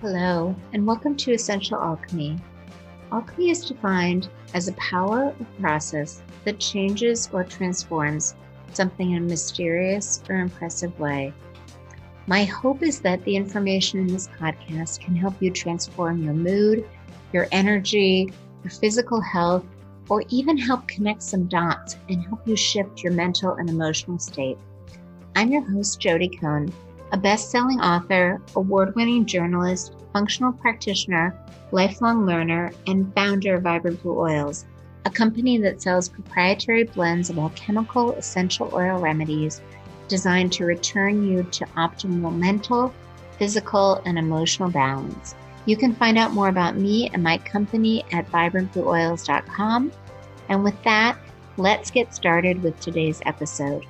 Hello, 0.00 0.56
and 0.72 0.86
welcome 0.86 1.14
to 1.14 1.34
Essential 1.34 1.76
Alchemy. 1.76 2.38
Alchemy 3.12 3.50
is 3.50 3.66
defined 3.66 4.30
as 4.54 4.66
a 4.66 4.72
power 4.72 5.34
or 5.38 5.46
process 5.60 6.22
that 6.46 6.58
changes 6.58 7.28
or 7.34 7.44
transforms 7.44 8.34
something 8.72 9.10
in 9.10 9.18
a 9.18 9.26
mysterious 9.26 10.22
or 10.30 10.36
impressive 10.36 10.98
way. 10.98 11.34
My 12.26 12.44
hope 12.44 12.82
is 12.82 13.00
that 13.00 13.22
the 13.24 13.36
information 13.36 14.00
in 14.00 14.06
this 14.06 14.28
podcast 14.40 15.00
can 15.00 15.14
help 15.14 15.34
you 15.38 15.50
transform 15.50 16.24
your 16.24 16.32
mood, 16.32 16.88
your 17.34 17.46
energy, 17.52 18.32
your 18.64 18.70
physical 18.70 19.20
health, 19.20 19.66
or 20.08 20.24
even 20.30 20.56
help 20.56 20.88
connect 20.88 21.22
some 21.22 21.44
dots 21.44 21.98
and 22.08 22.24
help 22.24 22.48
you 22.48 22.56
shift 22.56 23.02
your 23.02 23.12
mental 23.12 23.52
and 23.56 23.68
emotional 23.68 24.18
state. 24.18 24.56
I'm 25.36 25.52
your 25.52 25.70
host, 25.70 26.00
Jodi 26.00 26.30
Cohen, 26.30 26.72
a 27.12 27.16
best 27.16 27.50
selling 27.50 27.80
author, 27.80 28.40
award 28.56 28.94
winning 28.94 29.26
journalist, 29.26 29.94
functional 30.12 30.52
practitioner, 30.52 31.34
lifelong 31.72 32.26
learner, 32.26 32.72
and 32.86 33.12
founder 33.14 33.54
of 33.54 33.62
Vibrant 33.62 34.02
Blue 34.02 34.18
Oils, 34.18 34.66
a 35.04 35.10
company 35.10 35.58
that 35.58 35.80
sells 35.80 36.08
proprietary 36.08 36.84
blends 36.84 37.30
of 37.30 37.38
alchemical 37.38 38.12
essential 38.12 38.70
oil 38.72 38.98
remedies 38.98 39.60
designed 40.08 40.52
to 40.52 40.64
return 40.64 41.26
you 41.26 41.42
to 41.44 41.64
optimal 41.76 42.36
mental, 42.36 42.92
physical, 43.38 44.02
and 44.04 44.18
emotional 44.18 44.70
balance. 44.70 45.34
You 45.66 45.76
can 45.76 45.94
find 45.94 46.18
out 46.18 46.32
more 46.32 46.48
about 46.48 46.76
me 46.76 47.10
and 47.12 47.22
my 47.22 47.38
company 47.38 48.04
at 48.12 48.30
vibrantblueoils.com. 48.30 49.92
And 50.48 50.64
with 50.64 50.82
that, 50.82 51.18
let's 51.56 51.90
get 51.90 52.14
started 52.14 52.62
with 52.62 52.78
today's 52.80 53.22
episode. 53.24 53.86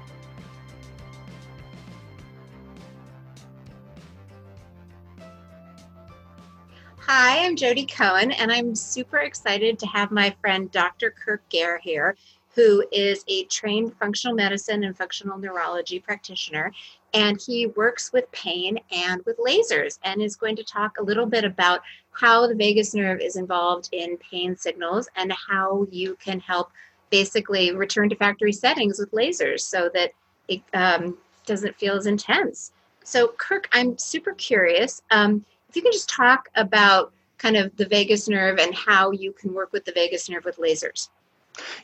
Hi, 7.06 7.44
I'm 7.44 7.56
Jodi 7.56 7.86
Cohen, 7.86 8.30
and 8.30 8.52
I'm 8.52 8.74
super 8.74 9.16
excited 9.18 9.78
to 9.78 9.86
have 9.86 10.10
my 10.10 10.34
friend 10.42 10.70
Dr. 10.70 11.10
Kirk 11.10 11.42
Gair 11.48 11.78
here, 11.78 12.14
who 12.54 12.84
is 12.92 13.24
a 13.26 13.44
trained 13.44 13.94
functional 13.98 14.36
medicine 14.36 14.84
and 14.84 14.96
functional 14.96 15.38
neurology 15.38 15.98
practitioner. 15.98 16.72
And 17.14 17.40
he 17.44 17.66
works 17.68 18.12
with 18.12 18.30
pain 18.32 18.78
and 18.92 19.22
with 19.24 19.38
lasers, 19.38 19.98
and 20.04 20.20
is 20.20 20.36
going 20.36 20.56
to 20.56 20.62
talk 20.62 20.98
a 20.98 21.02
little 21.02 21.26
bit 21.26 21.42
about 21.42 21.80
how 22.12 22.46
the 22.46 22.54
vagus 22.54 22.94
nerve 22.94 23.20
is 23.20 23.36
involved 23.36 23.88
in 23.92 24.18
pain 24.18 24.54
signals 24.54 25.08
and 25.16 25.32
how 25.32 25.86
you 25.90 26.16
can 26.22 26.38
help 26.38 26.70
basically 27.08 27.74
return 27.74 28.10
to 28.10 28.16
factory 28.16 28.52
settings 28.52 29.00
with 29.00 29.10
lasers 29.12 29.60
so 29.60 29.90
that 29.94 30.12
it 30.48 30.60
um, 30.74 31.16
doesn't 31.46 31.76
feel 31.76 31.96
as 31.96 32.06
intense. 32.06 32.72
So, 33.04 33.28
Kirk, 33.38 33.68
I'm 33.72 33.96
super 33.96 34.34
curious. 34.34 35.02
Um, 35.10 35.44
if 35.70 35.76
you 35.76 35.82
can 35.82 35.92
just 35.92 36.08
talk 36.08 36.48
about 36.56 37.12
kind 37.38 37.56
of 37.56 37.74
the 37.76 37.86
vagus 37.86 38.28
nerve 38.28 38.58
and 38.58 38.74
how 38.74 39.12
you 39.12 39.32
can 39.32 39.54
work 39.54 39.72
with 39.72 39.84
the 39.84 39.92
vagus 39.92 40.28
nerve 40.28 40.44
with 40.44 40.56
lasers. 40.56 41.08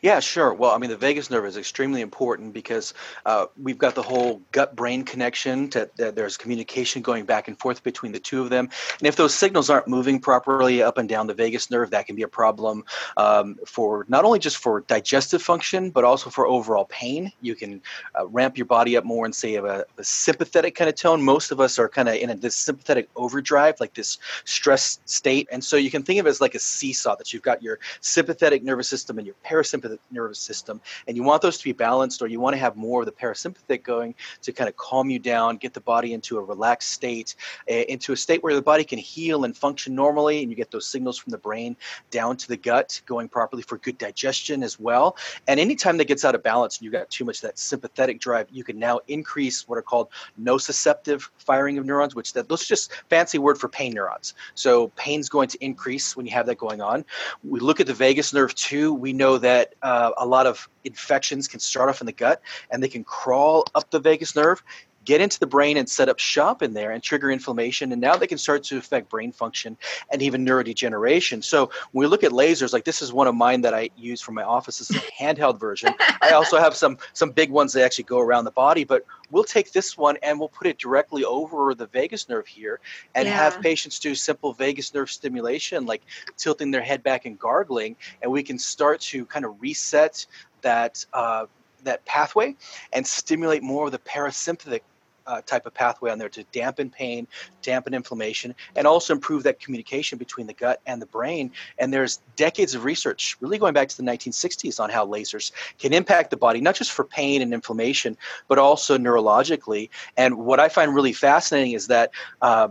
Yeah, 0.01 0.21
sure. 0.21 0.55
Well, 0.55 0.71
I 0.71 0.79
mean, 0.79 0.91
the 0.91 0.97
vagus 0.97 1.31
nerve 1.31 1.45
is 1.45 1.57
extremely 1.57 2.01
important 2.01 2.53
because 2.53 2.95
uh, 3.25 3.47
we've 3.61 3.79
got 3.79 3.95
the 3.95 4.03
whole 4.03 4.41
gut-brain 4.53 5.05
connection. 5.05 5.69
To, 5.71 5.91
there's 5.97 6.37
communication 6.37 7.03
going 7.03 7.25
back 7.25 7.49
and 7.49 7.59
forth 7.59 7.83
between 7.83 8.13
the 8.13 8.19
two 8.19 8.43
of 8.43 8.51
them, 8.51 8.69
and 8.99 9.09
if 9.09 9.17
those 9.17 9.35
signals 9.35 9.69
aren't 9.69 9.89
moving 9.89 10.21
properly 10.21 10.83
up 10.83 10.99
and 10.99 11.09
down 11.09 11.27
the 11.27 11.35
vagus 11.35 11.71
nerve, 11.71 11.91
that 11.91 12.07
can 12.07 12.17
be 12.17 12.23
a 12.23 12.29
problem 12.29 12.85
um, 13.17 13.57
for 13.67 14.07
not 14.09 14.25
only 14.25 14.39
just 14.39 14.59
for 14.59 14.81
digestive 14.83 15.43
function, 15.43 15.91
but 15.91 16.05
also 16.05 16.31
for 16.31 16.47
overall 16.47 16.87
pain. 16.87 17.33
You 17.41 17.55
can 17.55 17.83
uh, 18.19 18.27
ramp 18.29 18.57
your 18.57 18.67
body 18.67 18.97
up 18.97 19.05
more 19.05 19.25
and 19.25 19.35
say 19.35 19.57
a, 19.57 19.85
a 19.99 20.05
sympathetic 20.05 20.75
kind 20.75 20.89
of 20.89 20.95
tone. 20.95 21.23
Most 21.23 21.51
of 21.51 21.61
us 21.61 21.79
are 21.79 21.89
kind 21.89 22.09
of 22.09 22.15
in 22.15 22.31
a, 22.31 22.37
this 22.37 22.57
sympathetic 22.57 23.09
overdrive, 23.17 23.81
like 23.81 23.95
this 23.95 24.19
stress 24.45 25.01
state, 25.07 25.49
and 25.51 25.63
so 25.63 25.77
you 25.77 25.91
can 25.91 26.03
think 26.03 26.21
of 26.21 26.27
it 26.27 26.31
as 26.31 26.41
like 26.41 26.55
a 26.55 26.61
seesaw 26.61 27.17
that 27.17 27.33
you've 27.33 27.43
got 27.43 27.63
your 27.63 27.79
sympathetic 28.01 28.63
nervous 28.63 28.89
system 28.89 29.19
and 29.19 29.27
your 29.27 29.37
parasympathetic 29.45 29.56
parasympathetic 29.57 29.99
nervous 30.11 30.39
system. 30.39 30.81
And 31.07 31.17
you 31.17 31.23
want 31.23 31.43
those 31.43 31.59
to 31.59 31.65
be 31.65 31.73
balanced, 31.73 32.23
or 32.23 32.27
you 32.27 32.41
want 32.41 32.55
to 32.55 32.59
have 32.59 32.77
more 32.77 33.03
of 33.03 33.07
the 33.07 33.13
parasympathetic 33.13 33.83
going 33.83 34.15
to 34.43 34.53
kind 34.53 34.69
of 34.69 34.77
calm 34.77 35.11
you 35.11 35.19
down, 35.19 35.57
get 35.57 35.75
the 35.75 35.81
body 35.81 36.13
into 36.13 36.39
a 36.39 36.43
relaxed 36.43 36.91
state, 36.91 37.35
into 37.67 38.13
a 38.13 38.17
state 38.17 38.43
where 38.43 38.55
the 38.55 38.63
body 38.63 38.85
can 38.85 38.99
heal 38.99 39.45
and 39.45 39.57
function 39.57 39.95
normally. 39.95 40.43
And 40.43 40.51
you 40.51 40.57
get 40.57 40.71
those 40.71 40.87
signals 40.87 41.19
from 41.19 41.31
the 41.31 41.39
brain 41.39 41.77
down 42.11 42.37
to 42.37 42.49
the 42.49 42.57
gut 42.57 43.01
going 43.07 43.29
properly 43.29 43.63
for 43.63 43.79
good 43.79 43.99
digestion 43.99 44.63
as 44.63 44.79
well. 44.79 45.17
And 45.49 45.59
anytime 45.59 45.97
that 45.99 46.07
gets 46.07 46.25
out 46.25 46.35
of 46.35 46.43
balance 46.43 46.79
and 46.79 46.85
you 46.85 46.91
got 46.91 47.09
too 47.11 47.25
much 47.25 47.41
that 47.41 47.59
sympathetic 47.59 48.21
drive, 48.21 48.49
you 48.51 48.65
can 48.65 48.79
now 48.79 49.01
increase 49.09 49.69
what 49.69 49.79
are 49.79 49.83
called 49.83 50.09
nociceptive 50.41 51.29
firing 51.39 51.79
of 51.79 51.87
neurons, 51.87 52.15
which 52.15 52.33
that 52.33 52.49
those 52.49 52.67
just 52.67 52.93
fancy 53.09 53.39
word 53.39 53.59
for 53.59 53.69
pain 53.69 53.93
neurons. 53.93 54.35
So 54.55 54.89
pain's 54.97 55.29
going 55.29 55.49
to 55.49 55.65
increase 55.65 56.17
when 56.17 56.27
you 56.27 56.33
have 56.33 56.47
that 56.47 56.59
going 56.59 56.81
on. 56.81 57.05
We 57.45 57.61
look 57.61 57.81
at 57.81 57.87
the 57.87 57.95
vagus 57.95 58.33
nerve 58.33 58.55
too. 58.55 58.93
We 58.93 59.13
know 59.13 59.39
that 59.39 59.46
that 59.47 59.75
uh, 59.81 60.11
a 60.17 60.27
lot 60.27 60.45
of 60.45 60.69
infections 60.83 61.47
can 61.47 61.61
start 61.61 61.89
off 61.89 62.01
in 62.01 62.07
the 62.07 62.13
gut 62.13 62.43
and 62.69 62.83
they 62.83 62.89
can 62.89 63.05
crawl 63.05 63.65
up 63.77 63.89
the 63.93 64.01
vagus 64.01 64.35
nerve 64.35 64.61
get 65.07 65.21
into 65.21 65.39
the 65.39 65.47
brain 65.47 65.77
and 65.77 65.89
set 65.89 66.09
up 66.09 66.19
shop 66.19 66.63
in 66.63 66.75
there 66.75 66.91
and 66.91 67.03
trigger 67.03 67.31
inflammation. 67.31 67.93
And 67.93 68.01
now 68.01 68.17
they 68.17 68.27
can 68.27 68.37
start 68.37 68.65
to 68.65 68.77
affect 68.77 69.09
brain 69.09 69.33
function 69.33 69.79
and 70.11 70.21
even 70.21 70.45
neurodegeneration. 70.45 71.43
So 71.43 71.71
when 71.93 72.03
we 72.03 72.07
look 72.07 72.25
at 72.25 72.33
lasers, 72.33 72.73
like 72.73 72.85
this 72.85 73.01
is 73.01 73.13
one 73.13 73.29
of 73.29 73.35
mine 73.35 73.63
that 73.63 73.73
I 73.73 73.89
use 73.97 74.21
for 74.21 74.33
my 74.33 74.43
office. 74.43 74.79
This 74.79 74.91
is 74.91 74.97
a 74.97 75.01
handheld 75.23 75.59
version. 75.59 75.95
I 76.21 76.31
also 76.31 76.59
have 76.59 76.75
some 76.75 76.99
some 77.15 77.31
big 77.31 77.51
ones 77.51 77.73
that 77.73 77.85
actually 77.85 78.05
go 78.05 78.21
around 78.21 78.45
the 78.45 78.51
body, 78.51 78.85
but 78.85 79.07
we'll 79.31 79.45
take 79.45 79.73
this 79.73 79.97
one 79.97 80.19
and 80.23 80.39
we'll 80.39 80.49
put 80.49 80.67
it 80.67 80.79
directly 80.79 81.25
over 81.25 81.75
the 81.75 81.87
vagus 81.87 82.29
nerve 82.29 82.47
here 82.47 82.81
and 83.15 83.27
yeah. 83.27 83.35
have 83.35 83.61
patients 83.63 83.99
do 84.01 84.15
simple 84.15 84.53
vagus 84.53 84.93
nerve 84.93 85.11
stimulation, 85.11 85.87
like 85.87 86.03
tilting 86.37 86.73
their 86.73 86.83
head 86.83 87.03
back 87.03 87.25
and 87.25 87.39
gargling, 87.39 87.97
and 88.23 88.31
we 88.31 88.43
can 88.43 88.59
start 88.59 89.01
to 89.01 89.25
kind 89.27 89.45
of 89.45 89.61
reset 89.61 90.27
that 90.63 91.07
uh, 91.13 91.47
that 91.85 92.05
pathway 92.05 92.55
and 92.93 93.07
stimulate 93.07 93.63
more 93.63 93.87
of 93.87 93.93
the 93.93 93.99
parasympathetic 93.99 94.83
uh, 95.27 95.43
type 95.43 95.67
of 95.67 95.75
pathway 95.75 96.11
on 96.11 96.19
there 96.19 96.29
to 96.29 96.45
dampen 96.53 96.91
pain, 96.91 97.27
dampen 97.63 97.95
inflammation, 97.95 98.55
and 98.75 98.87
also 98.87 99.13
improve 99.13 99.43
that 99.45 99.61
communication 99.61 100.19
between 100.19 100.47
the 100.47 100.55
gut 100.55 100.81
and 100.87 101.01
the 101.01 101.07
brain. 101.07 101.51
And 101.79 101.93
there's 101.93 102.21
decades 102.37 102.75
of 102.75 102.85
research, 102.85 103.37
really 103.41 103.59
going 103.59 103.75
back 103.75 103.89
to 103.89 103.97
the 103.97 104.03
1960s, 104.03 104.81
on 104.81 104.91
how 104.91 105.07
lasers 105.07 105.53
can 105.79 105.93
impact 105.93 106.31
the 106.31 106.37
body, 106.37 106.61
not 106.61 106.75
just 106.75 106.93
for 106.93 107.05
pain 107.05 107.43
and 107.43 107.53
inflammation, 107.53 108.17
but 108.49 108.59
also 108.59 108.99
neurologically. 108.99 109.91
And 110.17 110.39
what 110.39 110.61
I 110.61 110.69
find 110.69 110.95
really 110.95 111.13
fascinating 111.13 111.73
is 111.73 111.89
that. 111.89 112.11
Uh, 112.41 112.69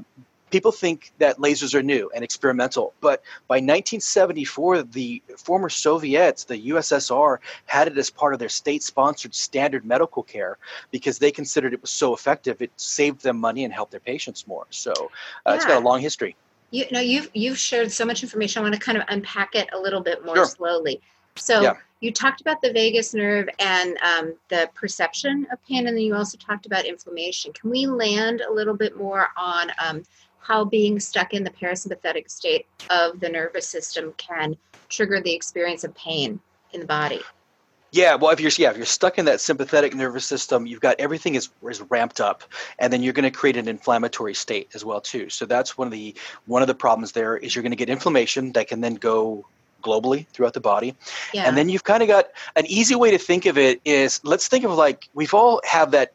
people 0.51 0.71
think 0.71 1.11
that 1.19 1.37
lasers 1.37 1.73
are 1.73 1.83
new 1.83 2.09
and 2.13 2.23
experimental, 2.23 2.93
but 3.01 3.21
by 3.47 3.55
1974, 3.55 4.83
the 4.83 5.21
former 5.37 5.69
Soviets, 5.69 6.45
the 6.45 6.69
USSR, 6.69 7.37
had 7.65 7.87
it 7.87 7.97
as 7.97 8.09
part 8.09 8.33
of 8.33 8.39
their 8.39 8.49
state 8.49 8.83
sponsored 8.83 9.33
standard 9.33 9.85
medical 9.85 10.23
care 10.23 10.57
because 10.91 11.19
they 11.19 11.31
considered 11.31 11.73
it 11.73 11.81
was 11.81 11.91
so 11.91 12.13
effective. 12.13 12.61
It 12.61 12.71
saved 12.77 13.21
them 13.23 13.39
money 13.39 13.63
and 13.63 13.73
helped 13.73 13.91
their 13.91 13.99
patients 13.99 14.47
more. 14.47 14.65
So 14.69 14.91
uh, 14.91 15.05
yeah. 15.47 15.55
it's 15.55 15.65
got 15.65 15.81
a 15.81 15.85
long 15.85 16.01
history. 16.01 16.35
You 16.71 16.85
know, 16.91 16.99
you've 16.99 17.29
you've 17.33 17.57
shared 17.57 17.91
so 17.91 18.05
much 18.05 18.23
information. 18.23 18.59
I 18.59 18.63
want 18.63 18.73
to 18.73 18.79
kind 18.79 18.97
of 18.97 19.05
unpack 19.07 19.55
it 19.55 19.69
a 19.73 19.79
little 19.79 20.01
bit 20.01 20.25
more 20.25 20.35
sure. 20.35 20.45
slowly. 20.45 21.01
So 21.35 21.61
yeah. 21.61 21.73
you 21.99 22.11
talked 22.11 22.41
about 22.41 22.61
the 22.61 22.71
vagus 22.71 23.13
nerve 23.13 23.47
and 23.59 23.97
um, 24.01 24.35
the 24.49 24.69
perception 24.73 25.47
of 25.51 25.63
pain, 25.65 25.87
and 25.87 25.95
then 25.95 26.03
you 26.03 26.15
also 26.15 26.37
talked 26.37 26.65
about 26.65 26.85
inflammation. 26.85 27.53
Can 27.53 27.69
we 27.69 27.87
land 27.87 28.41
a 28.41 28.51
little 28.51 28.73
bit 28.75 28.97
more 28.97 29.29
on 29.37 29.71
um, 29.83 30.03
how 30.45 30.63
being 30.63 30.99
stuck 30.99 31.33
in 31.33 31.43
the 31.43 31.49
parasympathetic 31.49 32.29
state 32.29 32.67
of 32.89 33.19
the 33.19 33.29
nervous 33.29 33.67
system 33.67 34.13
can 34.17 34.55
trigger 34.89 35.19
the 35.19 35.33
experience 35.33 35.83
of 35.83 35.95
pain 35.95 36.39
in 36.71 36.79
the 36.79 36.85
body. 36.85 37.21
Yeah, 37.91 38.15
well, 38.15 38.31
if 38.31 38.39
you're 38.39 38.51
yeah, 38.57 38.71
if 38.71 38.77
you're 38.77 38.85
stuck 38.85 39.17
in 39.17 39.25
that 39.25 39.39
sympathetic 39.39 39.95
nervous 39.95 40.25
system, 40.25 40.67
you've 40.67 40.81
got 40.81 40.99
everything 40.99 41.35
is 41.35 41.49
is 41.69 41.81
ramped 41.89 42.19
up, 42.19 42.43
and 42.77 42.91
then 42.91 43.01
you're 43.01 43.13
going 43.13 43.23
to 43.23 43.31
create 43.31 43.55
an 43.55 43.69
inflammatory 43.69 44.33
state 44.33 44.69
as 44.75 44.83
well 44.83 44.99
too. 44.99 45.29
So 45.29 45.45
that's 45.45 45.77
one 45.77 45.87
of 45.87 45.93
the 45.93 46.13
one 46.45 46.61
of 46.61 46.67
the 46.67 46.75
problems 46.75 47.13
there 47.13 47.37
is 47.37 47.55
you're 47.55 47.63
going 47.63 47.71
to 47.71 47.77
get 47.77 47.89
inflammation 47.89 48.51
that 48.51 48.67
can 48.67 48.81
then 48.81 48.95
go 48.95 49.45
globally 49.81 50.27
throughout 50.27 50.53
the 50.53 50.59
body. 50.59 50.95
Yeah. 51.33 51.47
And 51.47 51.57
then 51.57 51.69
you've 51.69 51.83
kind 51.85 52.03
of 52.03 52.09
got 52.09 52.25
an 52.55 52.65
easy 52.65 52.95
way 52.95 53.11
to 53.11 53.17
think 53.17 53.45
of 53.45 53.57
it 53.57 53.79
is 53.85 54.19
let's 54.23 54.47
think 54.47 54.65
of 54.65 54.71
like 54.71 55.07
we've 55.13 55.33
all 55.33 55.61
have 55.63 55.91
that 55.91 56.11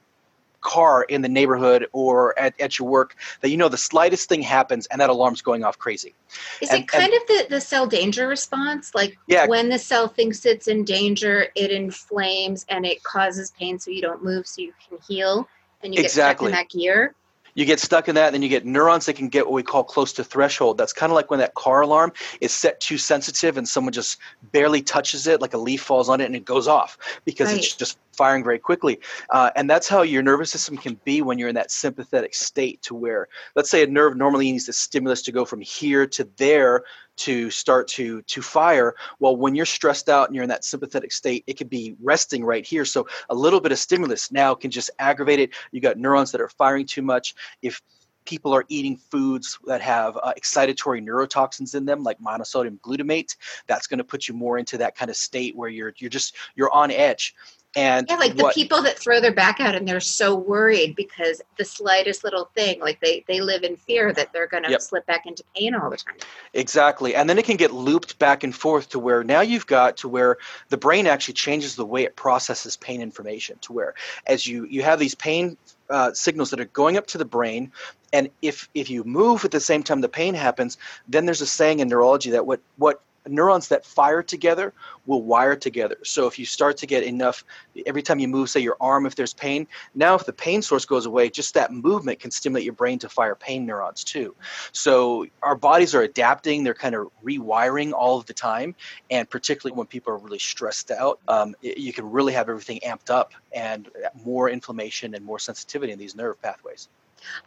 car 0.60 1.04
in 1.04 1.22
the 1.22 1.28
neighborhood 1.28 1.86
or 1.92 2.38
at, 2.38 2.58
at 2.60 2.78
your 2.78 2.88
work 2.88 3.16
that 3.40 3.50
you 3.50 3.56
know 3.56 3.68
the 3.68 3.76
slightest 3.76 4.28
thing 4.28 4.42
happens 4.42 4.86
and 4.86 5.00
that 5.00 5.10
alarm's 5.10 5.42
going 5.42 5.64
off 5.64 5.78
crazy. 5.78 6.14
Is 6.60 6.70
and, 6.70 6.82
it 6.82 6.88
kind 6.88 7.04
and, 7.04 7.14
of 7.14 7.26
the, 7.28 7.46
the 7.50 7.60
cell 7.60 7.86
danger 7.86 8.26
response? 8.26 8.94
Like 8.94 9.18
yeah. 9.26 9.46
when 9.46 9.68
the 9.68 9.78
cell 9.78 10.08
thinks 10.08 10.44
it's 10.44 10.68
in 10.68 10.84
danger, 10.84 11.46
it 11.54 11.70
inflames 11.70 12.66
and 12.68 12.84
it 12.84 13.02
causes 13.02 13.52
pain 13.52 13.78
so 13.78 13.90
you 13.90 14.02
don't 14.02 14.22
move 14.22 14.46
so 14.46 14.62
you 14.62 14.72
can 14.88 14.98
heal 15.06 15.48
and 15.82 15.94
you 15.94 16.02
exactly. 16.02 16.50
get 16.50 16.56
stuck 16.56 16.74
in 16.74 16.78
that 16.80 16.84
gear? 16.84 17.14
You 17.60 17.66
get 17.66 17.78
stuck 17.78 18.08
in 18.08 18.14
that, 18.14 18.26
and 18.26 18.34
then 18.34 18.40
you 18.42 18.48
get 18.48 18.64
neurons 18.64 19.04
that 19.04 19.16
can 19.16 19.28
get 19.28 19.44
what 19.44 19.52
we 19.52 19.62
call 19.62 19.84
close 19.84 20.14
to 20.14 20.24
threshold. 20.24 20.78
That's 20.78 20.94
kind 20.94 21.12
of 21.12 21.14
like 21.14 21.30
when 21.30 21.40
that 21.40 21.54
car 21.54 21.82
alarm 21.82 22.12
is 22.40 22.52
set 22.52 22.80
too 22.80 22.96
sensitive 22.96 23.58
and 23.58 23.68
someone 23.68 23.92
just 23.92 24.18
barely 24.50 24.80
touches 24.80 25.26
it, 25.26 25.42
like 25.42 25.52
a 25.52 25.58
leaf 25.58 25.82
falls 25.82 26.08
on 26.08 26.22
it 26.22 26.24
and 26.24 26.34
it 26.34 26.46
goes 26.46 26.66
off 26.66 26.96
because 27.26 27.48
right. 27.48 27.58
it's 27.58 27.76
just 27.76 27.98
firing 28.12 28.42
very 28.42 28.58
quickly. 28.58 28.98
Uh, 29.28 29.50
and 29.56 29.68
that's 29.68 29.88
how 29.88 30.00
your 30.00 30.22
nervous 30.22 30.50
system 30.50 30.78
can 30.78 30.98
be 31.04 31.20
when 31.20 31.38
you're 31.38 31.50
in 31.50 31.54
that 31.54 31.70
sympathetic 31.70 32.34
state 32.34 32.80
to 32.82 32.94
where, 32.94 33.28
let's 33.54 33.70
say, 33.70 33.82
a 33.82 33.86
nerve 33.86 34.16
normally 34.16 34.50
needs 34.50 34.64
the 34.64 34.72
stimulus 34.72 35.20
to 35.20 35.30
go 35.30 35.44
from 35.44 35.60
here 35.60 36.06
to 36.06 36.26
there 36.38 36.84
to 37.20 37.50
start 37.50 37.86
to 37.86 38.22
to 38.22 38.40
fire 38.40 38.94
well 39.18 39.36
when 39.36 39.54
you're 39.54 39.66
stressed 39.66 40.08
out 40.08 40.28
and 40.28 40.34
you're 40.34 40.42
in 40.42 40.48
that 40.48 40.64
sympathetic 40.64 41.12
state 41.12 41.44
it 41.46 41.54
could 41.58 41.70
be 41.70 41.94
resting 42.02 42.44
right 42.44 42.66
here. 42.66 42.84
So 42.84 43.06
a 43.28 43.34
little 43.34 43.60
bit 43.60 43.72
of 43.72 43.78
stimulus 43.78 44.32
now 44.32 44.54
can 44.54 44.70
just 44.70 44.90
aggravate 44.98 45.40
it. 45.40 45.50
You 45.70 45.80
got 45.80 45.98
neurons 45.98 46.32
that 46.32 46.40
are 46.40 46.48
firing 46.48 46.86
too 46.86 47.02
much. 47.02 47.34
If 47.62 47.82
people 48.24 48.54
are 48.54 48.64
eating 48.68 48.96
foods 48.96 49.58
that 49.66 49.80
have 49.80 50.16
uh, 50.22 50.32
excitatory 50.38 51.02
neurotoxins 51.04 51.74
in 51.74 51.84
them 51.84 52.02
like 52.02 52.18
monosodium 52.20 52.78
glutamate 52.80 53.36
that's 53.66 53.86
going 53.86 53.98
to 53.98 54.04
put 54.04 54.28
you 54.28 54.34
more 54.34 54.58
into 54.58 54.78
that 54.78 54.96
kind 54.96 55.10
of 55.10 55.16
state 55.16 55.56
where 55.56 55.68
you're 55.68 55.92
you're 55.98 56.10
just 56.10 56.36
you're 56.54 56.72
on 56.72 56.90
edge 56.90 57.34
and 57.76 58.08
yeah, 58.08 58.16
like 58.16 58.34
what, 58.34 58.52
the 58.54 58.62
people 58.62 58.82
that 58.82 58.98
throw 58.98 59.20
their 59.20 59.32
back 59.32 59.60
out 59.60 59.76
and 59.76 59.86
they're 59.86 60.00
so 60.00 60.34
worried 60.34 60.96
because 60.96 61.40
the 61.56 61.64
slightest 61.64 62.24
little 62.24 62.50
thing, 62.56 62.80
like 62.80 63.00
they 63.00 63.24
they 63.28 63.40
live 63.40 63.62
in 63.62 63.76
fear 63.76 64.12
that 64.12 64.32
they're 64.32 64.48
going 64.48 64.64
to 64.64 64.70
yep. 64.70 64.82
slip 64.82 65.06
back 65.06 65.24
into 65.24 65.44
pain 65.54 65.76
all 65.76 65.88
the 65.88 65.96
time. 65.96 66.16
Exactly, 66.52 67.14
and 67.14 67.30
then 67.30 67.38
it 67.38 67.44
can 67.44 67.56
get 67.56 67.72
looped 67.72 68.18
back 68.18 68.42
and 68.42 68.54
forth 68.56 68.88
to 68.88 68.98
where 68.98 69.22
now 69.22 69.40
you've 69.40 69.68
got 69.68 69.96
to 69.98 70.08
where 70.08 70.38
the 70.68 70.76
brain 70.76 71.06
actually 71.06 71.34
changes 71.34 71.76
the 71.76 71.86
way 71.86 72.02
it 72.02 72.16
processes 72.16 72.76
pain 72.76 73.00
information. 73.00 73.56
To 73.60 73.72
where 73.72 73.94
as 74.26 74.48
you 74.48 74.64
you 74.64 74.82
have 74.82 74.98
these 74.98 75.14
pain 75.14 75.56
uh, 75.90 76.12
signals 76.12 76.50
that 76.50 76.60
are 76.60 76.66
going 76.66 76.96
up 76.96 77.06
to 77.08 77.18
the 77.18 77.24
brain. 77.24 77.72
And 78.12 78.30
if 78.42 78.68
if 78.74 78.90
you 78.90 79.04
move 79.04 79.44
at 79.44 79.50
the 79.50 79.60
same 79.60 79.82
time 79.82 80.00
the 80.00 80.08
pain 80.08 80.34
happens 80.34 80.78
then 81.08 81.26
there's 81.26 81.40
a 81.40 81.46
saying 81.46 81.80
in 81.80 81.88
neurology 81.88 82.30
that 82.30 82.46
what 82.46 82.60
what 82.76 83.00
neurons 83.30 83.68
that 83.68 83.84
fire 83.84 84.22
together 84.22 84.72
will 85.06 85.22
wire 85.22 85.56
together. 85.56 85.96
So 86.04 86.26
if 86.26 86.38
you 86.38 86.44
start 86.44 86.76
to 86.78 86.86
get 86.86 87.02
enough, 87.02 87.44
every 87.86 88.02
time 88.02 88.18
you 88.18 88.28
move, 88.28 88.50
say 88.50 88.60
your 88.60 88.76
arm, 88.80 89.06
if 89.06 89.14
there's 89.14 89.34
pain, 89.34 89.66
now 89.94 90.14
if 90.14 90.26
the 90.26 90.32
pain 90.32 90.62
source 90.62 90.84
goes 90.84 91.06
away, 91.06 91.30
just 91.30 91.54
that 91.54 91.72
movement 91.72 92.20
can 92.20 92.30
stimulate 92.30 92.64
your 92.64 92.74
brain 92.74 92.98
to 93.00 93.08
fire 93.08 93.34
pain 93.34 93.66
neurons 93.66 94.04
too. 94.04 94.34
So 94.72 95.26
our 95.42 95.56
bodies 95.56 95.94
are 95.94 96.02
adapting, 96.02 96.64
they're 96.64 96.74
kind 96.74 96.94
of 96.94 97.08
rewiring 97.24 97.92
all 97.92 98.18
of 98.18 98.26
the 98.26 98.34
time. 98.34 98.74
And 99.10 99.28
particularly 99.28 99.76
when 99.76 99.86
people 99.86 100.12
are 100.12 100.18
really 100.18 100.38
stressed 100.38 100.90
out, 100.90 101.20
um, 101.28 101.54
you 101.60 101.92
can 101.92 102.10
really 102.10 102.32
have 102.32 102.48
everything 102.48 102.80
amped 102.86 103.10
up 103.10 103.32
and 103.52 103.88
more 104.24 104.48
inflammation 104.48 105.14
and 105.14 105.24
more 105.24 105.38
sensitivity 105.38 105.92
in 105.92 105.98
these 105.98 106.14
nerve 106.14 106.40
pathways. 106.42 106.88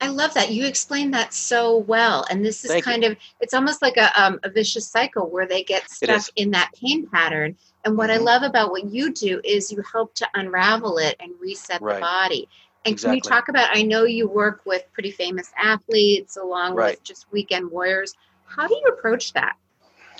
I 0.01 0.07
love 0.07 0.33
that. 0.33 0.51
You 0.51 0.65
explained 0.65 1.13
that 1.13 1.33
so 1.33 1.77
well. 1.77 2.25
And 2.29 2.43
this 2.43 2.63
is 2.63 2.71
Thank 2.71 2.85
kind 2.85 3.03
you. 3.03 3.11
of, 3.11 3.17
it's 3.39 3.53
almost 3.53 3.81
like 3.81 3.97
a, 3.97 4.21
um, 4.21 4.39
a 4.43 4.49
vicious 4.49 4.87
cycle 4.87 5.29
where 5.29 5.47
they 5.47 5.63
get 5.63 5.89
stuck 5.89 6.25
in 6.35 6.51
that 6.51 6.71
pain 6.79 7.07
pattern. 7.07 7.55
And 7.85 7.97
what 7.97 8.09
mm-hmm. 8.09 8.21
I 8.21 8.23
love 8.23 8.43
about 8.43 8.71
what 8.71 8.85
you 8.85 9.13
do 9.13 9.41
is 9.43 9.71
you 9.71 9.83
help 9.91 10.15
to 10.15 10.27
unravel 10.33 10.97
it 10.97 11.15
and 11.19 11.31
reset 11.39 11.81
right. 11.81 11.95
the 11.95 12.01
body. 12.01 12.49
And 12.85 12.93
exactly. 12.93 13.21
can 13.21 13.23
you 13.23 13.29
talk 13.29 13.49
about, 13.49 13.69
I 13.75 13.81
know 13.81 14.03
you 14.03 14.27
work 14.27 14.61
with 14.65 14.83
pretty 14.91 15.11
famous 15.11 15.51
athletes 15.57 16.37
along 16.37 16.75
right. 16.75 16.91
with 16.91 17.03
just 17.03 17.31
weekend 17.31 17.71
warriors. 17.71 18.13
How 18.45 18.67
do 18.67 18.75
you 18.75 18.87
approach 18.87 19.33
that? 19.33 19.55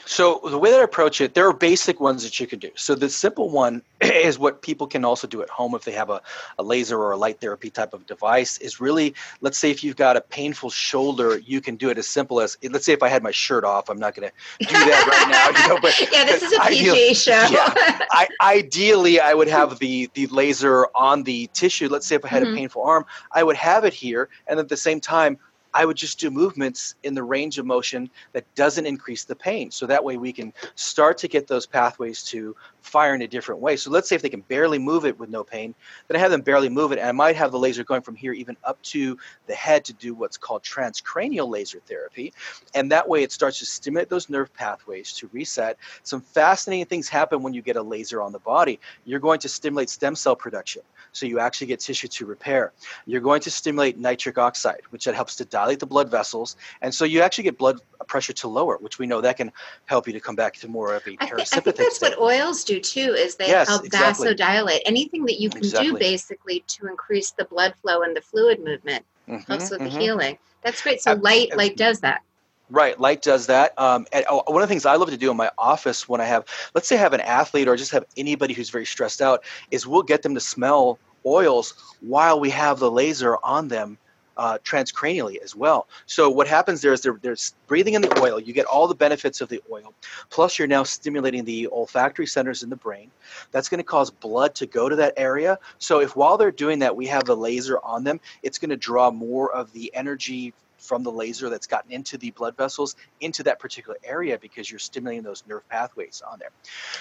So 0.05 0.41
the 0.43 0.57
way 0.57 0.71
that 0.71 0.79
I 0.79 0.83
approach 0.83 1.21
it, 1.21 1.33
there 1.33 1.47
are 1.47 1.53
basic 1.53 1.99
ones 1.99 2.23
that 2.23 2.39
you 2.39 2.47
can 2.47 2.59
do. 2.59 2.71
So 2.75 2.95
the 2.95 3.09
simple 3.09 3.49
one 3.49 3.81
is 4.01 4.37
what 4.37 4.61
people 4.61 4.87
can 4.87 5.05
also 5.05 5.27
do 5.27 5.41
at 5.41 5.49
home 5.49 5.75
if 5.75 5.83
they 5.85 5.91
have 5.93 6.09
a, 6.09 6.21
a 6.57 6.63
laser 6.63 6.99
or 6.99 7.11
a 7.11 7.17
light 7.17 7.39
therapy 7.39 7.69
type 7.69 7.93
of 7.93 8.05
device 8.05 8.57
is 8.57 8.81
really, 8.81 9.13
let's 9.41 9.57
say 9.57 9.71
if 9.71 9.83
you've 9.83 9.95
got 9.95 10.17
a 10.17 10.21
painful 10.21 10.69
shoulder, 10.69 11.37
you 11.39 11.61
can 11.61 11.75
do 11.75 11.89
it 11.89 11.97
as 11.97 12.07
simple 12.07 12.41
as, 12.41 12.57
let's 12.69 12.85
say 12.85 12.93
if 12.93 13.03
I 13.03 13.07
had 13.07 13.23
my 13.23 13.31
shirt 13.31 13.63
off, 13.63 13.89
I'm 13.89 13.99
not 13.99 14.15
going 14.15 14.29
to 14.29 14.65
do 14.65 14.73
that 14.73 15.07
right 15.07 15.29
now. 15.29 15.43
You 15.63 15.69
know, 15.69 15.79
but, 15.81 15.99
yeah, 16.11 16.25
this 16.25 16.41
is 16.41 16.53
a 16.53 16.59
PG 16.61 17.13
show. 17.13 17.31
yeah, 17.31 17.73
I, 18.11 18.27
ideally, 18.41 19.19
I 19.19 19.33
would 19.33 19.47
have 19.47 19.79
the, 19.79 20.09
the 20.13 20.27
laser 20.27 20.87
on 20.95 21.23
the 21.23 21.47
tissue. 21.53 21.87
Let's 21.87 22.07
say 22.07 22.15
if 22.15 22.25
I 22.25 22.27
had 22.27 22.43
mm-hmm. 22.43 22.53
a 22.53 22.57
painful 22.57 22.83
arm, 22.83 23.05
I 23.31 23.43
would 23.43 23.55
have 23.55 23.85
it 23.85 23.93
here. 23.93 24.29
And 24.47 24.59
at 24.59 24.67
the 24.67 24.77
same 24.77 24.99
time, 24.99 25.37
I 25.73 25.85
would 25.85 25.97
just 25.97 26.19
do 26.19 26.29
movements 26.29 26.95
in 27.03 27.15
the 27.15 27.23
range 27.23 27.57
of 27.57 27.65
motion 27.65 28.09
that 28.33 28.45
doesn't 28.55 28.85
increase 28.85 29.23
the 29.23 29.35
pain. 29.35 29.71
So 29.71 29.85
that 29.87 30.03
way 30.03 30.17
we 30.17 30.31
can 30.31 30.53
start 30.75 31.17
to 31.19 31.27
get 31.27 31.47
those 31.47 31.65
pathways 31.65 32.23
to 32.25 32.55
fire 32.83 33.15
in 33.15 33.21
a 33.21 33.27
different 33.27 33.61
way. 33.61 33.75
So 33.75 33.89
let's 33.89 34.07
say 34.09 34.15
if 34.15 34.21
they 34.21 34.29
can 34.29 34.41
barely 34.41 34.77
move 34.77 35.05
it 35.05 35.17
with 35.17 35.29
no 35.29 35.43
pain, 35.43 35.73
then 36.07 36.17
I 36.17 36.19
have 36.19 36.31
them 36.31 36.41
barely 36.41 36.69
move 36.69 36.91
it, 36.91 36.99
and 36.99 37.07
I 37.07 37.11
might 37.11 37.35
have 37.35 37.51
the 37.51 37.59
laser 37.59 37.83
going 37.83 38.01
from 38.01 38.15
here 38.15 38.33
even 38.33 38.57
up 38.63 38.81
to 38.83 39.17
the 39.47 39.55
head 39.55 39.85
to 39.85 39.93
do 39.93 40.13
what's 40.13 40.37
called 40.37 40.63
transcranial 40.63 41.49
laser 41.49 41.79
therapy. 41.87 42.33
And 42.75 42.91
that 42.91 43.07
way 43.07 43.23
it 43.23 43.31
starts 43.31 43.59
to 43.59 43.65
stimulate 43.65 44.09
those 44.09 44.29
nerve 44.29 44.53
pathways 44.53 45.13
to 45.13 45.29
reset. 45.31 45.77
Some 46.03 46.21
fascinating 46.21 46.85
things 46.85 47.09
happen 47.09 47.41
when 47.41 47.53
you 47.53 47.61
get 47.61 47.77
a 47.77 47.81
laser 47.81 48.21
on 48.21 48.31
the 48.31 48.39
body. 48.39 48.79
You're 49.05 49.19
going 49.19 49.39
to 49.39 49.49
stimulate 49.49 49.89
stem 49.89 50.15
cell 50.15 50.35
production, 50.35 50.81
so 51.13 51.25
you 51.25 51.39
actually 51.39 51.67
get 51.67 51.79
tissue 51.79 52.07
to 52.07 52.25
repair. 52.25 52.73
You're 53.05 53.21
going 53.21 53.41
to 53.41 53.51
stimulate 53.51 53.97
nitric 53.97 54.37
oxide, 54.37 54.81
which 54.89 55.05
that 55.05 55.15
helps 55.15 55.35
to 55.37 55.45
dilate 55.45 55.79
the 55.79 55.85
blood 55.85 56.11
vessels, 56.11 56.57
and 56.81 56.93
so 56.93 57.05
you 57.05 57.21
actually 57.21 57.45
get 57.45 57.57
blood 57.57 57.79
pressure 58.07 58.33
to 58.33 58.47
lower, 58.47 58.77
which 58.77 58.99
we 58.99 59.07
know 59.07 59.21
that 59.21 59.37
can 59.37 59.51
help 59.85 60.07
you 60.07 60.13
to 60.13 60.19
come 60.19 60.35
back 60.35 60.55
to 60.55 60.67
more 60.67 60.95
of 60.95 61.07
a 61.07 61.11
parasympathetic. 61.11 61.21
I, 61.21 61.35
th- 61.35 61.51
I 61.51 61.59
think 61.59 61.75
that's 61.77 61.95
state. 61.95 62.19
what 62.19 62.19
oils 62.19 62.63
do 62.63 62.72
do 62.73 62.79
too 62.79 63.13
is 63.13 63.35
they 63.35 63.47
yes, 63.47 63.67
help 63.67 63.85
exactly. 63.85 64.27
vasodilate. 64.27 64.81
Anything 64.85 65.25
that 65.25 65.39
you 65.39 65.49
can 65.49 65.59
exactly. 65.59 65.91
do 65.91 65.97
basically 65.97 66.63
to 66.67 66.87
increase 66.87 67.31
the 67.31 67.45
blood 67.45 67.73
flow 67.81 68.01
and 68.01 68.15
the 68.15 68.21
fluid 68.21 68.63
movement 68.63 69.05
mm-hmm, 69.27 69.51
helps 69.51 69.69
with 69.69 69.81
mm-hmm. 69.81 69.93
the 69.93 69.99
healing. 69.99 70.37
That's 70.63 70.81
great. 70.81 71.01
So 71.01 71.11
uh, 71.11 71.15
light 71.15 71.55
light 71.55 71.77
does 71.77 71.99
that. 72.01 72.21
Right, 72.69 72.99
light 72.99 73.21
does 73.21 73.47
that. 73.47 73.77
Um, 73.77 74.07
and 74.11 74.25
oh, 74.29 74.43
one 74.47 74.63
of 74.63 74.67
the 74.67 74.73
things 74.73 74.85
I 74.85 74.95
love 74.95 75.09
to 75.09 75.17
do 75.17 75.29
in 75.29 75.37
my 75.37 75.51
office 75.57 76.09
when 76.09 76.21
I 76.21 76.25
have, 76.25 76.45
let's 76.73 76.87
say, 76.87 76.95
I 76.95 76.99
have 76.99 77.13
an 77.13 77.21
athlete 77.21 77.67
or 77.67 77.75
just 77.75 77.91
have 77.91 78.05
anybody 78.17 78.53
who's 78.53 78.69
very 78.69 78.85
stressed 78.85 79.21
out, 79.21 79.43
is 79.69 79.85
we'll 79.85 80.01
get 80.01 80.23
them 80.23 80.33
to 80.33 80.39
smell 80.39 80.97
oils 81.25 81.73
while 82.01 82.39
we 82.39 82.49
have 82.49 82.79
the 82.79 82.89
laser 82.89 83.37
on 83.43 83.67
them 83.67 83.97
uh, 84.37 84.57
transcranially 84.63 85.41
as 85.43 85.55
well. 85.55 85.87
So 86.05 86.29
what 86.29 86.47
happens 86.47 86.81
there 86.81 86.93
is 86.93 87.01
they're, 87.01 87.19
they're 87.21 87.35
breathing 87.67 87.93
in 87.93 88.01
the 88.01 88.21
oil. 88.21 88.39
You 88.39 88.53
get 88.53 88.65
all 88.65 88.87
the 88.87 88.95
benefits 88.95 89.41
of 89.41 89.49
the 89.49 89.61
oil. 89.71 89.93
Plus, 90.29 90.57
you're 90.57 90.67
now 90.67 90.83
stimulating 90.83 91.45
the 91.45 91.67
olfactory 91.67 92.27
centers 92.27 92.63
in 92.63 92.69
the 92.69 92.75
brain. 92.75 93.11
That's 93.51 93.69
going 93.69 93.79
to 93.79 93.83
cause 93.83 94.09
blood 94.09 94.55
to 94.55 94.65
go 94.65 94.89
to 94.89 94.95
that 94.97 95.13
area. 95.17 95.59
So 95.79 95.99
if 95.99 96.15
while 96.15 96.37
they're 96.37 96.51
doing 96.51 96.79
that, 96.79 96.95
we 96.95 97.07
have 97.07 97.25
the 97.25 97.35
laser 97.35 97.79
on 97.83 98.03
them, 98.03 98.19
it's 98.41 98.59
going 98.59 98.69
to 98.71 98.77
draw 98.77 99.11
more 99.11 99.51
of 99.53 99.71
the 99.73 99.93
energy 99.93 100.53
from 100.83 101.03
the 101.03 101.11
laser 101.11 101.49
that's 101.49 101.67
gotten 101.67 101.91
into 101.91 102.17
the 102.17 102.31
blood 102.31 102.57
vessels 102.57 102.95
into 103.21 103.43
that 103.43 103.59
particular 103.59 103.97
area 104.03 104.37
because 104.37 104.69
you're 104.69 104.79
stimulating 104.79 105.23
those 105.23 105.43
nerve 105.47 105.67
pathways 105.69 106.21
on 106.29 106.39
there. 106.39 106.51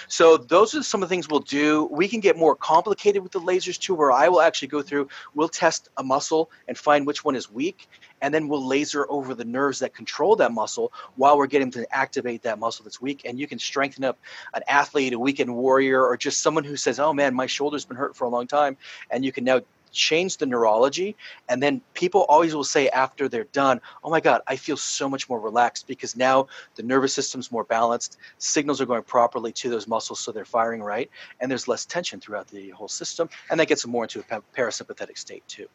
So 0.07 0.37
those 0.37 0.73
are 0.73 0.83
some 0.83 1.03
of 1.03 1.09
the 1.09 1.13
things 1.13 1.29
we'll 1.29 1.41
do. 1.41 1.87
We 1.91 2.07
can 2.07 2.21
get 2.21 2.37
more 2.37 2.55
complicated 2.55 3.21
with 3.21 3.31
the 3.31 3.39
lasers 3.39 3.77
too, 3.77 3.93
where 3.93 4.11
I 4.11 4.29
will 4.29 4.41
actually 4.41 4.69
go 4.69 4.81
through, 4.81 5.09
we'll 5.35 5.49
test 5.49 5.89
a 5.97 6.03
muscle 6.03 6.49
and 6.67 6.77
find 6.77 7.05
which 7.05 7.25
one 7.25 7.35
is 7.35 7.51
weak, 7.51 7.87
and 8.21 8.33
then 8.33 8.47
we'll 8.47 8.65
laser 8.65 9.05
over 9.09 9.35
the 9.35 9.45
nerves 9.45 9.79
that 9.79 9.93
control 9.93 10.35
that 10.37 10.53
muscle 10.53 10.93
while 11.15 11.37
we're 11.37 11.47
getting 11.47 11.71
to 11.71 11.85
activate 11.95 12.43
that 12.43 12.59
muscle 12.59 12.83
that's 12.83 13.01
weak. 13.01 13.23
And 13.25 13.39
you 13.39 13.47
can 13.47 13.59
strengthen 13.59 14.03
up 14.03 14.17
an 14.53 14.63
athlete, 14.67 15.13
a 15.13 15.19
weekend 15.19 15.53
warrior, 15.53 16.05
or 16.05 16.15
just 16.15 16.41
someone 16.41 16.63
who 16.63 16.77
says, 16.77 16.99
"Oh 16.99 17.13
man, 17.13 17.33
my 17.33 17.47
shoulder's 17.47 17.85
been 17.85 17.97
hurt 17.97 18.15
for 18.15 18.25
a 18.25 18.29
long 18.29 18.47
time," 18.47 18.77
and 19.09 19.25
you 19.25 19.31
can 19.31 19.43
now 19.43 19.61
change 19.93 20.37
the 20.37 20.45
neurology 20.45 21.15
and 21.49 21.61
then 21.61 21.81
people 21.93 22.25
always 22.29 22.55
will 22.55 22.63
say 22.63 22.89
after 22.89 23.29
they're 23.29 23.45
done 23.45 23.79
oh 24.03 24.09
my 24.09 24.19
god 24.19 24.41
i 24.47 24.55
feel 24.55 24.77
so 24.77 25.07
much 25.07 25.29
more 25.29 25.39
relaxed 25.39 25.87
because 25.87 26.15
now 26.15 26.47
the 26.75 26.83
nervous 26.83 27.13
system's 27.13 27.51
more 27.51 27.63
balanced 27.63 28.17
signals 28.37 28.81
are 28.81 28.85
going 28.85 29.03
properly 29.03 29.51
to 29.51 29.69
those 29.69 29.87
muscles 29.87 30.19
so 30.19 30.31
they're 30.31 30.45
firing 30.45 30.81
right 30.81 31.09
and 31.39 31.49
there's 31.49 31.67
less 31.67 31.85
tension 31.85 32.19
throughout 32.19 32.47
the 32.47 32.69
whole 32.71 32.87
system 32.87 33.29
and 33.49 33.59
that 33.59 33.67
gets 33.67 33.83
them 33.83 33.91
more 33.91 34.03
into 34.03 34.19
a 34.19 34.41
parasympathetic 34.55 35.17
state 35.17 35.47
too 35.47 35.67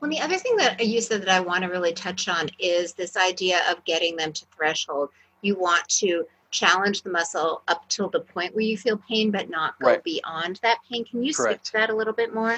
well, 0.00 0.10
the 0.10 0.20
other 0.20 0.36
thing 0.36 0.56
that 0.56 0.84
you 0.86 1.00
said 1.00 1.22
that 1.22 1.28
I 1.28 1.40
want 1.40 1.64
to 1.64 1.68
really 1.68 1.92
touch 1.92 2.28
on 2.28 2.48
is 2.58 2.92
this 2.92 3.16
idea 3.16 3.60
of 3.70 3.84
getting 3.84 4.16
them 4.16 4.32
to 4.32 4.46
threshold. 4.56 5.10
You 5.42 5.56
want 5.58 5.88
to 5.88 6.24
challenge 6.50 7.02
the 7.02 7.10
muscle 7.10 7.62
up 7.68 7.88
till 7.88 8.08
the 8.08 8.20
point 8.20 8.54
where 8.54 8.64
you 8.64 8.76
feel 8.76 9.00
pain, 9.08 9.30
but 9.30 9.50
not 9.50 9.78
go 9.80 9.88
right. 9.88 10.04
beyond 10.04 10.60
that 10.62 10.78
pain. 10.90 11.04
Can 11.04 11.22
you 11.22 11.34
Correct. 11.34 11.66
speak 11.66 11.72
to 11.72 11.72
that 11.72 11.90
a 11.90 11.96
little 11.96 12.12
bit 12.12 12.34
more? 12.34 12.56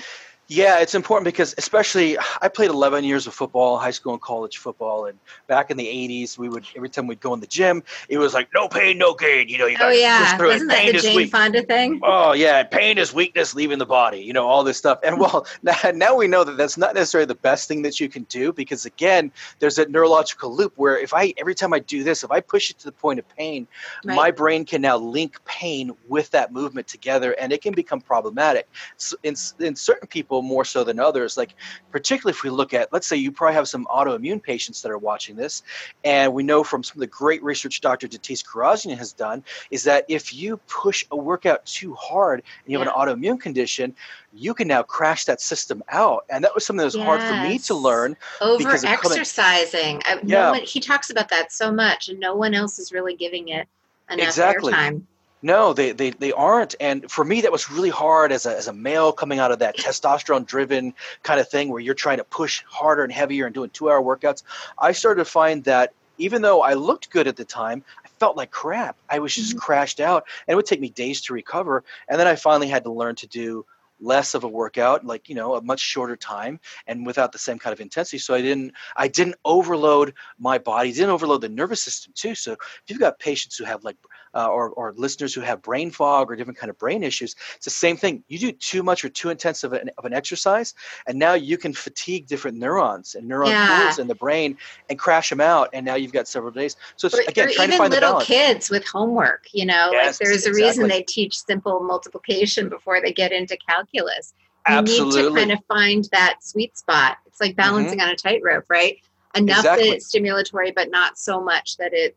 Yeah, 0.50 0.81
it's 0.81 0.95
important 0.95 1.26
because 1.26 1.55
especially 1.59 2.17
I 2.40 2.49
played 2.49 2.71
11 2.71 3.05
years 3.05 3.26
of 3.26 3.35
football, 3.35 3.76
high 3.76 3.90
school 3.90 4.14
and 4.14 4.23
college 4.23 4.57
football, 4.57 5.05
and 5.05 5.19
back 5.47 5.71
in 5.71 5.76
the 5.76 5.85
80s, 5.85 6.38
we 6.38 6.49
would 6.49 6.64
every 6.75 6.88
time 6.88 7.07
we'd 7.07 7.21
go 7.21 7.35
in 7.35 7.40
the 7.40 7.47
gym, 7.47 7.83
it 8.09 8.17
was 8.17 8.33
like 8.33 8.49
no 8.55 8.67
pain, 8.67 8.97
no 8.97 9.12
gain. 9.12 9.50
You 9.50 9.59
know, 9.59 9.67
you 9.67 9.76
oh 9.78 9.90
yeah, 9.90 10.43
isn't 10.43 10.69
that 10.69 10.93
the 10.93 10.99
Jane 11.00 11.17
weak. 11.17 11.31
Fonda 11.31 11.62
thing? 11.64 12.00
Oh 12.02 12.33
yeah, 12.33 12.62
pain 12.62 12.97
is 12.97 13.12
weakness 13.12 13.55
leaving 13.55 13.78
the 13.78 13.85
body. 13.85 14.21
You 14.21 14.33
know, 14.33 14.47
all 14.47 14.64
this 14.64 14.78
stuff. 14.78 14.99
And 15.05 15.21
well, 15.21 15.47
now, 15.95 16.17
we 16.17 16.26
know 16.26 16.45
that 16.45 16.57
that's 16.57 16.78
not 16.78 16.95
necessarily 16.95 17.26
the 17.26 17.35
best 17.35 17.69
thing 17.69 17.83
that 17.83 18.00
you 18.00 18.09
can 18.09 18.23
do 18.25 18.50
because 18.50 18.87
again, 18.87 19.31
there's 19.59 19.76
a 19.76 19.87
neurological 19.87 20.57
loop 20.57 20.73
where 20.76 20.99
if 20.99 21.12
I 21.12 21.35
every 21.37 21.55
time 21.55 21.75
I 21.75 21.81
do 21.81 22.02
this, 22.02 22.25
if 22.25 22.31
I 22.31 22.40
push 22.40 22.71
it 22.71 22.78
to 22.78 22.87
the 22.87 22.93
point 22.93 23.19
of 23.19 23.28
pain, 23.37 23.67
right. 24.02 24.17
my 24.17 24.31
brain 24.31 24.64
can 24.64 24.81
now 24.81 24.97
link 24.97 25.45
pain 25.45 25.93
with 26.09 26.31
that 26.31 26.55
movement 26.55 26.87
together, 26.87 27.33
and 27.33 27.52
it 27.52 27.61
can 27.61 27.75
become 27.75 28.00
problematic. 28.00 28.67
So 28.97 29.19
in 29.23 29.35
in 29.61 29.76
certain 29.76 30.09
people 30.09 30.38
people 30.38 30.49
more 30.49 30.64
so 30.64 30.85
than 30.85 31.00
others. 31.00 31.37
Like, 31.37 31.54
particularly 31.90 32.37
if 32.37 32.42
we 32.42 32.50
look 32.50 32.75
at, 32.75 32.92
let's 32.92 33.07
say 33.07 33.16
you 33.16 33.33
probably 33.33 33.54
have 33.54 33.68
some 33.68 33.87
autoimmune 33.87 34.42
patients 34.42 34.83
that 34.83 34.90
are 34.90 34.99
watching 34.99 35.37
this, 35.37 35.62
and 36.04 36.33
we 36.33 36.42
know 36.42 36.64
from 36.64 36.83
some 36.83 36.97
of 36.97 37.00
the 37.00 37.07
great 37.07 37.42
research 37.42 37.80
Dr. 37.80 38.09
Datis 38.09 38.45
Kharrazian 38.45 38.97
has 38.97 39.12
done 39.12 39.42
is 39.71 39.85
that 39.85 40.04
if 40.09 40.35
you 40.35 40.59
push 40.68 41.04
a 41.11 41.16
workout 41.16 41.64
too 41.66 41.95
hard 41.95 42.42
and 42.64 42.73
you 42.73 42.78
have 42.78 42.87
yeah. 42.87 43.02
an 43.02 43.18
autoimmune 43.18 43.40
condition, 43.40 43.95
you 44.33 44.54
can 44.54 44.68
now 44.68 44.83
crash 44.83 45.25
that 45.25 45.40
system 45.40 45.83
out. 45.88 46.25
And 46.28 46.45
that 46.45 46.54
was 46.54 46.64
something 46.64 46.78
that 46.78 46.85
was 46.85 46.97
yes. 46.97 47.04
hard 47.04 47.23
for 47.23 47.49
me 47.49 47.59
to 47.59 47.75
learn. 47.75 48.16
Over 48.40 48.71
exercising. 48.71 50.02
Yeah. 50.07 50.21
No 50.23 50.50
one, 50.52 50.62
he 50.62 50.80
talks 50.80 51.11
about 51.11 51.28
that 51.30 51.52
so 51.52 51.73
much, 51.73 52.09
and 52.09 52.21
no 52.21 52.35
one 52.35 52.54
else 52.54 52.78
is 52.78 52.92
really 52.92 53.16
giving 53.16 53.49
it 53.49 53.66
enough 54.11 54.26
exactly. 54.26 54.73
airtime. 54.73 55.02
No, 55.40 55.73
they, 55.73 55.92
they 55.92 56.11
they 56.11 56.33
aren't. 56.33 56.75
And 56.80 57.09
for 57.11 57.25
me, 57.25 57.42
that 57.42 57.52
was 57.52 57.71
really 57.71 57.90
hard 57.90 58.33
as 58.33 58.45
a, 58.45 58.57
as 58.57 58.66
a 58.66 58.73
male 58.73 59.12
coming 59.12 59.38
out 59.38 59.52
of 59.52 59.61
that 59.61 59.76
testosterone 59.76 60.45
driven 60.45 60.95
kind 61.23 61.38
of 61.38 61.49
thing 61.49 61.68
where 61.68 61.80
you're 61.80 61.95
trying 61.95 62.18
to 62.18 62.25
push 62.25 62.64
harder 62.68 63.04
and 63.04 63.12
heavier 63.12 63.47
and 63.47 63.54
doing 63.54 63.71
two 63.71 63.88
hour 63.88 64.02
workouts. 64.02 64.42
I 64.78 64.92
started 64.92 65.25
to 65.25 65.30
find 65.30 65.62
that 65.64 65.92
even 66.18 66.42
though 66.42 66.62
I 66.62 66.75
looked 66.75 67.11
good 67.11 67.28
at 67.28 67.37
the 67.37 67.45
time, 67.45 67.85
I 68.04 68.09
felt 68.18 68.37
like 68.37 68.50
crap. 68.50 68.97
I 69.09 69.21
was 69.21 69.33
just 69.33 69.50
mm-hmm. 69.50 69.61
crashed 69.61 70.00
out 70.00 70.26
and 70.47 70.52
it 70.52 70.57
would 70.57 70.66
take 70.66 70.80
me 70.80 70.90
days 70.90 71.21
to 71.23 71.35
recover. 71.35 71.85
And 72.09 72.18
then 72.18 72.26
I 72.26 72.35
finally 72.35 72.68
had 72.68 72.83
to 72.85 72.90
learn 72.90 73.14
to 73.16 73.28
do 73.28 73.64
less 74.00 74.35
of 74.35 74.45
a 74.45 74.49
workout 74.49 75.04
like 75.04 75.28
you 75.28 75.35
know 75.35 75.54
a 75.57 75.62
much 75.62 75.80
shorter 75.80 76.16
time 76.16 76.61
and 76.87 77.04
without 77.04 77.33
the 77.33 77.38
same 77.38 77.59
kind 77.59 77.73
of 77.73 77.80
intensity 77.80 78.18
so 78.18 78.35
i 78.35 78.40
didn't 78.40 78.73
i 78.97 79.09
didn't 79.09 79.35
overload 79.45 80.14
my 80.38 80.57
body 80.57 80.92
didn't 80.92 81.11
overload 81.11 81.40
the 81.40 81.49
nervous 81.49 81.83
system 81.83 82.12
too 82.14 82.35
so 82.35 82.52
if 82.52 82.83
you've 82.87 83.00
got 83.00 83.18
patients 83.18 83.57
who 83.57 83.64
have 83.64 83.83
like 83.85 83.97
uh, 84.38 84.47
or, 84.47 84.71
or 84.71 84.95
listeners 84.97 85.35
who 85.35 85.40
have 85.40 85.61
brain 85.62 85.90
fog 85.90 86.30
or 86.30 86.37
different 86.37 86.57
kind 86.59 86.71
of 86.71 86.78
brain 86.78 87.02
issues 87.02 87.35
it's 87.57 87.64
the 87.64 87.71
same 87.71 87.97
thing 87.97 88.23
you 88.28 88.38
do 88.38 88.52
too 88.52 88.85
much 88.85 89.04
or 89.04 89.09
too 89.09 89.30
intense 89.30 89.64
of 89.64 89.73
an, 89.73 89.90
of 89.99 90.04
an 90.04 90.12
exercise 90.12 90.75
and 91.09 91.18
now 91.18 91.35
you 91.35 91.59
can 91.59 91.73
fatigue 91.73 92.26
different 92.28 92.57
neurons 92.57 93.16
and 93.16 93.28
neuron 93.28 93.49
yeah. 93.49 93.83
pools 93.83 93.99
in 93.99 94.07
the 94.07 94.14
brain 94.14 94.57
and 94.88 94.99
crash 94.99 95.28
them 95.28 95.40
out 95.40 95.68
and 95.73 95.85
now 95.85 95.97
you've 95.97 96.12
got 96.12 96.28
several 96.28 96.52
days 96.52 96.76
so 96.95 97.07
it's, 97.07 97.18
or, 97.18 97.23
again 97.23 97.49
or 97.49 97.52
trying 97.52 97.71
to 97.71 97.76
find 97.76 97.92
little 97.92 98.11
the 98.11 98.12
balance. 98.12 98.28
kids 98.28 98.71
with 98.71 98.87
homework 98.87 99.49
you 99.52 99.66
know 99.66 99.88
yes, 99.90 100.21
like 100.21 100.28
there's 100.28 100.47
a 100.47 100.52
reason 100.52 100.87
they 100.87 101.02
teach 101.02 101.37
simple 101.37 101.80
multiplication 101.80 102.68
before 102.68 103.00
they 103.00 103.12
get 103.12 103.33
into 103.33 103.57
calculus 103.68 104.35
you 104.68 104.75
Absolutely. 104.75 105.23
need 105.23 105.28
to 105.28 105.35
kind 105.35 105.52
of 105.52 105.59
find 105.66 106.09
that 106.12 106.37
sweet 106.42 106.78
spot 106.78 107.16
it's 107.26 107.40
like 107.40 107.57
balancing 107.57 107.99
mm-hmm. 107.99 108.09
on 108.09 108.14
a 108.14 108.16
tightrope 108.16 108.66
right 108.68 108.99
enough 109.35 109.59
exactly. 109.59 109.90
that 109.90 109.97
it's 109.97 110.14
stimulatory 110.14 110.73
but 110.73 110.90
not 110.92 111.18
so 111.18 111.42
much 111.42 111.76
that 111.78 111.92
it 111.92 112.16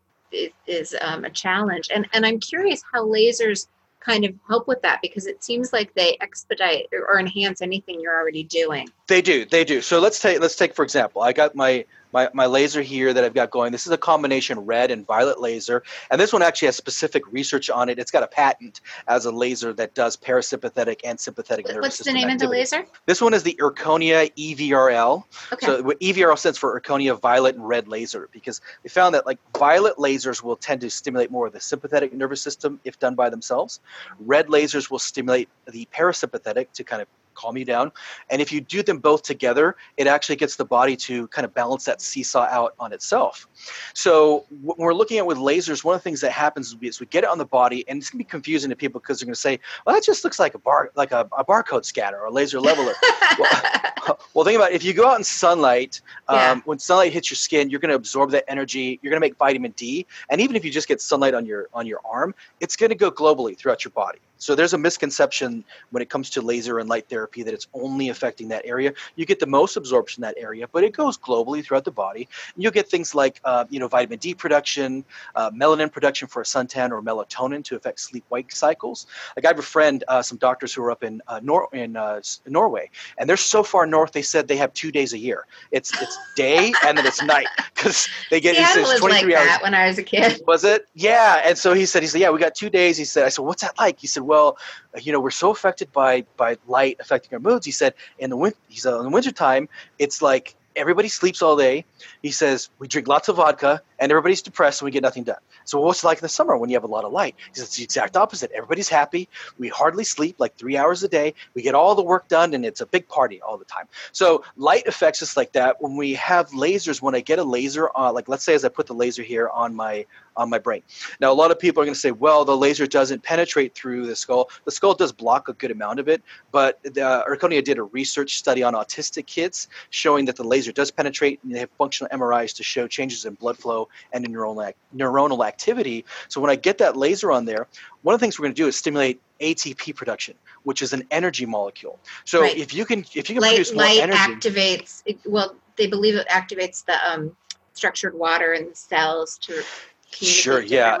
is 0.66 0.94
um, 1.00 1.24
a 1.24 1.30
challenge. 1.30 1.88
And 1.94 2.08
and 2.12 2.24
I'm 2.26 2.38
curious 2.38 2.82
how 2.92 3.04
lasers 3.06 3.66
kind 4.00 4.24
of 4.24 4.34
help 4.48 4.66
with 4.66 4.82
that 4.82 5.00
because 5.00 5.26
it 5.26 5.44
seems 5.44 5.72
like 5.72 5.94
they 5.94 6.16
expedite 6.20 6.88
or 6.92 7.20
enhance 7.20 7.62
anything 7.62 8.00
you're 8.00 8.18
already 8.18 8.42
doing. 8.42 8.88
They 9.06 9.22
do, 9.22 9.44
they 9.44 9.64
do. 9.64 9.80
So 9.80 10.00
let's 10.00 10.18
take 10.18 10.40
let's 10.40 10.56
take 10.56 10.74
for 10.74 10.82
example, 10.82 11.22
I 11.22 11.32
got 11.32 11.54
my 11.54 11.84
my, 12.12 12.28
my 12.32 12.46
laser 12.46 12.82
here 12.82 13.12
that 13.12 13.24
I've 13.24 13.34
got 13.34 13.50
going. 13.50 13.72
This 13.72 13.86
is 13.86 13.92
a 13.92 13.98
combination 13.98 14.60
red 14.60 14.90
and 14.90 15.06
violet 15.06 15.40
laser. 15.40 15.82
And 16.10 16.20
this 16.20 16.32
one 16.32 16.42
actually 16.42 16.66
has 16.66 16.76
specific 16.76 17.22
research 17.32 17.70
on 17.70 17.88
it. 17.88 17.98
It's 17.98 18.10
got 18.10 18.22
a 18.22 18.26
patent 18.26 18.80
as 19.08 19.24
a 19.24 19.30
laser 19.30 19.72
that 19.74 19.94
does 19.94 20.16
parasympathetic 20.16 21.00
and 21.04 21.18
sympathetic 21.18 21.66
nervous 21.66 21.82
What's 21.82 21.98
the 21.98 22.12
name 22.12 22.28
activity. 22.28 22.34
of 22.34 22.40
the 22.40 22.48
laser? 22.48 22.86
This 23.06 23.20
one 23.20 23.34
is 23.34 23.42
the 23.42 23.58
Erchonia 23.60 24.30
EVRL. 24.36 25.24
Okay. 25.52 25.66
So 25.66 25.82
EVRL 25.82 26.38
stands 26.38 26.58
for 26.58 26.78
Erchonia 26.80 27.18
Violet 27.20 27.56
and 27.56 27.66
Red 27.66 27.88
Laser 27.88 28.28
because 28.32 28.60
we 28.82 28.90
found 28.90 29.14
that 29.14 29.26
like 29.26 29.38
violet 29.58 29.96
lasers 29.96 30.42
will 30.42 30.56
tend 30.56 30.80
to 30.82 30.90
stimulate 30.90 31.30
more 31.30 31.46
of 31.46 31.52
the 31.52 31.60
sympathetic 31.60 32.12
nervous 32.12 32.42
system 32.42 32.80
if 32.84 32.98
done 32.98 33.14
by 33.14 33.30
themselves. 33.30 33.80
Red 34.20 34.48
lasers 34.48 34.90
will 34.90 34.98
stimulate 34.98 35.48
the 35.70 35.88
parasympathetic 35.94 36.72
to 36.72 36.84
kind 36.84 37.02
of 37.02 37.08
calm 37.34 37.56
you 37.56 37.64
down. 37.64 37.92
And 38.30 38.40
if 38.40 38.52
you 38.52 38.60
do 38.60 38.82
them 38.82 38.98
both 38.98 39.22
together, 39.22 39.76
it 39.96 40.06
actually 40.06 40.36
gets 40.36 40.56
the 40.56 40.64
body 40.64 40.96
to 40.96 41.28
kind 41.28 41.44
of 41.44 41.54
balance 41.54 41.84
that 41.84 42.00
seesaw 42.00 42.42
out 42.50 42.74
on 42.78 42.92
itself. 42.92 43.48
So 43.94 44.46
when 44.50 44.76
we're 44.78 44.94
looking 44.94 45.18
at 45.18 45.26
with 45.26 45.38
lasers, 45.38 45.84
one 45.84 45.94
of 45.94 46.00
the 46.00 46.04
things 46.04 46.20
that 46.20 46.32
happens 46.32 46.76
is 46.80 47.00
we 47.00 47.06
get 47.06 47.24
it 47.24 47.30
on 47.30 47.38
the 47.38 47.44
body, 47.44 47.84
and 47.88 47.98
it's 47.98 48.10
gonna 48.10 48.18
be 48.18 48.24
confusing 48.24 48.70
to 48.70 48.76
people 48.76 49.00
because 49.00 49.20
they're 49.20 49.26
gonna 49.26 49.34
say, 49.36 49.58
"Well, 49.84 49.94
that 49.94 50.04
just 50.04 50.24
looks 50.24 50.38
like 50.38 50.54
a 50.54 50.58
bar, 50.58 50.90
like 50.94 51.12
a, 51.12 51.28
a 51.36 51.44
barcode 51.44 51.84
scanner 51.84 52.18
or 52.18 52.26
a 52.26 52.30
laser 52.30 52.60
leveler." 52.60 52.94
well, 53.38 54.18
well, 54.34 54.44
think 54.44 54.56
about 54.56 54.72
it. 54.72 54.74
If 54.74 54.84
you 54.84 54.92
go 54.92 55.08
out 55.08 55.18
in 55.18 55.24
sunlight, 55.24 56.00
um, 56.28 56.36
yeah. 56.36 56.60
when 56.64 56.78
sunlight 56.78 57.12
hits 57.12 57.30
your 57.30 57.36
skin, 57.36 57.70
you're 57.70 57.80
gonna 57.80 57.94
absorb 57.94 58.30
that 58.32 58.44
energy. 58.48 58.98
You're 59.02 59.10
gonna 59.10 59.20
make 59.20 59.36
vitamin 59.36 59.72
D, 59.72 60.06
and 60.30 60.40
even 60.40 60.56
if 60.56 60.64
you 60.64 60.70
just 60.70 60.88
get 60.88 61.00
sunlight 61.00 61.34
on 61.34 61.46
your 61.46 61.68
on 61.72 61.86
your 61.86 62.00
arm, 62.04 62.34
it's 62.60 62.76
gonna 62.76 62.94
go 62.94 63.10
globally 63.10 63.56
throughout 63.56 63.84
your 63.84 63.92
body. 63.92 64.20
So 64.42 64.56
there's 64.56 64.74
a 64.74 64.78
misconception 64.78 65.64
when 65.90 66.02
it 66.02 66.10
comes 66.10 66.28
to 66.30 66.42
laser 66.42 66.80
and 66.80 66.88
light 66.88 67.08
therapy 67.08 67.44
that 67.44 67.54
it's 67.54 67.68
only 67.74 68.08
affecting 68.08 68.48
that 68.48 68.66
area. 68.66 68.92
You 69.14 69.24
get 69.24 69.38
the 69.38 69.46
most 69.46 69.76
absorption 69.76 70.24
in 70.24 70.28
that 70.28 70.34
area, 70.36 70.66
but 70.66 70.82
it 70.82 70.92
goes 70.92 71.16
globally 71.16 71.64
throughout 71.64 71.84
the 71.84 71.92
body. 71.92 72.28
And 72.54 72.62
you'll 72.62 72.72
get 72.72 72.88
things 72.88 73.14
like 73.14 73.40
uh, 73.44 73.66
you 73.70 73.78
know 73.78 73.86
vitamin 73.86 74.18
D 74.18 74.34
production, 74.34 75.04
uh, 75.36 75.52
melanin 75.52 75.92
production 75.92 76.26
for 76.26 76.42
a 76.42 76.44
suntan, 76.44 76.90
or 76.90 77.00
melatonin 77.00 77.62
to 77.66 77.76
affect 77.76 78.00
sleep 78.00 78.24
wake 78.30 78.50
cycles. 78.50 79.06
Like 79.36 79.44
I 79.44 79.48
have 79.48 79.60
a 79.60 79.62
friend, 79.62 80.02
uh, 80.08 80.22
some 80.22 80.38
doctors 80.38 80.74
who 80.74 80.82
are 80.82 80.90
up 80.90 81.04
in 81.04 81.22
uh, 81.28 81.38
Nor- 81.40 81.68
in 81.72 81.96
uh, 81.96 82.20
Norway, 82.48 82.90
and 83.18 83.30
they're 83.30 83.36
so 83.36 83.62
far 83.62 83.86
north. 83.86 84.10
They 84.10 84.22
said 84.22 84.48
they 84.48 84.56
have 84.56 84.74
two 84.74 84.90
days 84.90 85.12
a 85.12 85.18
year. 85.18 85.46
It's 85.70 85.92
it's 86.02 86.18
day 86.34 86.72
and 86.84 86.98
then 86.98 87.06
it's 87.06 87.22
night 87.22 87.46
because 87.74 88.08
they 88.30 88.40
get 88.40 88.56
Seattle 88.56 88.82
was 88.82 89.00
23 89.00 89.32
like 89.32 89.40
hours. 89.40 89.48
that 89.48 89.62
when 89.62 89.74
I 89.74 89.86
was 89.86 89.98
a 89.98 90.02
kid. 90.02 90.40
Was 90.46 90.64
it? 90.64 90.86
Yeah. 90.94 91.42
And 91.44 91.56
so 91.56 91.74
he 91.74 91.86
said, 91.86 92.02
he 92.02 92.08
said, 92.08 92.20
yeah, 92.20 92.30
we 92.30 92.38
got 92.38 92.54
two 92.54 92.70
days. 92.70 92.96
He 92.96 93.04
said, 93.04 93.24
I 93.24 93.28
said, 93.28 93.42
what's 93.42 93.62
that 93.62 93.78
like? 93.78 93.98
He 93.98 94.06
said, 94.06 94.22
well, 94.32 94.56
you 94.98 95.12
know, 95.12 95.20
we're 95.20 95.30
so 95.44 95.50
affected 95.50 95.92
by 95.92 96.24
by 96.38 96.56
light 96.66 96.96
affecting 97.00 97.34
our 97.34 97.40
moods. 97.40 97.66
He 97.66 97.72
said 97.72 97.92
in 98.18 98.30
the 98.30 98.36
winter, 98.36 98.58
he 98.68 98.78
said 98.78 98.94
in 98.94 99.02
the 99.02 99.10
wintertime, 99.10 99.68
it's 99.98 100.22
like 100.22 100.56
everybody 100.74 101.08
sleeps 101.08 101.42
all 101.42 101.54
day. 101.54 101.84
He 102.22 102.30
says 102.30 102.70
we 102.78 102.88
drink 102.88 103.08
lots 103.08 103.28
of 103.28 103.36
vodka 103.36 103.82
and 104.02 104.10
everybody's 104.10 104.42
depressed 104.42 104.82
and 104.82 104.86
we 104.86 104.90
get 104.90 105.02
nothing 105.02 105.22
done. 105.22 105.38
So 105.64 105.80
what's 105.80 106.02
it 106.02 106.06
like 106.06 106.18
in 106.18 106.22
the 106.22 106.28
summer 106.28 106.56
when 106.56 106.68
you 106.68 106.74
have 106.74 106.82
a 106.82 106.88
lot 106.88 107.04
of 107.04 107.12
light? 107.12 107.36
Says 107.52 107.66
it's 107.66 107.76
the 107.76 107.84
exact 107.84 108.16
opposite. 108.16 108.50
Everybody's 108.50 108.88
happy. 108.88 109.28
We 109.58 109.68
hardly 109.68 110.02
sleep 110.02 110.40
like 110.40 110.56
three 110.56 110.76
hours 110.76 111.04
a 111.04 111.08
day. 111.08 111.34
We 111.54 111.62
get 111.62 111.76
all 111.76 111.94
the 111.94 112.02
work 112.02 112.26
done 112.26 112.52
and 112.52 112.66
it's 112.66 112.80
a 112.80 112.86
big 112.86 113.06
party 113.06 113.40
all 113.40 113.56
the 113.56 113.64
time. 113.64 113.86
So 114.10 114.42
light 114.56 114.88
affects 114.88 115.22
us 115.22 115.36
like 115.36 115.52
that. 115.52 115.80
When 115.80 115.96
we 115.96 116.14
have 116.14 116.50
lasers, 116.50 117.00
when 117.00 117.14
I 117.14 117.20
get 117.20 117.38
a 117.38 117.44
laser 117.44 117.90
on, 117.94 118.12
like 118.12 118.28
let's 118.28 118.42
say 118.42 118.54
as 118.54 118.64
I 118.64 118.70
put 118.70 118.88
the 118.88 118.94
laser 118.94 119.22
here 119.22 119.48
on 119.48 119.72
my 119.76 120.04
on 120.36 120.50
my 120.50 120.58
brain. 120.58 120.82
Now, 121.20 121.32
a 121.32 121.34
lot 121.34 121.50
of 121.50 121.58
people 121.58 121.82
are 121.82 121.84
going 121.84 121.94
to 121.94 122.00
say, 122.00 122.10
well, 122.10 122.44
the 122.44 122.56
laser 122.56 122.86
doesn't 122.86 123.22
penetrate 123.22 123.74
through 123.74 124.06
the 124.06 124.16
skull. 124.16 124.50
The 124.64 124.70
skull 124.70 124.94
does 124.94 125.12
block 125.12 125.48
a 125.48 125.52
good 125.52 125.70
amount 125.70 126.00
of 126.00 126.08
it, 126.08 126.22
but 126.50 126.82
the, 126.82 127.24
Erchonia 127.28 127.62
did 127.62 127.78
a 127.78 127.82
research 127.82 128.36
study 128.36 128.62
on 128.62 128.74
autistic 128.74 129.26
kids 129.26 129.68
showing 129.90 130.24
that 130.26 130.36
the 130.36 130.44
laser 130.44 130.72
does 130.72 130.90
penetrate, 130.90 131.40
and 131.42 131.54
they 131.54 131.60
have 131.60 131.70
functional 131.78 132.10
MRIs 132.16 132.56
to 132.56 132.62
show 132.62 132.86
changes 132.88 133.24
in 133.24 133.34
blood 133.34 133.58
flow 133.58 133.88
and 134.12 134.24
in 134.24 134.32
neuronal, 134.32 134.72
neuronal 134.94 135.46
activity. 135.46 136.04
So 136.28 136.40
when 136.40 136.50
I 136.50 136.56
get 136.56 136.78
that 136.78 136.96
laser 136.96 137.32
on 137.32 137.44
there, 137.44 137.66
one 138.02 138.14
of 138.14 138.20
the 138.20 138.24
things 138.24 138.38
we're 138.38 138.44
going 138.44 138.54
to 138.54 138.62
do 138.62 138.68
is 138.68 138.76
stimulate 138.76 139.20
ATP 139.40 139.94
production, 139.94 140.34
which 140.62 140.82
is 140.82 140.92
an 140.92 141.04
energy 141.10 141.46
molecule. 141.46 141.98
So 142.24 142.42
right. 142.42 142.56
if 142.56 142.74
you 142.74 142.84
can, 142.84 143.00
if 143.14 143.28
you 143.28 143.34
can 143.34 143.42
light, 143.42 143.50
produce 143.50 143.72
more 143.72 143.84
light 143.84 144.00
energy, 144.00 144.18
activates. 144.18 145.02
Well, 145.24 145.56
they 145.76 145.86
believe 145.86 146.14
it 146.16 146.28
activates 146.28 146.84
the 146.84 146.94
um, 147.10 147.36
structured 147.74 148.14
water 148.14 148.52
in 148.52 148.68
the 148.68 148.74
cells 148.74 149.38
to 149.38 149.62
sure 150.10 150.60
yeah 150.60 150.98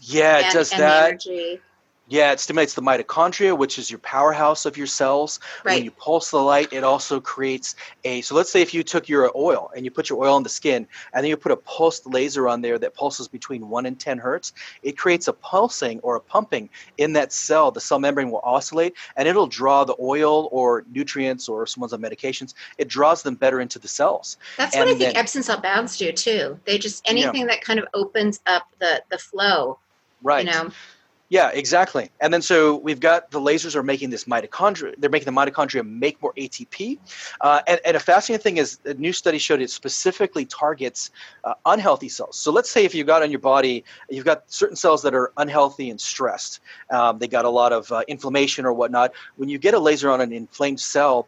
yeah 0.00 0.38
it 0.38 0.52
does 0.52 0.72
and 0.72 0.80
that 0.80 1.08
energy. 1.08 1.60
Yeah, 2.06 2.32
it 2.32 2.40
stimulates 2.40 2.74
the 2.74 2.82
mitochondria, 2.82 3.56
which 3.56 3.78
is 3.78 3.90
your 3.90 3.98
powerhouse 4.00 4.66
of 4.66 4.76
your 4.76 4.86
cells. 4.86 5.40
Right. 5.64 5.76
When 5.76 5.84
you 5.84 5.90
pulse 5.90 6.30
the 6.30 6.38
light, 6.38 6.70
it 6.70 6.84
also 6.84 7.18
creates 7.18 7.76
a. 8.04 8.20
So 8.20 8.34
let's 8.34 8.50
say 8.50 8.60
if 8.60 8.74
you 8.74 8.82
took 8.82 9.08
your 9.08 9.32
oil 9.34 9.70
and 9.74 9.86
you 9.86 9.90
put 9.90 10.10
your 10.10 10.22
oil 10.22 10.34
on 10.34 10.42
the 10.42 10.50
skin, 10.50 10.86
and 11.14 11.24
then 11.24 11.30
you 11.30 11.36
put 11.38 11.50
a 11.50 11.56
pulsed 11.56 12.06
laser 12.06 12.46
on 12.46 12.60
there 12.60 12.78
that 12.78 12.92
pulses 12.92 13.26
between 13.26 13.70
one 13.70 13.86
and 13.86 13.98
ten 13.98 14.18
hertz, 14.18 14.52
it 14.82 14.98
creates 14.98 15.28
a 15.28 15.32
pulsing 15.32 15.98
or 16.00 16.16
a 16.16 16.20
pumping 16.20 16.68
in 16.98 17.14
that 17.14 17.32
cell. 17.32 17.70
The 17.70 17.80
cell 17.80 17.98
membrane 17.98 18.30
will 18.30 18.42
oscillate, 18.44 18.94
and 19.16 19.26
it'll 19.26 19.46
draw 19.46 19.84
the 19.84 19.96
oil 19.98 20.50
or 20.52 20.84
nutrients 20.92 21.48
or 21.48 21.66
someone's 21.66 21.94
on 21.94 22.02
medications. 22.02 22.52
It 22.76 22.88
draws 22.88 23.22
them 23.22 23.34
better 23.34 23.62
into 23.62 23.78
the 23.78 23.88
cells. 23.88 24.36
That's 24.58 24.76
and 24.76 24.84
what 24.84 24.94
I 24.94 24.98
think 24.98 25.16
Epsom 25.16 25.42
salt 25.42 25.62
baths 25.62 25.96
do 25.96 26.12
too. 26.12 26.60
They 26.66 26.76
just 26.76 27.08
anything 27.08 27.42
yeah. 27.42 27.46
that 27.46 27.62
kind 27.62 27.78
of 27.78 27.86
opens 27.94 28.40
up 28.44 28.68
the 28.78 29.02
the 29.08 29.16
flow. 29.16 29.78
Right. 30.22 30.44
You 30.44 30.52
know 30.52 30.70
yeah, 31.30 31.50
exactly. 31.54 32.10
And 32.20 32.34
then 32.34 32.42
so 32.42 32.76
we've 32.76 33.00
got 33.00 33.30
the 33.30 33.40
lasers 33.40 33.74
are 33.74 33.82
making 33.82 34.10
this 34.10 34.24
mitochondria. 34.24 34.94
They're 34.98 35.10
making 35.10 35.32
the 35.32 35.40
mitochondria 35.40 35.86
make 35.86 36.20
more 36.20 36.34
ATP. 36.34 36.98
Uh, 37.40 37.62
and, 37.66 37.80
and, 37.84 37.96
a 37.96 38.00
fascinating 38.00 38.42
thing 38.42 38.56
is 38.58 38.78
a 38.84 38.94
new 38.94 39.12
study 39.12 39.38
showed 39.38 39.62
it 39.62 39.70
specifically 39.70 40.44
targets 40.44 41.10
uh, 41.44 41.54
unhealthy 41.64 42.10
cells. 42.10 42.36
So 42.36 42.52
let's 42.52 42.70
say 42.70 42.84
if 42.84 42.94
you've 42.94 43.06
got 43.06 43.22
on 43.22 43.30
your 43.30 43.40
body, 43.40 43.84
you've 44.10 44.26
got 44.26 44.44
certain 44.52 44.76
cells 44.76 45.02
that 45.02 45.14
are 45.14 45.32
unhealthy 45.38 45.88
and 45.88 46.00
stressed. 46.00 46.60
Um, 46.90 47.18
they 47.18 47.26
got 47.26 47.46
a 47.46 47.50
lot 47.50 47.72
of 47.72 47.90
uh, 47.90 48.02
inflammation 48.06 48.66
or 48.66 48.74
whatnot. 48.74 49.12
When 49.36 49.48
you 49.48 49.58
get 49.58 49.72
a 49.72 49.78
laser 49.78 50.10
on 50.10 50.20
an 50.20 50.32
inflamed 50.32 50.80
cell, 50.80 51.26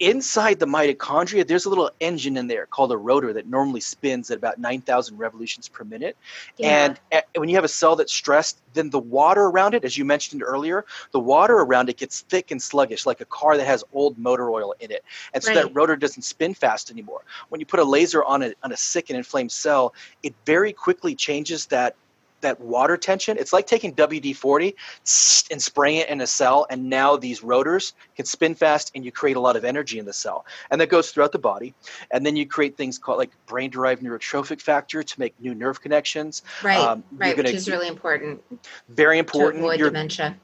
inside 0.00 0.60
the 0.60 0.66
mitochondria, 0.66 1.46
there's 1.46 1.64
a 1.64 1.68
little 1.68 1.90
engine 2.00 2.36
in 2.36 2.46
there 2.46 2.66
called 2.66 2.92
a 2.92 2.96
rotor 2.96 3.32
that 3.32 3.48
normally 3.48 3.80
spins 3.80 4.30
at 4.30 4.38
about 4.38 4.58
9,000 4.58 5.16
revolutions 5.16 5.68
per 5.68 5.84
minute. 5.84 6.16
Yeah. 6.56 6.84
And 6.84 7.00
at, 7.10 7.28
when 7.36 7.48
you 7.48 7.56
have 7.56 7.64
a 7.64 7.68
cell 7.68 7.96
that's 7.96 8.12
stressed, 8.12 8.60
then 8.74 8.90
the 8.90 8.98
water 8.98 9.42
around 9.42 9.74
it, 9.74 9.84
as 9.84 9.98
you 9.98 10.04
mentioned 10.04 10.42
earlier, 10.42 10.84
the 11.10 11.18
water 11.18 11.56
around 11.56 11.88
it 11.88 11.96
gets 11.96 12.20
thick 12.20 12.50
and 12.50 12.62
sluggish, 12.62 13.06
like 13.06 13.20
a 13.20 13.24
car 13.24 13.56
that 13.56 13.66
has 13.66 13.82
old 13.92 14.18
motor 14.18 14.50
oil 14.50 14.74
in 14.78 14.92
it. 14.92 15.04
And 15.34 15.42
so 15.42 15.52
right. 15.52 15.64
that 15.64 15.74
rotor 15.74 15.96
doesn't 15.96 16.22
spin 16.22 16.54
fast 16.54 16.90
anymore. 16.90 17.24
When 17.48 17.60
you 17.60 17.66
put 17.66 17.80
a 17.80 17.84
laser 17.84 18.22
on 18.24 18.42
a, 18.42 18.52
on 18.62 18.72
a 18.72 18.76
sick 18.76 19.10
and 19.10 19.16
inflamed 19.16 19.50
cell, 19.50 19.94
it 20.22 20.34
very 20.46 20.72
quickly 20.72 21.16
changes 21.16 21.66
that 21.66 21.96
that 22.40 22.60
water 22.60 22.96
tension. 22.96 23.36
It's 23.38 23.52
like 23.52 23.66
taking 23.66 23.94
WD 23.94 24.36
40 24.36 24.74
and 25.50 25.62
spraying 25.62 25.98
it 25.98 26.08
in 26.08 26.20
a 26.20 26.26
cell, 26.26 26.66
and 26.70 26.88
now 26.88 27.16
these 27.16 27.42
rotors 27.42 27.94
can 28.16 28.26
spin 28.26 28.54
fast 28.54 28.92
and 28.94 29.04
you 29.04 29.12
create 29.12 29.36
a 29.36 29.40
lot 29.40 29.56
of 29.56 29.64
energy 29.64 29.98
in 29.98 30.04
the 30.04 30.12
cell. 30.12 30.46
And 30.70 30.80
that 30.80 30.88
goes 30.88 31.10
throughout 31.10 31.32
the 31.32 31.38
body. 31.38 31.74
And 32.10 32.24
then 32.24 32.36
you 32.36 32.46
create 32.46 32.76
things 32.76 32.98
called 32.98 33.18
like 33.18 33.30
brain 33.46 33.70
derived 33.70 34.02
neurotrophic 34.02 34.60
factor 34.60 35.02
to 35.02 35.20
make 35.20 35.38
new 35.40 35.54
nerve 35.54 35.80
connections. 35.80 36.42
Right, 36.62 36.78
um, 36.78 37.04
right, 37.12 37.36
which 37.36 37.50
is 37.50 37.68
really 37.68 37.88
important. 37.88 38.42
Very 38.88 39.18
important. 39.18 39.62
To 39.62 39.66
avoid 39.66 39.80
you're, 39.80 39.90
dementia. 39.90 40.36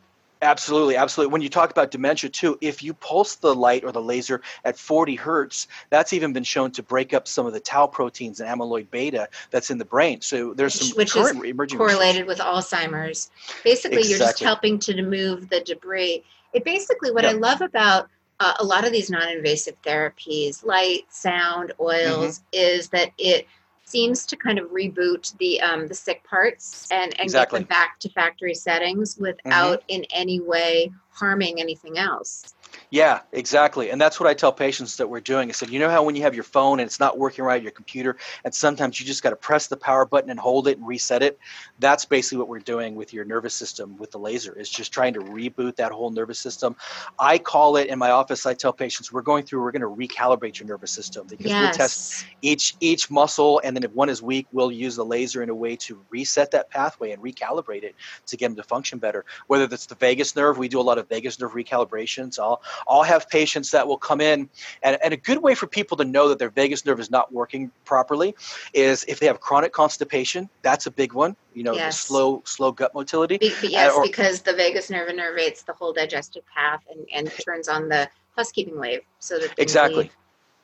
Absolutely, 0.44 0.96
absolutely. 0.96 1.32
When 1.32 1.40
you 1.40 1.48
talk 1.48 1.70
about 1.70 1.90
dementia 1.90 2.28
too, 2.28 2.58
if 2.60 2.82
you 2.82 2.92
pulse 2.92 3.36
the 3.36 3.54
light 3.54 3.82
or 3.82 3.92
the 3.92 4.02
laser 4.02 4.42
at 4.64 4.78
40 4.78 5.14
hertz, 5.14 5.66
that's 5.88 6.12
even 6.12 6.34
been 6.34 6.44
shown 6.44 6.70
to 6.72 6.82
break 6.82 7.14
up 7.14 7.26
some 7.26 7.46
of 7.46 7.54
the 7.54 7.60
tau 7.60 7.86
proteins 7.86 8.40
and 8.40 8.48
amyloid 8.48 8.90
beta 8.90 9.28
that's 9.50 9.70
in 9.70 9.78
the 9.78 9.84
brain. 9.86 10.20
So 10.20 10.52
there's 10.52 10.74
some 10.74 10.96
which 10.96 11.12
current 11.12 11.38
is 11.38 11.50
emerging 11.50 11.78
correlated 11.78 12.26
with 12.26 12.38
Alzheimer's. 12.38 13.30
Basically, 13.64 13.98
exactly. 13.98 14.10
you're 14.10 14.18
just 14.18 14.42
helping 14.42 14.78
to 14.80 15.02
move 15.02 15.48
the 15.48 15.60
debris. 15.60 16.22
It 16.52 16.64
basically 16.64 17.10
what. 17.10 17.24
I 17.24 17.32
love 17.32 17.62
about 17.62 18.08
uh, 18.38 18.54
a 18.60 18.64
lot 18.64 18.84
of 18.84 18.92
these 18.92 19.10
non-invasive 19.10 19.80
therapies, 19.82 20.64
light, 20.64 21.06
sound, 21.08 21.72
oils, 21.80 22.40
mm-hmm. 22.40 22.44
is 22.52 22.88
that 22.90 23.12
it 23.16 23.46
seems 23.94 24.26
to 24.26 24.36
kind 24.36 24.58
of 24.58 24.66
reboot 24.70 25.36
the 25.38 25.60
um, 25.60 25.86
the 25.86 25.94
sick 25.94 26.24
parts 26.24 26.88
and, 26.90 27.12
and 27.12 27.26
exactly. 27.26 27.60
get 27.60 27.68
them 27.68 27.68
back 27.68 28.00
to 28.00 28.08
factory 28.08 28.52
settings 28.52 29.16
without 29.16 29.78
mm-hmm. 29.82 30.02
in 30.02 30.04
any 30.10 30.40
way 30.40 30.90
harming 31.12 31.60
anything 31.60 31.96
else. 31.96 32.54
Yeah, 32.90 33.20
exactly. 33.32 33.90
And 33.90 34.00
that's 34.00 34.20
what 34.20 34.28
I 34.28 34.34
tell 34.34 34.52
patients 34.52 34.96
that 34.96 35.08
we're 35.08 35.20
doing. 35.20 35.48
I 35.48 35.52
said, 35.52 35.70
you 35.70 35.78
know 35.78 35.90
how 35.90 36.02
when 36.02 36.16
you 36.16 36.22
have 36.22 36.34
your 36.34 36.44
phone 36.44 36.80
and 36.80 36.86
it's 36.86 37.00
not 37.00 37.18
working 37.18 37.44
right, 37.44 37.62
your 37.62 37.72
computer, 37.72 38.16
and 38.44 38.54
sometimes 38.54 39.00
you 39.00 39.06
just 39.06 39.22
got 39.22 39.30
to 39.30 39.36
press 39.36 39.66
the 39.66 39.76
power 39.76 40.04
button 40.06 40.30
and 40.30 40.38
hold 40.38 40.68
it 40.68 40.78
and 40.78 40.86
reset 40.86 41.22
it? 41.22 41.38
That's 41.78 42.04
basically 42.04 42.38
what 42.38 42.48
we're 42.48 42.60
doing 42.60 42.94
with 42.94 43.12
your 43.12 43.24
nervous 43.24 43.54
system 43.54 43.96
with 43.98 44.10
the 44.10 44.18
laser, 44.18 44.58
is 44.58 44.68
just 44.68 44.92
trying 44.92 45.14
to 45.14 45.20
reboot 45.20 45.76
that 45.76 45.92
whole 45.92 46.10
nervous 46.10 46.38
system. 46.38 46.76
I 47.18 47.38
call 47.38 47.76
it 47.76 47.88
in 47.88 47.98
my 47.98 48.10
office, 48.10 48.46
I 48.46 48.54
tell 48.54 48.72
patients, 48.72 49.12
we're 49.12 49.22
going 49.22 49.44
through, 49.44 49.62
we're 49.62 49.72
going 49.72 49.82
to 49.82 49.88
recalibrate 49.88 50.58
your 50.58 50.68
nervous 50.68 50.90
system 50.90 51.26
because 51.28 51.46
yes. 51.46 51.62
we'll 51.62 51.72
test 51.72 52.26
each 52.42 52.76
each 52.80 53.10
muscle, 53.10 53.60
and 53.64 53.76
then 53.76 53.84
if 53.84 53.92
one 53.92 54.08
is 54.08 54.22
weak, 54.22 54.46
we'll 54.52 54.72
use 54.72 54.96
the 54.96 55.04
laser 55.04 55.42
in 55.42 55.48
a 55.48 55.54
way 55.54 55.76
to 55.76 56.00
reset 56.10 56.50
that 56.50 56.70
pathway 56.70 57.12
and 57.12 57.22
recalibrate 57.22 57.82
it 57.82 57.94
to 58.26 58.36
get 58.36 58.48
them 58.48 58.56
to 58.56 58.62
function 58.62 58.98
better. 58.98 59.24
Whether 59.46 59.66
that's 59.66 59.86
the 59.86 59.94
vagus 59.94 60.34
nerve, 60.34 60.58
we 60.58 60.68
do 60.68 60.80
a 60.80 60.82
lot 60.82 60.98
of 60.98 61.08
vagus 61.08 61.40
nerve 61.40 61.52
recalibrations. 61.52 62.38
I'll 62.38 62.62
I'll 62.88 63.02
have 63.02 63.28
patients 63.28 63.70
that 63.72 63.86
will 63.86 63.98
come 63.98 64.20
in, 64.20 64.48
and, 64.82 64.98
and 65.02 65.14
a 65.14 65.16
good 65.16 65.38
way 65.38 65.54
for 65.54 65.66
people 65.66 65.96
to 65.98 66.04
know 66.04 66.28
that 66.28 66.38
their 66.38 66.50
vagus 66.50 66.84
nerve 66.84 67.00
is 67.00 67.10
not 67.10 67.32
working 67.32 67.70
properly 67.84 68.34
is 68.72 69.04
if 69.08 69.20
they 69.20 69.26
have 69.26 69.40
chronic 69.40 69.72
constipation. 69.72 70.48
That's 70.62 70.86
a 70.86 70.90
big 70.90 71.12
one. 71.12 71.36
You 71.54 71.62
know, 71.62 71.74
yes. 71.74 72.00
slow 72.00 72.42
slow 72.44 72.72
gut 72.72 72.94
motility. 72.94 73.38
Be, 73.38 73.52
yes, 73.62 73.92
uh, 73.92 73.96
or, 73.96 74.02
because 74.02 74.42
the 74.42 74.52
vagus 74.52 74.90
nerve 74.90 75.08
innervates 75.08 75.64
the 75.64 75.72
whole 75.72 75.92
digestive 75.92 76.44
path 76.46 76.82
and, 76.90 77.06
and 77.14 77.32
turns 77.44 77.68
on 77.68 77.88
the 77.88 78.08
housekeeping 78.36 78.78
wave 78.78 79.00
so 79.20 79.38
that 79.38 79.54
exactly. 79.58 80.10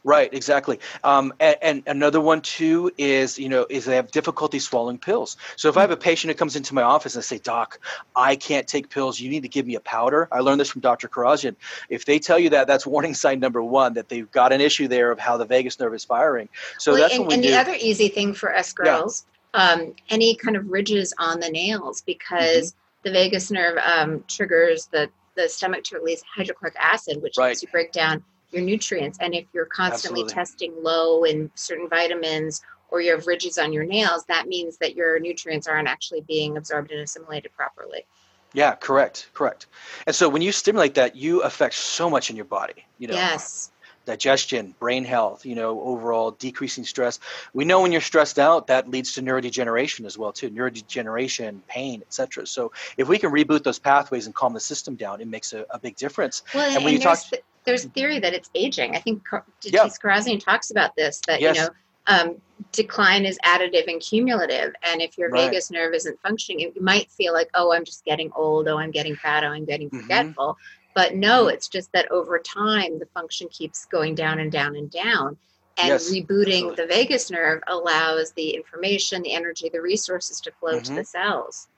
Right, 0.03 0.33
exactly. 0.33 0.81
Um, 1.05 1.35
and, 1.41 1.57
and, 1.61 1.83
another 1.87 2.23
one 2.23 2.41
too 2.41 2.91
is, 2.97 3.39
you 3.39 3.51
know, 3.51 3.67
is 3.69 3.85
they 3.85 3.97
have 3.97 4.11
difficulty 4.11 4.59
swallowing 4.59 4.97
pills. 4.97 5.37
So 5.57 5.69
if 5.69 5.77
I 5.77 5.83
have 5.83 5.91
a 5.91 5.97
patient 5.97 6.31
who 6.31 6.37
comes 6.37 6.57
into 6.57 6.75
my 6.75 6.83
office 6.83 7.15
and 7.15 7.21
I 7.21 7.25
say, 7.25 7.39
Doc, 7.39 7.79
I 8.17 8.37
can't 8.37 8.67
take 8.67 8.89
pills. 8.89 9.21
You 9.21 9.29
need 9.29 9.43
to 9.43 9.49
give 9.49 9.67
me 9.67 9.75
a 9.75 9.81
powder. 9.81 10.27
I 10.33 10.41
learned 10.41 10.59
this 10.59 10.71
from 10.71 10.81
Dr. 10.81 11.07
Kharrazian. 11.07 11.55
If 11.91 12.07
they 12.07 12.19
tell 12.19 12.39
you 12.39 12.49
that, 12.51 12.67
that's 12.67 12.87
warning 13.01 13.13
sign 13.13 13.41
number 13.41 13.63
one 13.63 13.93
that 13.95 14.09
they've 14.09 14.31
got 14.31 14.53
an 14.53 14.63
issue 14.63 14.89
there 14.89 15.11
of 15.11 15.19
how 15.19 15.37
the 15.37 15.45
vagus 15.45 15.79
nerve 15.79 15.93
is 15.93 16.05
firing. 16.05 16.49
So 16.79 16.93
well, 16.93 17.03
that's 17.03 17.15
and, 17.19 17.31
and 17.31 17.45
the 17.45 17.55
other 17.55 17.77
easy 17.79 18.09
thing 18.09 18.33
for 18.33 18.57
us 18.57 18.73
girls, 18.73 19.27
yeah. 19.55 19.73
um, 19.73 19.95
any 20.09 20.35
kind 20.35 20.57
of 20.57 20.67
ridges 20.71 21.13
on 21.19 21.41
the 21.41 21.51
nails 21.51 22.01
because 22.01 22.73
mm-hmm. 22.73 23.09
the 23.09 23.11
vagus 23.13 23.51
nerve 23.51 23.77
um, 23.85 24.25
triggers 24.29 24.87
the 24.87 25.11
the 25.37 25.49
stomach 25.49 25.85
to 25.85 25.97
release 25.97 26.23
hydrochloric 26.23 26.75
acid, 26.77 27.23
which 27.23 27.37
right. 27.39 27.49
helps 27.49 27.63
you 27.63 27.69
break 27.69 27.93
down 27.93 28.23
your 28.53 28.63
nutrients. 28.63 29.19
And 29.21 29.35
if 29.35 29.47
you're 29.53 29.67
constantly 29.67 30.23
Absolutely. 30.23 30.35
testing 30.35 30.75
low 30.83 31.25
in 31.25 31.51
certain 31.55 31.89
vitamins 31.89 32.63
or 32.89 33.01
you 33.01 33.13
have 33.13 33.27
ridges 33.27 33.59
on 33.59 33.73
your 33.73 33.85
nails, 33.85 34.25
that 34.29 34.49
means 34.49 34.79
that 34.79 34.95
your 34.95 35.19
nutrients 35.21 35.67
aren't 35.67 35.89
actually 35.89 36.23
being 36.23 36.57
absorbed 36.57 36.91
and 36.91 37.01
assimilated 37.01 37.53
properly. 37.53 38.05
Yeah, 38.53 38.75
correct, 38.75 39.31
correct. 39.33 39.67
And 40.07 40.17
so 40.17 40.29
when 40.29 40.43
you 40.43 40.51
stimulate 40.51 40.95
that, 40.95 41.15
you 41.15 41.43
affect 41.43 41.75
so 41.75 42.11
much 42.11 42.31
in 42.31 42.37
your 42.37 42.47
body. 42.47 42.85
You 42.99 43.09
know, 43.09 43.15
yes 43.15 43.71
digestion, 44.11 44.75
brain 44.81 45.05
health, 45.05 45.47
you 45.47 45.55
know, 45.55 45.81
overall 45.83 46.33
decreasing 46.33 46.85
stress. 46.85 47.21
We 47.55 47.65
know 47.65 47.81
when 47.81 47.93
you're 47.93 48.01
stressed 48.01 48.41
out, 48.41 48.67
that 48.67 48.89
leads 48.91 49.13
to 49.13 49.23
neurodegeneration 49.23 50.05
as 50.05 50.19
well 50.19 50.33
too, 50.33 50.51
neurodegeneration, 50.51 51.61
pain, 51.69 52.03
etc. 52.03 52.45
So 52.49 52.73
if 52.97 53.07
we 53.07 53.19
can 53.19 53.31
reboot 53.31 53.63
those 53.63 53.79
pathways 53.79 54.27
and 54.27 54.35
calm 54.35 54.53
the 54.53 54.59
system 54.59 54.97
down, 54.97 55.21
it 55.21 55.29
makes 55.29 55.53
a, 55.53 55.65
a 55.71 55.79
big 55.79 55.95
difference. 55.95 56.43
Well, 56.53 56.67
and, 56.67 56.77
and 56.77 56.85
when 56.85 56.93
you 56.93 56.99
talk, 56.99 57.19
the, 57.31 57.41
there's 57.65 57.85
theory 57.85 58.19
that 58.19 58.35
it's 58.35 58.51
aging. 58.57 58.97
I 58.97 58.99
think 58.99 59.23
yeah. 59.63 59.87
Kharrazian 59.87 60.43
talks 60.45 60.73
about 60.73 60.97
this 60.97 61.21
that 61.29 61.41
yes. 61.41 61.57
you 61.57 61.63
know 61.63 61.69
um, 62.09 62.41
decline 62.73 63.25
is 63.25 63.39
additive 63.45 63.87
and 63.87 64.01
cumulative. 64.01 64.75
And 64.83 65.01
if 65.01 65.17
your 65.17 65.31
right. 65.31 65.47
vagus 65.47 65.71
nerve 65.71 65.95
isn't 65.95 66.21
functioning, 66.21 66.73
you 66.75 66.83
might 66.83 67.11
feel 67.11 67.33
like, 67.33 67.49
oh, 67.55 67.73
I'm 67.73 67.85
just 67.85 68.05
getting 68.05 68.33
old. 68.35 68.67
Oh, 68.67 68.79
I'm 68.79 68.91
getting 68.91 69.15
fat. 69.15 69.45
Oh, 69.45 69.49
I'm 69.49 69.65
getting 69.65 69.89
mm-hmm. 69.89 70.01
forgetful. 70.01 70.55
Mm-hmm. 70.55 70.80
But 70.95 71.15
no, 71.15 71.45
mm-hmm. 71.45 71.55
it's 71.55 71.69
just 71.69 71.93
that 71.93 72.11
over 72.11 72.39
time, 72.39 72.99
the 72.99 73.07
function 73.07 73.49
keeps 73.49 73.85
going 73.85 74.15
down 74.15 74.39
and 74.41 74.51
down 74.51 74.77
and 74.77 74.91
down. 74.91 75.37
And 75.79 75.89
yes, 75.89 76.11
rebooting 76.11 76.71
absolutely. 76.71 76.75
the 76.77 76.87
vagus 76.87 77.31
nerve 77.31 77.63
allows 77.67 78.33
the 78.33 78.51
information, 78.51 79.23
the 79.23 79.33
energy, 79.33 79.69
the 79.69 79.81
resources 79.81 80.41
to 80.43 80.53
flow 80.53 80.75
mm-hmm. 80.75 80.83
to 80.83 80.95
the 80.95 81.05
cells. 81.05 81.69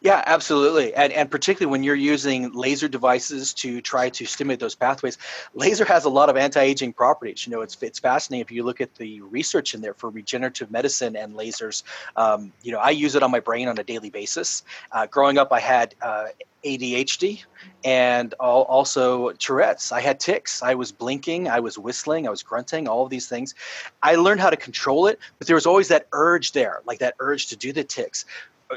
Yeah, 0.00 0.22
absolutely. 0.26 0.94
And, 0.94 1.12
and 1.12 1.30
particularly 1.30 1.70
when 1.70 1.84
you're 1.84 1.94
using 1.94 2.52
laser 2.52 2.88
devices 2.88 3.54
to 3.54 3.80
try 3.80 4.08
to 4.10 4.26
stimulate 4.26 4.60
those 4.60 4.74
pathways, 4.74 5.16
laser 5.54 5.84
has 5.84 6.04
a 6.04 6.08
lot 6.08 6.28
of 6.28 6.36
anti-aging 6.36 6.92
properties. 6.92 7.46
You 7.46 7.52
know, 7.52 7.60
it's, 7.60 7.80
it's 7.82 7.98
fascinating 7.98 8.42
if 8.42 8.50
you 8.50 8.64
look 8.64 8.80
at 8.80 8.94
the 8.96 9.20
research 9.20 9.74
in 9.74 9.80
there 9.80 9.94
for 9.94 10.10
regenerative 10.10 10.70
medicine 10.70 11.16
and 11.16 11.34
lasers. 11.34 11.82
Um, 12.16 12.52
you 12.62 12.72
know, 12.72 12.78
I 12.78 12.90
use 12.90 13.14
it 13.14 13.22
on 13.22 13.30
my 13.30 13.40
brain 13.40 13.68
on 13.68 13.78
a 13.78 13.84
daily 13.84 14.10
basis. 14.10 14.64
Uh, 14.90 15.06
growing 15.06 15.38
up, 15.38 15.52
I 15.52 15.60
had 15.60 15.94
uh, 16.02 16.26
ADHD 16.64 17.44
and 17.84 18.34
also 18.34 19.30
Tourette's. 19.32 19.92
I 19.92 20.00
had 20.00 20.20
tics. 20.20 20.62
I 20.62 20.74
was 20.74 20.92
blinking, 20.92 21.48
I 21.48 21.60
was 21.60 21.78
whistling, 21.78 22.26
I 22.26 22.30
was 22.30 22.42
grunting, 22.42 22.88
all 22.88 23.04
of 23.04 23.10
these 23.10 23.28
things. 23.28 23.54
I 24.02 24.16
learned 24.16 24.40
how 24.40 24.50
to 24.50 24.56
control 24.56 25.06
it, 25.06 25.18
but 25.38 25.46
there 25.46 25.56
was 25.56 25.66
always 25.66 25.88
that 25.88 26.06
urge 26.12 26.52
there, 26.52 26.82
like 26.86 26.98
that 26.98 27.14
urge 27.18 27.46
to 27.48 27.56
do 27.56 27.72
the 27.72 27.84
tics 27.84 28.24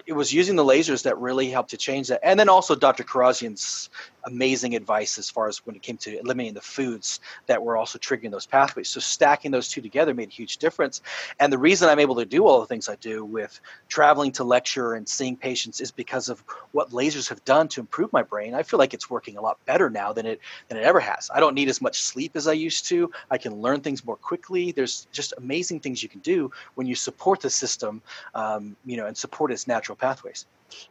it 0.06 0.14
was 0.14 0.34
using 0.34 0.56
the 0.56 0.66
lasers 0.66 1.04
that 1.04 1.18
really 1.20 1.50
helped 1.50 1.72
to 1.72 1.78
change 1.78 2.08
that. 2.08 2.20
And 2.24 2.40
then 2.40 2.50
also 2.50 2.76
Dr. 2.76 3.04
Kharrazian's 3.04 3.90
amazing 4.26 4.76
advice 4.76 5.18
as 5.18 5.30
far 5.30 5.48
as 5.48 5.66
when 5.66 5.76
it 5.76 5.82
came 5.82 5.98
to 5.98 6.20
eliminating 6.20 6.54
the 6.54 6.62
foods 6.62 7.20
that 7.48 7.62
were 7.62 7.78
also 7.78 7.98
triggering 8.00 8.32
those 8.32 8.46
pathways. 8.46 8.90
So 8.90 9.00
stacking 9.00 9.52
those 9.52 9.68
two 9.68 9.82
together 9.82 10.14
made 10.14 10.30
a 10.30 10.34
huge 10.34 10.58
difference. 10.58 11.02
And 11.40 11.52
the 11.52 11.58
reason 11.58 11.90
I'm 11.90 12.00
able 12.00 12.16
to 12.16 12.26
do 12.26 12.46
all 12.46 12.60
the 12.60 12.66
things 12.66 12.90
I 12.90 12.96
do 12.96 13.26
with 13.26 13.60
traveling 13.88 14.32
to 14.34 14.44
lecture 14.44 14.94
and 14.94 15.08
seeing 15.08 15.36
patients 15.36 15.82
is 15.82 15.92
because 15.92 16.30
of 16.30 16.44
what 16.72 16.92
lasers 16.92 17.30
have 17.30 17.44
done 17.46 17.68
to 17.70 17.82
improve 17.82 18.12
my 18.14 18.24
brain. 18.24 18.54
I 18.54 18.64
feel 18.64 18.80
like 18.80 18.94
it's 18.94 19.10
working 19.10 19.38
a 19.38 19.42
lot 19.42 19.58
better 19.66 19.90
now 19.90 20.14
than 20.14 20.26
it 20.26 20.40
than 20.68 20.78
it 20.78 20.84
ever 20.84 21.00
has. 21.00 21.30
I 21.34 21.40
don't 21.40 21.56
need 21.56 21.70
as 21.70 21.82
much 21.82 22.02
sleep 22.02 22.36
as 22.36 22.48
I 22.48 22.54
used 22.54 22.88
to. 22.90 23.12
I 23.30 23.38
can 23.38 23.56
learn 23.56 23.82
things 23.82 24.06
more 24.06 24.18
quickly. 24.18 24.72
There's 24.72 25.08
just 25.12 25.34
amazing 25.38 25.80
things 25.82 26.02
you 26.02 26.10
can 26.10 26.22
do 26.22 26.52
when 26.76 26.88
you 26.88 26.96
support 26.96 27.42
the 27.42 27.50
system, 27.50 28.02
um, 28.36 28.76
you 28.86 28.98
know, 28.98 29.06
and 29.06 29.18
support 29.18 29.52
its 29.52 29.68
natural 29.68 29.96
pathways. 29.96 30.46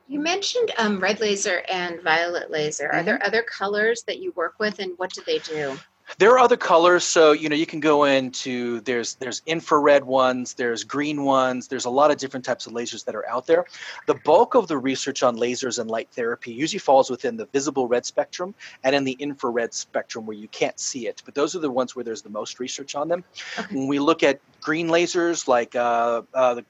You 0.09 0.21
mentioned 0.21 0.73
um, 0.79 1.01
red 1.01 1.21
laser 1.21 1.63
and 1.69 2.01
violet 2.03 2.51
laser. 2.51 2.87
Are 2.87 2.97
mm-hmm. 2.97 3.07
there 3.07 3.27
other 3.27 3.43
colors 3.43 4.03
that 4.05 4.19
you 4.19 4.33
work 4.33 4.55
with, 4.59 4.79
and 4.79 4.93
what 4.99 5.13
do 5.13 5.23
they 5.27 5.39
do? 5.39 5.79
There 6.19 6.31
are 6.33 6.39
other 6.39 6.57
colors, 6.57 7.05
so 7.05 7.33
you 7.33 7.49
know 7.49 7.57
you 7.57 7.67
can 7.67 7.81
go 7.81 8.05
into 8.05 8.81
there's 8.81 9.15
there's 9.15 9.41
infrared 9.47 10.05
ones, 10.05 10.55
there's 10.55 10.85
green 10.85 11.25
ones, 11.25 11.69
there's 11.69 11.85
a 11.85 11.91
lot 11.91 12.11
of 12.11 12.19
different 12.19 12.45
types 12.45 12.67
of 12.67 12.73
lasers 12.73 13.05
that 13.05 13.15
are 13.15 13.27
out 13.29 13.47
there. 13.47 13.65
The 14.07 14.15
bulk 14.17 14.55
of 14.55 14.69
the 14.69 14.77
research 14.77 15.23
on 15.23 15.37
lasers 15.37 15.79
and 15.79 15.91
light 15.91 16.09
therapy 16.13 16.53
usually 16.53 16.81
falls 16.81 17.09
within 17.09 17.37
the 17.37 17.47
visible 17.47 17.89
red 17.89 18.05
spectrum 18.05 18.55
and 18.85 18.95
in 18.95 19.05
the 19.05 19.13
infrared 19.13 19.73
spectrum 19.73 20.27
where 20.27 20.37
you 20.37 20.49
can't 20.49 20.79
see 20.79 21.07
it. 21.07 21.23
But 21.25 21.35
those 21.35 21.57
are 21.57 21.61
the 21.61 21.71
ones 21.71 21.97
where 21.97 22.05
there's 22.05 22.23
the 22.23 22.31
most 22.31 22.61
research 22.61 22.95
on 22.95 23.09
them. 23.09 23.25
Okay. 23.59 23.75
When 23.75 23.87
we 23.87 23.99
look 23.99 24.23
at 24.23 24.41
green 24.61 24.89
lasers 24.89 25.49
like 25.49 25.75
uh, 25.75 26.23
uh, 26.35 26.55
the 26.55 26.65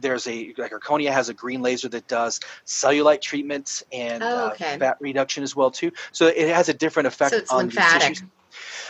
there's 0.00 0.26
a 0.26 0.54
like 0.56 0.72
Erchonia 0.72 1.10
has 1.10 1.28
a 1.28 1.34
green 1.34 1.62
laser 1.62 1.88
that 1.88 2.06
does 2.08 2.40
cellulite 2.66 3.20
treatments 3.20 3.84
and 3.92 4.22
oh, 4.22 4.50
okay. 4.52 4.74
uh, 4.74 4.78
fat 4.78 4.96
reduction 5.00 5.42
as 5.42 5.54
well 5.54 5.70
too. 5.70 5.92
So 6.12 6.26
it 6.26 6.48
has 6.48 6.68
a 6.68 6.74
different 6.74 7.06
effect 7.06 7.48
so 7.48 7.56
on 7.56 7.66
lymphatic. 7.66 8.18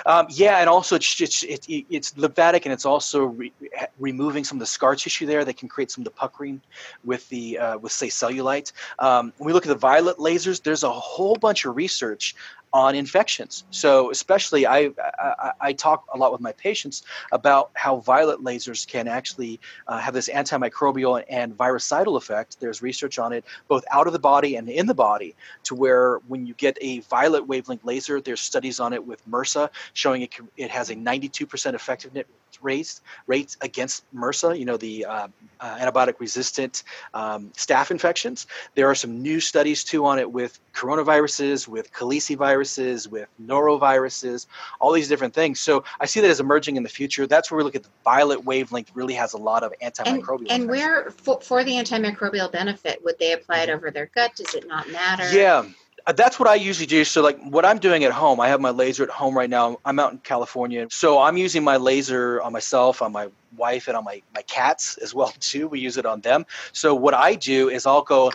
Um, 0.07 0.27
yeah, 0.31 0.59
and 0.59 0.69
also 0.69 0.97
it's, 0.97 1.21
it's, 1.21 1.43
it's, 1.43 1.67
it's 1.69 2.17
lymphatic 2.17 2.67
and 2.67 2.73
it's 2.73 2.87
also 2.87 3.25
re- 3.25 3.53
removing 3.99 4.45
some 4.45 4.57
of 4.57 4.61
the 4.61 4.67
scar 4.67 4.95
tissue 4.97 5.27
there 5.27 5.45
that 5.45 5.57
can 5.57 5.69
create 5.69 5.91
some 5.91 6.03
of 6.03 6.05
the 6.05 6.11
puckering 6.11 6.61
with 7.05 7.29
the 7.29 7.59
uh, 7.59 7.79
with 7.79 7.93
say 7.93 8.09
cellulite. 8.09 8.73
Um, 8.99 9.33
when 9.39 9.47
we 9.47 9.53
look 9.53 9.65
at 9.65 9.69
the 9.69 9.75
violet 9.75 10.19
lasers, 10.19 10.63
there's 10.63 10.83
a 10.83 10.91
whole 10.91 11.37
bunch 11.37 11.65
of 11.65 11.77
research 11.77 12.35
on 12.73 12.95
infections. 12.95 13.65
So 13.71 14.11
especially, 14.11 14.67
I, 14.67 14.91
I, 15.19 15.53
I 15.61 15.73
talk 15.73 16.05
a 16.15 16.19
lot 16.19 16.33
with 16.33 16.41
my 16.41 16.53
patients 16.53 17.03
about 17.33 17.71
how 17.75 17.97
violet 18.01 18.41
lasers 18.41 18.87
can 18.87 19.09
actually 19.09 19.59
uh, 19.87 19.99
have 19.99 20.15
this 20.15 20.29
antimicrobial 20.29 21.25
and 21.29 21.55
virucidal 21.57 22.17
effect. 22.17 22.61
There's 22.61 22.83
research 22.83 23.19
on 23.19 23.33
it 23.33 23.45
both 23.69 23.85
out 23.91 24.07
of 24.07 24.13
the 24.13 24.19
body 24.19 24.57
and 24.57 24.69
in 24.69 24.87
the 24.87 24.95
body, 24.95 25.35
to 25.65 25.75
where 25.75 26.19
when 26.29 26.47
you 26.47 26.55
get 26.55 26.77
a 26.81 27.01
violet 27.01 27.47
wavelength 27.47 27.85
laser, 27.85 28.21
there's 28.21 28.41
studies 28.41 28.81
on 28.81 28.93
it 28.93 29.05
with 29.07 29.27
MRSA 29.31 29.58
showing 29.93 30.23
it 30.23 30.35
it 30.57 30.71
has 30.71 30.91
a 30.91 30.95
92% 30.95 31.75
effectiveness 31.75 32.27
rate 32.63 33.01
rates 33.27 33.57
against 33.61 34.05
MRSA, 34.15 34.59
you 34.59 34.65
know, 34.65 34.77
the 34.77 35.05
uh, 35.05 35.29
uh, 35.61 35.79
antibiotic 35.79 36.19
resistant 36.19 36.83
um, 37.15 37.51
staph 37.51 37.91
infections. 37.91 38.47
There 38.75 38.89
are 38.89 38.95
some 38.95 39.23
new 39.23 39.41
studies 39.41 39.85
too 39.85 40.05
on 40.07 40.19
it 40.19 40.31
with 40.31 40.59
coronaviruses, 40.75 41.69
with 41.69 41.93
caliciviruses, 41.93 43.09
with 43.09 43.29
noroviruses, 43.45 44.47
all 44.81 44.93
these 44.93 45.09
different 45.09 45.35
things. 45.35 45.61
So 45.61 45.85
I 46.01 46.07
see 46.07 46.21
that 46.21 46.31
as 46.31 46.41
emerging 46.41 46.77
in 46.77 46.83
the 46.83 46.89
future. 46.89 47.27
That's 47.27 47.51
where 47.51 47.59
we 47.59 47.65
look 47.65 47.77
at 47.77 47.83
the 47.83 47.91
violet 48.05 48.45
wavelength 48.45 48.91
really 48.95 49.15
has 49.15 49.35
a 49.35 49.39
lot 49.39 49.63
of 49.63 49.73
antimicrobial. 49.83 50.47
And, 50.51 50.63
and 50.63 50.71
where 50.71 51.11
for, 51.11 51.41
for 51.41 51.65
the 51.65 51.73
antimicrobial 51.73 52.51
benefit, 52.51 53.03
would 53.05 53.19
they 53.19 53.33
apply 53.33 53.61
it 53.61 53.67
mm-hmm. 53.67 53.77
over 53.77 53.91
their 53.91 54.07
gut? 54.15 54.35
Does 54.37 54.55
it 54.55 54.67
not 54.67 54.91
matter? 54.91 55.31
Yeah. 55.33 55.65
Uh, 56.09 56.13
that's 56.13 56.41
what 56.41 56.49
I 56.49 56.55
usually 56.55 56.87
do. 56.87 57.05
So, 57.05 57.21
like 57.21 57.39
what 57.43 57.67
I'm 57.67 57.79
doing 57.79 58.03
at 58.03 58.13
home, 58.13 58.41
I 58.41 58.49
have 58.49 58.63
my 58.63 58.71
laser 58.71 59.05
at 59.05 59.11
home 59.11 59.37
right 59.37 59.51
now. 59.51 59.77
I'm 59.85 59.99
out 59.99 60.11
in 60.11 60.19
California, 60.19 60.87
so 60.91 61.21
I'm 61.21 61.37
using 61.37 61.63
my 61.63 61.77
laser 61.77 62.41
on 62.41 62.55
myself, 62.55 63.03
on 63.03 63.13
my 63.13 63.29
wife, 63.59 63.89
and 63.89 63.97
on 63.97 64.05
my 64.05 64.23
my 64.35 64.41
cats 64.43 64.97
as 64.99 65.15
well 65.15 65.35
too. 65.41 65.69
We 65.69 65.81
use 65.81 65.99
it 65.99 66.07
on 66.07 66.23
them. 66.23 66.47
So 66.73 66.95
what 66.95 67.13
I 67.13 67.35
do 67.35 67.69
is 67.69 67.85
I'll 67.85 68.03
go 68.03 68.33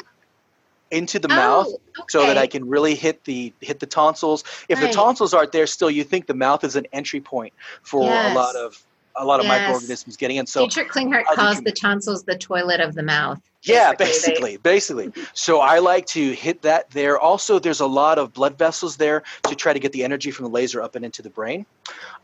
into 0.91 1.17
the 1.17 1.31
oh, 1.31 1.35
mouth 1.35 1.67
okay. 1.67 2.05
so 2.09 2.27
that 2.27 2.37
I 2.37 2.45
can 2.45 2.69
really 2.69 2.93
hit 2.93 3.23
the 3.23 3.51
hit 3.59 3.79
the 3.79 3.87
tonsils. 3.87 4.43
If 4.69 4.79
right. 4.79 4.87
the 4.87 4.93
tonsils 4.93 5.33
aren't 5.33 5.51
there 5.51 5.65
still, 5.65 5.89
you 5.89 6.03
think 6.03 6.27
the 6.27 6.35
mouth 6.35 6.63
is 6.63 6.75
an 6.75 6.85
entry 6.93 7.21
point 7.21 7.53
for 7.81 8.03
yes. 8.03 8.31
a 8.31 8.35
lot 8.35 8.55
of 8.55 8.85
a 9.15 9.25
lot 9.25 9.39
of 9.39 9.47
yes. 9.47 9.61
microorganisms 9.61 10.15
getting 10.15 10.37
in. 10.37 10.45
So 10.45 10.67
Dietrich 10.67 10.91
Klinghardt 10.91 11.25
calls 11.25 11.59
the 11.61 11.71
tonsils 11.71 12.23
the 12.23 12.37
toilet 12.37 12.81
of 12.81 12.93
the 12.93 13.03
mouth. 13.03 13.41
Yeah, 13.63 13.93
basically, 13.93 14.57
basically. 14.57 15.11
So 15.33 15.59
I 15.59 15.79
like 15.79 16.05
to 16.07 16.31
hit 16.33 16.61
that 16.63 16.91
there. 16.91 17.17
Also, 17.17 17.59
there's 17.59 17.79
a 17.79 17.87
lot 17.87 18.17
of 18.17 18.33
blood 18.33 18.57
vessels 18.57 18.97
there 18.97 19.23
to 19.43 19.55
try 19.55 19.73
to 19.73 19.79
get 19.79 19.93
the 19.93 20.03
energy 20.03 20.31
from 20.31 20.45
the 20.45 20.51
laser 20.51 20.81
up 20.81 20.95
and 20.95 21.05
into 21.05 21.21
the 21.21 21.29
brain. 21.29 21.65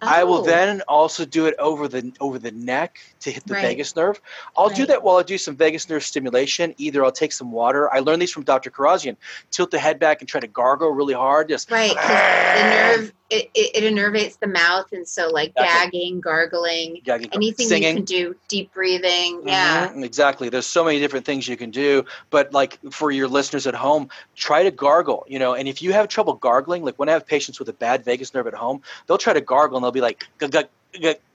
Oh. 0.02 0.08
I 0.08 0.24
will 0.24 0.40
oh. 0.40 0.46
then 0.46 0.82
also 0.88 1.26
do 1.26 1.46
it 1.46 1.56
over 1.60 1.88
the 1.88 2.12
over 2.20 2.40
the 2.40 2.52
neck 2.52 3.00
to 3.22 3.32
hit 3.32 3.46
the 3.46 3.54
right. 3.54 3.62
vagus 3.62 3.96
nerve. 3.96 4.22
I'll 4.58 4.68
right. 4.68 4.76
do 4.76 4.86
that 4.88 5.04
while 5.04 5.18
I 5.18 5.24
do 5.24 5.38
some 5.38 5.56
vagus 5.56 5.90
nerve 5.90 6.04
stimulation. 6.04 6.74
Either 6.78 7.04
I'll 7.04 7.12
take 7.12 7.32
some 7.32 7.52
water. 7.52 7.94
I 7.94 8.00
learned 8.00 8.22
these 8.22 8.32
from 8.32 8.44
Dr. 8.44 8.70
Kharrazian 8.70 9.18
Tilt 9.52 9.72
the 9.72 9.80
head 9.80 10.00
back 10.00 10.22
and 10.22 10.30
try 10.30 10.40
to 10.40 10.48
gargle 10.48 10.92
really 10.92 11.14
hard. 11.14 11.50
Just 11.50 11.72
right, 11.72 11.92
because 11.92 12.08
the 12.08 12.70
nerve 12.70 13.14
it, 13.30 13.52
it, 13.54 13.84
it, 13.84 13.94
innervates 13.94 14.40
the 14.40 14.48
mouth, 14.48 14.92
and 14.92 15.08
so 15.08 15.30
like 15.30 15.54
gagging, 15.56 16.20
gargling, 16.20 17.00
gagging, 17.04 17.30
anything 17.34 17.68
singing. 17.68 17.90
you 17.90 17.96
can 17.96 18.06
do, 18.06 18.36
deep 18.48 18.74
breathing. 18.74 19.40
Mm-hmm. 19.40 19.48
Yeah, 19.48 19.94
exactly. 19.94 20.50
There's 20.50 20.66
so 20.66 20.84
many 20.84 21.00
different 21.00 21.26
things 21.30 21.48
you 21.48 21.58
can 21.58 21.70
do. 21.70 22.06
But 22.32 22.54
like 22.54 22.80
for 22.92 23.12
your 23.12 23.28
listeners 23.28 23.68
at 23.68 23.76
home, 23.76 24.10
try 24.36 24.64
to 24.64 24.72
gargle, 24.72 25.26
you 25.28 25.38
know, 25.38 25.54
and 25.54 25.68
if 25.68 25.84
you 25.84 25.94
have 25.94 26.08
trouble 26.08 26.34
gargling, 26.34 26.84
like 26.84 26.98
when 26.98 27.08
I 27.08 27.12
have 27.12 27.28
patients 27.28 27.60
with 27.60 27.70
a 27.70 27.74
bad 27.74 28.04
vagus 28.04 28.34
nerve 28.34 28.48
at 28.48 28.56
home, 28.56 28.82
they'll 29.06 29.20
try 29.20 29.34
to 29.34 29.42
gargle 29.42 29.78
and 29.78 29.84
they'll 29.84 29.92
be 29.92 30.02
like, 30.02 30.26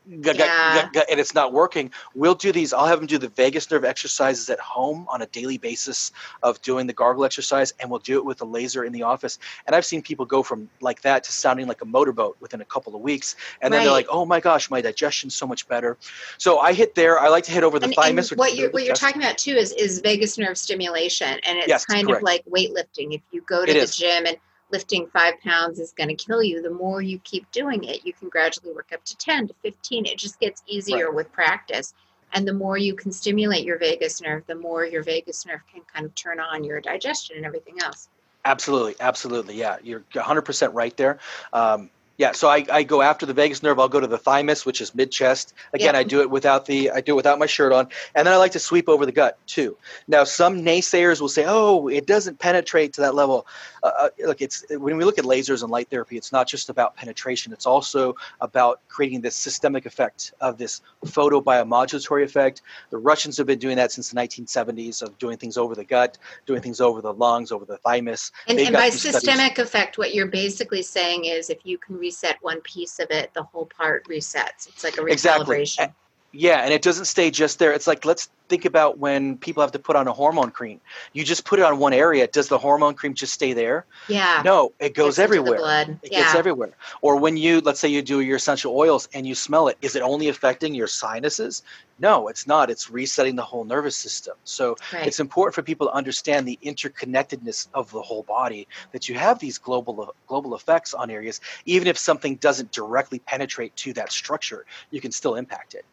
yeah. 0.07 0.89
and 1.11 1.21
it's 1.21 1.35
not 1.35 1.53
working. 1.53 1.91
We'll 2.15 2.35
do 2.35 2.53
these. 2.53 2.73
I'll 2.73 2.87
have 2.87 2.99
them 2.99 3.07
do 3.07 3.19
the 3.19 3.29
vagus 3.29 3.71
nerve 3.71 3.85
exercises 3.85 4.51
at 4.51 4.61
home 4.61 5.07
on 5.11 5.23
a 5.23 5.27
daily 5.27 5.59
basis 5.59 6.13
of 6.43 6.61
doing 6.63 6.87
the 6.87 6.93
gargle 6.93 7.25
exercise, 7.25 7.73
and 7.81 7.91
we'll 7.91 8.01
do 8.01 8.19
it 8.19 8.25
with 8.25 8.41
a 8.43 8.45
laser 8.45 8.85
in 8.85 8.93
the 8.93 9.03
office. 9.03 9.39
And 9.67 9.75
I've 9.75 9.85
seen 9.85 10.03
people 10.03 10.27
go 10.27 10.43
from 10.43 10.69
like 10.81 11.03
that 11.03 11.25
to 11.25 11.33
sounding 11.33 11.67
like 11.67 11.83
a 11.83 11.87
motorboat 11.87 12.37
within 12.41 12.61
a 12.61 12.65
couple 12.65 12.95
of 12.95 13.01
weeks, 13.01 13.37
and 13.61 13.73
then 13.73 13.79
right. 13.79 13.85
they're 13.85 13.93
like, 13.93 14.07
"Oh 14.11 14.25
my 14.25 14.41
gosh, 14.41 14.71
my 14.71 14.81
digestion's 14.81 15.35
so 15.35 15.47
much 15.47 15.67
better." 15.69 15.97
So 16.39 16.59
I 16.59 16.73
hit 16.73 16.95
there. 16.95 17.19
I 17.19 17.29
like 17.29 17.45
to 17.45 17.53
hit 17.53 17.65
over 17.65 17.79
the 17.79 17.87
and, 17.87 17.95
thymus. 17.95 18.31
And 18.31 18.39
what 18.39 18.57
you're 18.57 18.71
what 18.71 18.85
you're 18.85 18.95
talking 18.95 19.23
about 19.23 19.39
too 19.39 19.55
is 19.55 19.73
is 19.73 20.01
vagus 20.01 20.39
nerve 20.39 20.59
stimulation, 20.59 21.39
and 21.47 21.59
it's 21.59 21.69
yes, 21.69 21.85
kind 21.85 22.07
correct. 22.07 22.23
of 22.23 22.25
like 22.25 22.45
weightlifting. 22.47 23.15
If 23.15 23.23
you 23.31 23.41
go 23.43 23.65
to 23.65 23.71
it 23.71 23.75
the 23.75 23.81
is. 23.81 23.97
gym 23.97 24.27
and 24.27 24.37
lifting 24.75 25.07
five 25.07 25.35
pounds 25.41 25.79
is 25.79 25.93
going 25.93 26.09
to 26.09 26.17
kill 26.17 26.43
you, 26.43 26.61
the 26.61 26.69
more 26.69 27.01
you 27.01 27.21
keep 27.21 27.49
doing 27.53 27.85
it, 27.85 28.05
you 28.05 28.13
can 28.13 28.29
gradually 28.29 28.73
work 28.73 28.91
up 28.93 29.05
to 29.05 29.17
10 29.17 29.47
to 29.47 29.55
15. 29.63 30.05
It 30.05 30.19
just 30.19 30.41
gets 30.41 30.65
easier 30.67 31.07
right. 31.07 31.15
with 31.15 31.31
practice. 31.31 31.95
And 32.33 32.47
the 32.47 32.53
more 32.53 32.77
you 32.77 32.95
can 32.95 33.13
stimulate 33.13 33.65
your 33.65 33.79
vagus 33.79 34.21
nerve, 34.21 34.43
the 34.49 34.57
more 34.57 34.85
your 34.85 35.05
vagus 35.05 35.47
nerve 35.47 35.61
can 35.73 35.83
kind 35.83 36.05
of 36.05 36.13
turn 36.17 36.41
on 36.41 36.65
your 36.65 36.81
digestion 36.81 37.37
and 37.37 37.47
everything 37.47 37.77
else. 37.85 38.09
Absolutely, 38.45 38.97
absolutely. 38.99 39.55
Yeah, 39.55 39.77
you're 39.81 40.03
100% 40.13 40.75
right 40.75 40.97
there. 40.97 41.21
Um, 41.53 41.89
yeah, 42.17 42.31
so 42.33 42.49
I, 42.49 42.65
I 42.71 42.83
go 42.85 43.03
after 43.03 43.27
the 43.27 43.35
vagus 43.35 43.63
nerve. 43.63 43.81
I'll 43.81 43.89
go 43.89 43.99
to 43.99 44.07
the 44.07 44.19
thymus, 44.19 44.65
which 44.65 44.81
is 44.81 44.95
mid 44.95 45.11
chest. 45.11 45.53
Again, 45.73 45.95
yeah. 45.95 46.01
I 46.01 46.05
do 46.05 46.21
it 46.21 46.31
without 46.31 46.67
the 46.67 46.91
I 46.93 47.01
do 47.01 47.13
it 47.13 47.17
without 47.17 47.41
my 47.41 47.47
shirt 47.47 47.73
on, 47.73 47.89
and 48.15 48.27
then 48.27 48.33
I 48.33 48.37
like 48.37 48.53
to 48.53 48.61
sweep 48.61 48.89
over 48.89 49.05
the 49.05 49.13
gut 49.13 49.37
too. 49.47 49.77
Now, 50.07 50.23
some 50.23 50.63
naysayers 50.63 51.21
will 51.21 51.29
say, 51.29 51.45
"Oh, 51.47 51.89
it 51.89 52.07
doesn't 52.07 52.39
penetrate 52.39 52.93
to 52.95 53.01
that 53.01 53.17
level." 53.17 53.47
Uh, 53.83 53.91
uh 53.99 54.09
look, 54.27 54.41
it's 54.41 54.65
when 54.71 54.97
we 54.97 55.05
look 55.05 55.19
at 55.19 55.25
lasers 55.25 55.63
and 55.63 55.73
light 55.73 55.91
therapy, 55.91 56.17
it's 56.17 56.31
not 56.31 56.47
just 56.47 56.69
about 56.69 56.95
penetration. 56.95 57.53
It's 57.53 57.67
also 57.67 58.15
about 58.41 58.81
creating 58.87 59.23
this 59.23 59.35
systemic 59.35 59.85
effect 59.85 60.35
of 60.41 60.57
this 60.57 60.83
photobiomodulatory 61.05 62.23
effect. 62.23 62.63
The 62.91 62.99
Russians 62.99 63.37
have 63.39 63.49
been 63.49 63.59
doing 63.59 63.77
that 63.77 63.91
since 63.91 64.11
the 64.11 64.21
1970s 64.21 65.03
of 65.03 65.19
doing 65.19 65.37
things 65.37 65.57
over 65.57 65.75
the 65.75 65.85
gut, 65.85 66.17
doing 66.47 66.63
things 66.63 66.81
over 66.81 67.03
the 67.03 67.13
lungs, 67.13 67.51
over 67.51 67.65
the 67.65 67.79
thymus. 67.79 68.31
And, 68.47 68.61
and 68.61 68.73
by 68.73 68.91
systemic 68.91 69.55
studies. 69.55 69.59
effect, 69.59 69.99
what 69.99 70.15
you're 70.15 70.29
basically 70.29 70.83
saying 70.83 71.25
is 71.25 71.51
if 71.51 71.59
you 71.65 71.77
can 71.77 72.04
reset 72.05 72.37
one 72.43 72.61
piece 72.61 72.99
of 73.01 73.11
it, 73.11 73.33
the 73.33 73.43
whole 73.43 73.65
part 73.65 74.07
resets. 74.09 74.69
It's 74.69 74.85
like 74.85 74.99
a 74.99 75.01
recalibration. 75.01 75.13
Exactly. 75.13 75.95
Yeah, 76.37 76.59
and 76.65 76.73
it 76.73 76.83
doesn't 76.83 77.05
stay 77.05 77.31
just 77.31 77.61
there. 77.61 77.73
It's 77.73 77.87
like 77.87 78.05
let's 78.05 78.29
think 78.49 78.65
about 78.65 78.99
when 78.99 79.39
people 79.39 79.63
have 79.63 79.73
to 79.73 79.79
put 79.79 79.95
on 79.97 80.09
a 80.09 80.13
hormone 80.13 80.51
cream. 80.51 80.81
You 81.13 81.25
just 81.25 81.45
put 81.45 81.61
it 81.61 81.65
on 81.65 81.79
one 81.79 81.93
area. 81.93 82.27
Does 82.27 82.49
the 82.49 82.59
hormone 82.59 82.95
cream 82.95 83.15
just 83.15 83.33
stay 83.33 83.53
there? 83.53 83.87
Yeah. 84.09 84.43
No, 84.45 84.73
it 84.81 84.95
goes 84.95 85.19
everywhere. 85.19 85.59
blood. 85.59 85.99
It 86.03 86.13
yeah. 86.13 86.21
gets 86.21 86.35
everywhere. 86.35 86.73
Or 87.01 87.17
when 87.17 87.37
you, 87.37 87.61
let's 87.61 87.81
say 87.81 87.89
you 87.89 88.03
do 88.03 88.21
your 88.21 88.37
essential 88.37 88.77
oils 88.77 89.09
and 89.15 89.27
you 89.27 89.35
smell 89.35 89.69
it, 89.69 89.79
is 89.81 89.97
it 89.97 90.03
only 90.03 90.29
affecting 90.29 90.75
your 90.75 90.89
sinuses? 90.89 91.63
No, 91.99 92.29
it's 92.29 92.47
not. 92.47 92.69
It's 92.69 92.91
resetting 92.91 93.37
the 93.37 93.43
whole 93.43 93.65
nervous 93.65 93.97
system. 93.97 94.35
So 94.43 94.77
right. 94.93 95.07
it's 95.07 95.21
important 95.21 95.55
for 95.55 95.63
people 95.63 95.87
to 95.87 95.93
understand 95.93 96.47
the 96.47 96.59
interconnectedness 96.63 97.69
of 97.73 97.91
the 97.93 98.03
whole 98.03 98.25
body, 98.25 98.67
that 98.93 99.09
you 99.09 99.15
have 99.15 99.39
these 99.39 99.59
global 99.59 100.15
global 100.27 100.55
effects 100.57 100.93
on 100.93 101.11
areas. 101.11 101.41
Even 101.65 101.87
if 101.87 101.97
something 101.97 102.37
doesn't 102.37 102.73
directly 102.73 103.21
penetrate 103.21 103.75
to 103.77 103.93
that 103.93 104.11
structure, 104.11 104.67
you 104.91 105.01
can 105.01 105.13
still 105.13 105.37
impact 105.37 105.75
it. 105.75 105.85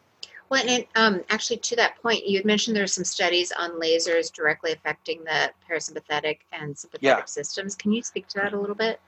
Well, 0.52 0.62
and 0.68 0.84
um, 0.96 1.24
actually, 1.30 1.56
to 1.56 1.76
that 1.76 1.96
point, 2.02 2.26
you 2.26 2.36
had 2.36 2.44
mentioned 2.44 2.76
there 2.76 2.82
are 2.82 2.86
some 2.86 3.04
studies 3.04 3.52
on 3.58 3.80
lasers 3.80 4.30
directly 4.30 4.72
affecting 4.72 5.24
the 5.24 5.50
parasympathetic 5.66 6.40
and 6.52 6.76
sympathetic 6.76 7.20
yeah. 7.20 7.24
systems. 7.24 7.74
Can 7.74 7.90
you 7.90 8.02
speak 8.02 8.28
to 8.28 8.40
that 8.40 8.52
a 8.52 8.60
little 8.60 8.74
bit? 8.74 9.00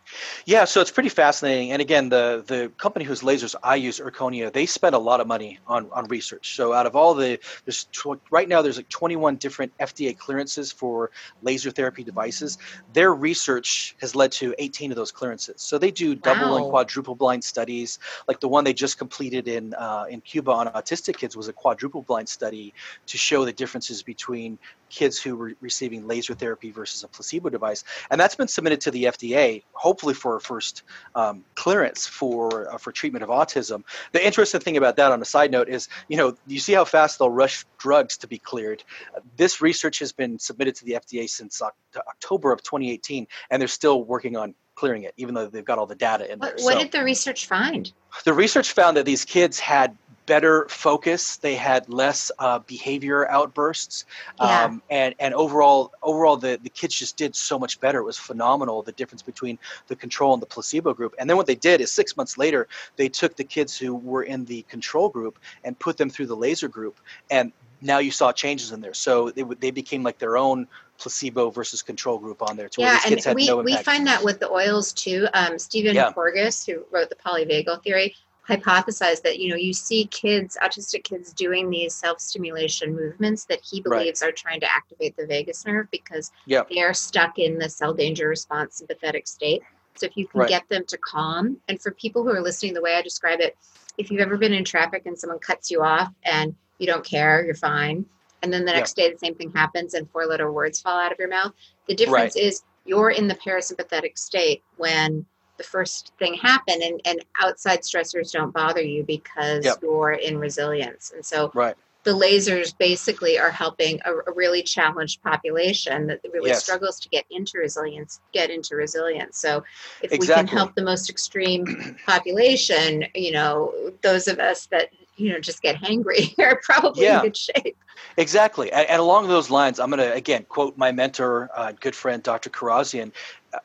Yeah, 0.47 0.65
so 0.65 0.81
it's 0.81 0.91
pretty 0.91 1.11
fascinating. 1.11 1.73
And 1.73 1.83
again, 1.83 2.09
the 2.09 2.43
the 2.47 2.73
company 2.79 3.05
whose 3.05 3.21
lasers 3.21 3.55
I 3.63 3.77
use, 3.77 4.01
Erchonia, 4.01 4.51
they 4.51 4.65
spend 4.65 4.95
a 4.95 4.99
lot 4.99 5.21
of 5.21 5.27
money 5.27 5.59
on 5.67 5.91
on 5.93 6.07
research. 6.07 6.57
So 6.57 6.73
out 6.73 6.87
of 6.87 6.97
all 6.97 7.13
the 7.13 7.39
there's 7.67 7.85
tw- 7.93 8.23
right 8.31 8.49
now 8.49 8.63
there's 8.63 8.79
like 8.79 8.89
21 8.89 9.37
different 9.37 9.77
FDA 9.77 10.17
clearances 10.17 10.73
for 10.73 11.11
laser 11.43 11.71
therapy 11.71 12.05
devices. 12.05 12.57
Their 12.95 13.13
research 13.13 13.97
has 14.01 14.17
led 14.17 14.33
to 14.33 14.55
18 14.59 14.93
of 14.93 14.97
those 14.97 15.13
clearances. 15.13 15.61
So 15.61 15.77
they 15.77 15.91
do 15.91 16.15
double 16.15 16.53
wow. 16.53 16.57
and 16.57 16.71
quadruple 16.71 17.15
blind 17.15 17.45
studies, 17.45 17.99
like 18.29 18.41
the 18.41 18.49
one 18.49 18.65
they 18.65 18.73
just 18.73 18.97
completed 18.97 19.47
in 19.47 19.75
uh, 19.75 20.07
in 20.09 20.23
Cuba 20.23 20.51
on 20.51 20.69
autistic 20.69 21.19
kids 21.19 21.34
was 21.37 21.49
a 21.49 21.53
quadruple 21.53 22.03
blind 22.03 22.29
study 22.29 22.75
to 23.07 23.19
show 23.19 23.45
the 23.45 23.53
differences 23.53 24.03
between 24.03 24.59
kids 24.91 25.21
who 25.21 25.37
were 25.37 25.53
receiving 25.61 26.07
laser 26.07 26.35
therapy 26.35 26.71
versus 26.71 27.03
a 27.03 27.09
placebo 27.09 27.49
device, 27.49 27.85
and 28.11 28.21
that's 28.21 28.37
been 28.37 28.49
submitted 28.49 28.81
to 28.83 28.91
the 28.91 29.05
FDA, 29.05 29.63
hopefully 29.73 30.15
for 30.15 30.37
a 30.37 30.41
first 30.41 30.83
um, 31.15 31.45
clearance 31.55 32.07
for 32.07 32.73
uh, 32.73 32.79
for 32.79 32.93
treatment 32.93 33.23
of 33.23 33.29
autism. 33.29 33.83
The 34.13 34.25
interesting 34.25 34.61
thing 34.61 34.77
about 34.77 34.97
that, 34.97 35.13
on 35.13 35.21
a 35.21 35.25
side 35.25 35.51
note, 35.51 35.69
is 35.69 35.89
you 36.09 36.17
know 36.17 36.37
you 36.47 36.61
see 36.61 36.73
how 36.73 36.85
fast 36.85 37.19
they'll 37.19 37.31
rush 37.31 37.65
drugs 37.79 38.17
to 38.19 38.27
be 38.27 38.39
cleared. 38.39 38.85
Uh, 39.17 39.21
this 39.37 39.61
research 39.61 39.99
has 39.99 40.13
been 40.13 40.39
submitted 40.39 40.77
to 40.77 40.85
the 40.85 40.93
FDA 40.93 41.29
since 41.29 41.61
October 41.63 42.53
of 42.53 42.63
2018, 42.63 43.27
and 43.51 43.61
they're 43.61 43.69
still 43.69 44.05
working 44.05 44.37
on 44.37 44.55
clearing 44.75 45.05
it, 45.05 45.15
even 45.17 45.35
though 45.35 45.47
they've 45.47 45.65
got 45.65 45.79
all 45.79 45.87
the 45.87 45.95
data 45.95 46.31
in 46.31 46.39
there. 46.39 46.51
What, 46.51 46.63
what 46.63 46.73
so, 46.75 46.79
did 46.81 46.93
the 46.93 47.05
research 47.05 47.47
find? 47.47 47.93
The 48.25 48.35
research 48.35 48.73
found 48.73 48.97
that 48.97 49.07
these 49.07 49.25
kids 49.25 49.59
had 49.59 49.97
better 50.27 50.67
focus. 50.69 51.37
They 51.37 51.55
had 51.55 51.89
less 51.89 52.31
uh, 52.39 52.61
behavior 52.61 53.29
outbursts, 53.29 54.05
Yeah. 54.41 54.65
um, 54.65 54.83
and 54.91 55.15
and 55.19 55.35
overall, 55.35 55.93
overall, 56.03 56.37
the 56.37 56.59
the 56.63 56.71
kids 56.71 56.95
just 56.95 57.17
did 57.17 57.37
so 57.37 57.59
much 57.59 57.81
better. 57.81 57.99
It 57.99 58.05
was 58.05 58.19
phenomenal 58.19 58.83
the 58.83 58.93
difference 58.93 59.23
between 59.23 59.59
the 59.89 59.97
control 59.97 60.33
and 60.33 60.43
the 60.43 60.47
placebo 60.47 60.95
group. 60.95 61.15
And 61.19 61.29
then 61.29 61.37
what 61.37 61.47
they 61.47 61.55
did 61.55 61.81
is 61.81 61.93
six 61.93 62.17
months 62.17 62.39
later, 62.39 62.69
they 62.97 63.09
took 63.09 63.37
the 63.37 63.45
kids 63.45 63.77
who 63.77 63.95
were 63.95 64.23
in 64.23 64.45
the 64.45 64.63
control 64.63 65.09
group 65.09 65.39
and 65.65 65.79
put 65.79 65.97
them 65.97 66.11
through 66.11 66.27
the 66.27 66.37
laser 66.37 66.69
group, 66.69 67.01
and 67.31 67.53
now 67.81 67.99
you 67.99 68.11
saw 68.11 68.33
changes 68.33 68.73
in 68.73 68.81
there. 68.81 68.95
So 68.95 69.31
they 69.31 69.45
they 69.61 69.71
became 69.71 70.03
like 70.03 70.19
their 70.19 70.37
own 70.37 70.67
placebo 70.99 71.51
versus 71.51 71.83
control 71.83 72.19
group 72.19 72.41
on 72.43 72.57
there. 72.57 72.69
To 72.69 72.81
Yeah, 72.81 73.01
and 73.07 73.21
we, 73.35 73.47
no 73.47 73.59
we 73.59 73.77
find 73.77 74.07
that 74.07 74.23
with 74.23 74.41
the 74.41 74.51
oils 74.51 74.93
too. 74.93 75.27
Um, 75.35 75.59
Stephen 75.59 75.95
Yeah. 75.95 76.13
Porges, 76.13 76.65
who 76.65 76.85
wrote 76.91 77.11
the 77.11 77.17
polyvagal 77.17 77.83
theory, 77.83 78.15
hypothesized 78.49 79.23
that 79.23 79.39
you 79.39 79.49
know 79.49 79.57
you 79.57 79.73
see 79.73 80.07
kids, 80.07 80.57
autistic 80.63 81.05
kids, 81.05 81.33
doing 81.33 81.71
these 81.71 81.95
self-stimulation 81.95 82.95
movements 82.95 83.45
that 83.47 83.61
he 83.63 83.79
Right. 83.79 83.99
believes 83.99 84.23
are 84.23 84.33
trying 84.33 84.61
to 84.61 84.73
activate 84.73 85.17
the 85.17 85.27
vagus 85.27 85.65
nerve 85.65 85.91
because 85.91 86.31
Yep. 86.47 86.69
they 86.71 86.83
are 86.83 86.95
stuck 86.95 87.39
in 87.39 87.59
the 87.59 87.69
cell 87.69 87.95
danger 87.95 88.29
response 88.29 88.77
sympathetic 88.77 89.27
state. 89.27 89.63
So 89.97 90.07
if 90.07 90.17
you 90.17 90.27
can 90.27 90.41
Right. 90.41 90.49
get 90.49 90.69
them 90.69 90.85
to 90.89 90.99
calm, 90.99 91.61
and 91.69 91.81
for 91.81 91.93
people 91.93 92.23
who 92.23 92.31
are 92.31 92.43
listening, 92.43 92.75
the 92.75 92.83
way 92.83 92.95
I 92.97 93.03
describe 93.03 93.41
it, 93.41 93.57
if 93.97 94.11
you've 94.11 94.21
ever 94.21 94.37
been 94.37 94.53
in 94.53 94.65
traffic 94.65 95.07
and 95.07 95.19
someone 95.19 95.39
cuts 95.39 95.71
you 95.71 95.83
off 95.83 96.13
and 96.25 96.55
you 96.79 96.87
don't 96.87 97.05
care, 97.05 97.45
you're 97.45 97.55
fine. 97.55 98.05
And 98.43 98.53
then 98.53 98.65
the 98.65 98.73
next 98.73 98.95
day 98.97 99.11
the 99.11 99.19
same 99.19 99.37
thing 99.37 99.53
happens 99.53 99.95
and 99.95 100.11
four 100.11 100.27
letter 100.27 100.53
words 100.53 100.81
fall 100.81 100.99
out 100.99 101.13
of 101.13 101.19
your 101.19 101.29
mouth. 101.29 101.53
The 101.89 101.95
difference 101.95 102.37
is 102.37 102.63
you're 102.85 103.11
in 103.11 103.29
the 103.29 103.37
parasympathetic 103.37 104.19
state 104.19 104.63
when 104.77 105.25
the 105.57 105.65
first 105.65 106.13
thing 106.19 106.35
happened 106.35 106.83
and, 106.83 107.01
and 107.05 107.25
outside 107.43 107.81
stressors 107.81 108.33
don't 108.33 108.53
bother 108.53 108.83
you 108.83 109.05
because 109.05 109.65
Yep. 109.65 109.79
you're 109.83 110.13
in 110.13 110.39
resilience. 110.39 111.13
And 111.15 111.25
so 111.25 111.51
Right. 111.55 111.77
the 112.05 112.11
lasers 112.13 112.77
basically 112.77 113.39
are 113.39 113.51
helping 113.51 113.99
a, 114.05 114.13
a 114.31 114.33
really 114.35 114.63
challenged 114.63 115.23
population 115.23 116.07
that 116.07 116.21
really 116.33 116.51
Yes. 116.51 116.63
struggles 116.65 117.01
to 117.01 117.09
get 117.09 117.25
into 117.31 117.59
resilience 117.59 118.21
get 118.33 118.51
into 118.51 118.77
resilience 118.77 119.39
so 119.39 119.65
if 120.03 120.11
we 120.19 120.27
can 120.27 120.47
help 120.47 120.75
the 120.75 120.83
most 120.83 121.09
extreme 121.11 121.97
population 122.07 123.05
you 123.15 123.33
know 123.33 123.73
those 124.03 124.29
of 124.29 124.39
us 124.39 124.67
that 124.67 124.91
you 125.17 125.33
know 125.33 125.41
just 125.41 125.63
get 125.63 125.77
hangry 125.77 126.39
are 126.39 126.61
probably 126.63 127.07
Yeah. 127.07 127.17
in 127.17 127.23
good 127.23 127.37
shape 127.37 127.77
Exactly. 128.17 128.71
And, 128.73 128.89
and 128.89 129.01
along 129.01 129.29
those 129.29 129.51
lines, 129.51 129.81
I'm 129.81 129.91
going 129.91 129.99
to, 130.01 130.13
again, 130.13 130.45
quote 130.49 130.77
my 130.77 130.93
mentor, 130.93 131.51
uh, 131.55 131.73
good 131.73 131.95
friend, 131.97 132.23
Dr. 132.23 132.51
Kharrazian. 132.51 133.13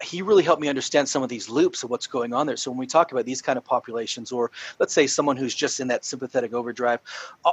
He 0.02 0.22
really 0.22 0.44
helped 0.44 0.62
me 0.62 0.68
understand 0.68 1.08
some 1.10 1.24
of 1.24 1.30
these 1.30 1.50
loops 1.50 1.84
of 1.84 1.90
what's 1.90 2.08
going 2.08 2.34
on 2.34 2.48
there. 2.48 2.58
So 2.58 2.72
when 2.72 2.78
we 2.78 2.88
talk 2.88 3.12
about 3.12 3.26
these 3.26 3.42
kind 3.42 3.58
of 3.58 3.64
populations, 3.64 4.32
or 4.32 4.52
let's 4.80 4.94
say 4.94 5.08
someone 5.08 5.38
who's 5.38 5.56
just 5.56 5.80
in 5.80 5.88
that 5.88 6.06
sympathetic 6.06 6.54
overdrive, 6.54 7.00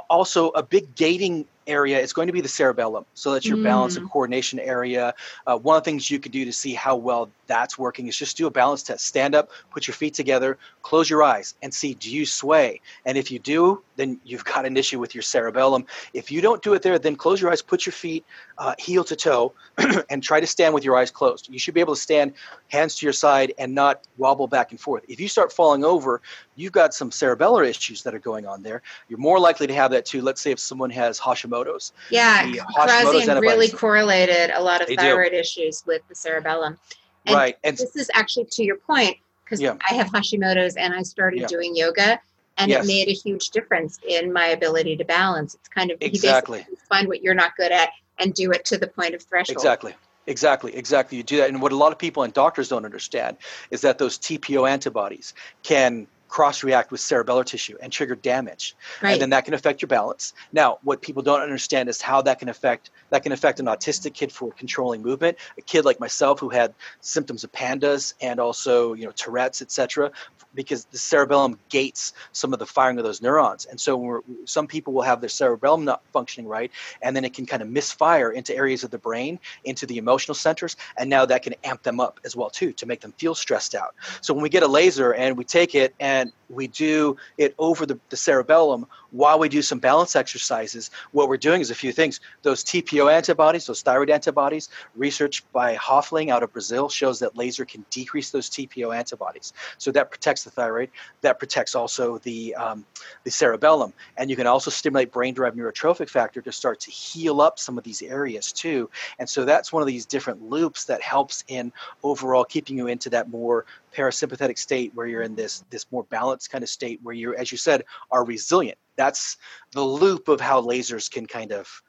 also 0.09 0.49
a 0.49 0.63
big 0.63 0.95
gating 0.95 1.45
area 1.67 1.99
is 1.99 2.13
going 2.13 2.27
to 2.27 2.33
be 2.33 2.41
the 2.41 2.47
cerebellum. 2.47 3.05
So 3.13 3.33
that's 3.33 3.45
your 3.45 3.57
balance 3.57 3.97
and 3.97 4.09
coordination 4.09 4.59
area. 4.59 5.13
Uh, 5.45 5.57
one 5.57 5.77
of 5.77 5.83
the 5.83 5.89
things 5.89 6.09
you 6.09 6.19
could 6.19 6.31
do 6.31 6.45
to 6.45 6.53
see 6.53 6.73
how 6.73 6.95
well 6.95 7.29
that's 7.47 7.77
working 7.77 8.07
is 8.07 8.17
just 8.17 8.37
do 8.37 8.47
a 8.47 8.51
balance 8.51 8.83
test. 8.83 9.05
Stand 9.05 9.35
up, 9.35 9.49
put 9.69 9.87
your 9.87 9.93
feet 9.93 10.13
together, 10.13 10.57
close 10.81 11.09
your 11.09 11.23
eyes, 11.23 11.55
and 11.61 11.73
see 11.73 11.93
do 11.93 12.09
you 12.09 12.25
sway? 12.25 12.81
And 13.05 13.17
if 13.17 13.31
you 13.31 13.39
do, 13.39 13.83
then 13.97 14.19
you've 14.23 14.45
got 14.45 14.65
an 14.65 14.77
issue 14.77 14.99
with 14.99 15.13
your 15.13 15.21
cerebellum. 15.21 15.85
If 16.13 16.31
you 16.31 16.39
don't 16.39 16.61
do 16.63 16.73
it 16.73 16.81
there, 16.81 16.97
then 16.97 17.15
close 17.15 17.41
your 17.41 17.51
eyes, 17.51 17.61
put 17.61 17.85
your 17.85 17.93
feet 17.93 18.25
uh, 18.57 18.73
heel 18.79 19.03
to 19.03 19.15
toe, 19.15 19.53
and 20.09 20.23
try 20.23 20.39
to 20.39 20.47
stand 20.47 20.73
with 20.73 20.85
your 20.85 20.95
eyes 20.95 21.11
closed. 21.11 21.49
You 21.51 21.59
should 21.59 21.73
be 21.73 21.81
able 21.81 21.95
to 21.95 22.01
stand 22.01 22.33
hands 22.69 22.95
to 22.95 23.05
your 23.05 23.13
side 23.13 23.53
and 23.57 23.73
not 23.75 24.07
wobble 24.17 24.47
back 24.47 24.71
and 24.71 24.79
forth. 24.79 25.03
If 25.09 25.19
you 25.19 25.27
start 25.27 25.51
falling 25.51 25.83
over, 25.83 26.21
you've 26.55 26.71
got 26.71 26.93
some 26.93 27.09
cerebellar 27.09 27.67
issues 27.67 28.03
that 28.03 28.15
are 28.15 28.19
going 28.19 28.45
on 28.45 28.63
there. 28.63 28.81
You're 29.09 29.19
more 29.19 29.39
likely 29.39 29.67
to 29.67 29.73
have 29.73 29.91
that 29.91 30.05
too. 30.05 30.21
Let's 30.21 30.41
say 30.41 30.51
if 30.51 30.59
someone 30.59 30.89
has 30.91 31.19
Hashimoto's. 31.19 31.91
yeah 32.11 32.43
The 32.45 32.59
Hashimoto's 32.77 33.27
really 33.41 33.69
correlated 33.69 34.51
a 34.51 34.61
lot 34.61 34.81
of 34.81 34.87
They 34.87 34.95
do. 34.95 35.01
thyroid 35.01 35.33
issues 35.33 35.83
with 35.85 36.01
the 36.07 36.15
cerebellum 36.15 36.77
And 37.25 37.35
right. 37.35 37.57
And 37.63 37.77
this 37.77 37.95
is 37.95 38.09
actually 38.13 38.45
to 38.51 38.63
your 38.63 38.77
point 38.77 39.17
because 39.43 39.59
Yeah. 39.61 39.75
I 39.89 39.93
have 39.95 40.07
Hashimoto's 40.07 40.75
and 40.75 40.93
I 40.93 41.01
started 41.03 41.41
Yeah. 41.41 41.47
doing 41.47 41.75
yoga 41.75 42.19
and 42.57 42.71
Yes. 42.71 42.83
it 42.83 42.87
made 42.87 43.07
a 43.07 43.13
huge 43.13 43.49
difference 43.49 43.99
in 44.07 44.33
my 44.33 44.47
ability 44.47 44.97
to 44.97 45.05
balance. 45.05 45.55
It's 45.55 45.69
kind 45.69 45.91
of 45.91 46.01
you 46.01 46.07
Exactly. 46.07 46.59
basically 46.59 46.77
find 46.89 47.07
what 47.07 47.21
you're 47.21 47.35
not 47.35 47.55
good 47.55 47.71
at 47.71 47.89
and 48.17 48.33
do 48.33 48.51
it 48.51 48.65
to 48.65 48.77
the 48.77 48.87
point 48.87 49.13
of 49.15 49.21
threshold. 49.21 49.57
Exactly. 49.57 49.95
Exactly, 50.29 50.75
exactly. 50.75 51.17
You 51.17 51.23
do 51.23 51.37
that. 51.37 51.47
And 51.49 51.61
what 51.61 51.71
a 51.71 51.77
lot 51.77 51.93
of 51.93 51.97
people 51.97 52.23
and 52.23 52.33
doctors 52.33 52.67
don't 52.67 52.83
understand 52.83 53.37
is 53.71 53.81
that 53.81 53.97
those 53.97 54.17
TPO 54.17 54.69
antibodies 54.69 55.33
can 55.63 56.07
cross 56.27 56.63
react 56.63 56.91
with 56.91 56.99
cerebellar 57.01 57.45
tissue 57.45 57.77
and 57.81 57.91
trigger 57.91 58.15
damage. 58.15 58.75
Right. 59.01 59.13
And 59.13 59.21
then 59.21 59.29
that 59.31 59.45
can 59.45 59.53
affect 59.53 59.81
your 59.81 59.87
balance. 59.87 60.33
Now, 60.51 60.79
what 60.83 61.01
people 61.01 61.23
don't 61.23 61.41
understand 61.41 61.89
is 61.89 62.01
how 62.01 62.21
that 62.23 62.39
can 62.39 62.49
affect 62.49 62.91
that 63.09 63.23
can 63.23 63.31
affect 63.31 63.59
an 63.59 63.67
autistic 63.67 64.13
kid 64.13 64.31
for 64.31 64.51
controlling 64.51 65.01
movement, 65.01 65.37
a 65.57 65.61
kid 65.61 65.85
like 65.85 65.99
myself 65.99 66.39
who 66.39 66.49
had 66.49 66.73
symptoms 67.01 67.43
of 67.43 67.51
pandas 67.51 68.13
and 68.21 68.39
also, 68.39 68.93
you 68.93 69.05
know, 69.05 69.11
Tourette's, 69.11 69.61
etc., 69.61 70.11
because 70.55 70.85
the 70.85 70.97
cerebellum 70.97 71.59
gates 71.69 72.13
some 72.31 72.51
of 72.51 72.59
the 72.59 72.65
firing 72.65 72.97
of 72.97 73.03
those 73.03 73.21
neurons. 73.21 73.65
And 73.65 73.79
so 73.79 73.95
we're, 73.95 74.21
some 74.45 74.65
people 74.65 74.91
will 74.91 75.03
have 75.03 75.21
their 75.21 75.29
cerebellum 75.29 75.85
not 75.85 76.01
functioning 76.11 76.49
right, 76.49 76.71
and 77.01 77.15
then 77.15 77.23
it 77.23 77.33
can 77.33 77.45
kind 77.45 77.61
of 77.61 77.69
misfire 77.69 78.31
into 78.31 78.55
areas 78.55 78.83
of 78.83 78.89
the 78.89 78.97
brain, 78.97 79.39
into 79.63 79.85
the 79.85 79.97
emotional 79.97 80.35
centers, 80.35 80.75
and 80.97 81.09
now 81.09 81.25
that 81.25 81.43
can 81.43 81.53
amp 81.63 81.83
them 81.83 81.99
up 81.99 82.19
as 82.25 82.35
well 82.35 82.49
too 82.49 82.73
to 82.73 82.85
make 82.85 83.01
them 83.01 83.13
feel 83.13 83.35
stressed 83.35 83.75
out. 83.75 83.93
So 84.21 84.33
when 84.33 84.41
we 84.41 84.49
get 84.49 84.63
a 84.63 84.67
laser 84.67 85.13
and 85.13 85.37
we 85.37 85.43
take 85.43 85.75
it 85.75 85.93
and 85.99 86.16
we 86.49 86.67
do 86.67 87.17
it 87.37 87.53
over 87.57 87.85
the, 87.85 87.99
the 88.09 88.17
cerebellum 88.17 88.85
while 89.11 89.39
we 89.39 89.49
do 89.49 89.61
some 89.61 89.79
balance 89.79 90.15
exercises, 90.15 90.91
what 91.11 91.29
we're 91.29 91.37
doing 91.37 91.61
is 91.61 91.71
a 91.71 91.75
few 91.75 91.91
things. 91.91 92.19
Those 92.41 92.63
TPO 92.63 93.11
antibodies, 93.11 93.65
those 93.65 93.81
thyroid 93.81 94.09
antibodies, 94.09 94.69
research 94.95 95.43
by 95.51 95.75
Hoffling 95.75 96.29
out 96.29 96.43
of 96.43 96.51
Brazil 96.51 96.89
shows 96.89 97.19
that 97.19 97.37
laser 97.37 97.65
can 97.65 97.85
decrease 97.89 98.31
those 98.31 98.49
TPO 98.49 98.95
antibodies. 98.95 99.53
So 99.77 99.91
that 99.91 100.11
protects 100.11 100.43
the 100.43 100.51
thyroid. 100.51 100.89
That 101.21 101.39
protects 101.39 101.75
also 101.75 102.17
the 102.19 102.55
um, 102.55 102.85
the 103.23 103.31
cerebellum, 103.31 103.93
and 104.17 104.29
you 104.29 104.35
can 104.35 104.47
also 104.47 104.69
stimulate 104.71 105.11
brain-derived 105.11 105.57
neurotrophic 105.57 106.09
factor 106.09 106.41
to 106.41 106.51
start 106.51 106.79
to 106.81 106.91
heal 106.91 107.41
up 107.41 107.59
some 107.59 107.77
of 107.77 107.83
these 107.83 108.01
areas 108.01 108.51
too. 108.51 108.89
And 109.19 109.29
so 109.29 109.45
that's 109.45 109.71
one 109.71 109.81
of 109.81 109.87
these 109.87 110.05
different 110.05 110.41
loops 110.41 110.85
that 110.85 111.01
helps 111.01 111.43
in 111.47 111.71
overall 112.03 112.43
keeping 112.43 112.77
you 112.77 112.87
into 112.87 113.09
that 113.11 113.29
more 113.29 113.65
parasympathetic 113.97 114.57
state 114.57 114.91
where 114.95 115.07
you're 115.07 115.23
in 115.23 115.35
this 115.35 115.63
this 115.69 115.85
more 115.91 116.03
balanced 116.03 116.51
kind 116.51 116.63
of 116.63 116.69
state 116.69 116.99
where 117.03 117.15
you 117.15 117.33
as 117.35 117.51
you 117.51 117.57
said 117.57 117.83
are 118.11 118.23
resilient 118.25 118.77
that's 118.95 119.37
the 119.71 119.81
loop 119.81 120.27
of 120.27 120.39
how 120.39 120.61
lasers 120.61 121.09
can 121.09 121.25
kind 121.25 121.51
of 121.51 121.81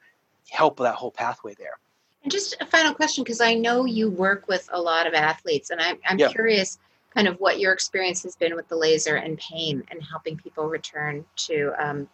help 0.49 0.77
that 0.77 0.95
whole 0.95 1.11
pathway 1.11 1.53
there 1.63 1.77
And 2.23 2.31
just 2.31 2.57
a 2.59 2.65
final 2.65 2.93
question, 2.93 3.23
because 3.23 3.41
I 3.41 3.53
know 3.53 3.85
you 3.85 4.09
work 4.09 4.47
with 4.47 4.67
a 4.73 4.81
lot 4.81 5.07
of 5.07 5.13
athletes, 5.13 5.69
and 5.71 5.79
I'm, 5.79 5.97
I'm 6.07 6.19
Yeah. 6.19 6.27
curious 6.27 6.77
kind 7.15 7.27
of 7.27 7.35
what 7.39 7.59
your 7.59 7.71
experience 7.73 8.23
has 8.23 8.35
been 8.35 8.55
with 8.55 8.67
the 8.67 8.75
laser 8.75 9.15
and 9.15 9.37
pain 9.37 9.83
and 9.89 10.03
helping 10.03 10.35
people 10.37 10.65
return 10.67 11.23
to, 11.47 11.55
um, 11.79 12.09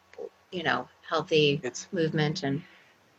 you 0.51 0.63
know, 0.63 0.87
healthy 1.09 1.59
it's 1.63 1.87
movement 1.91 2.43
and 2.43 2.61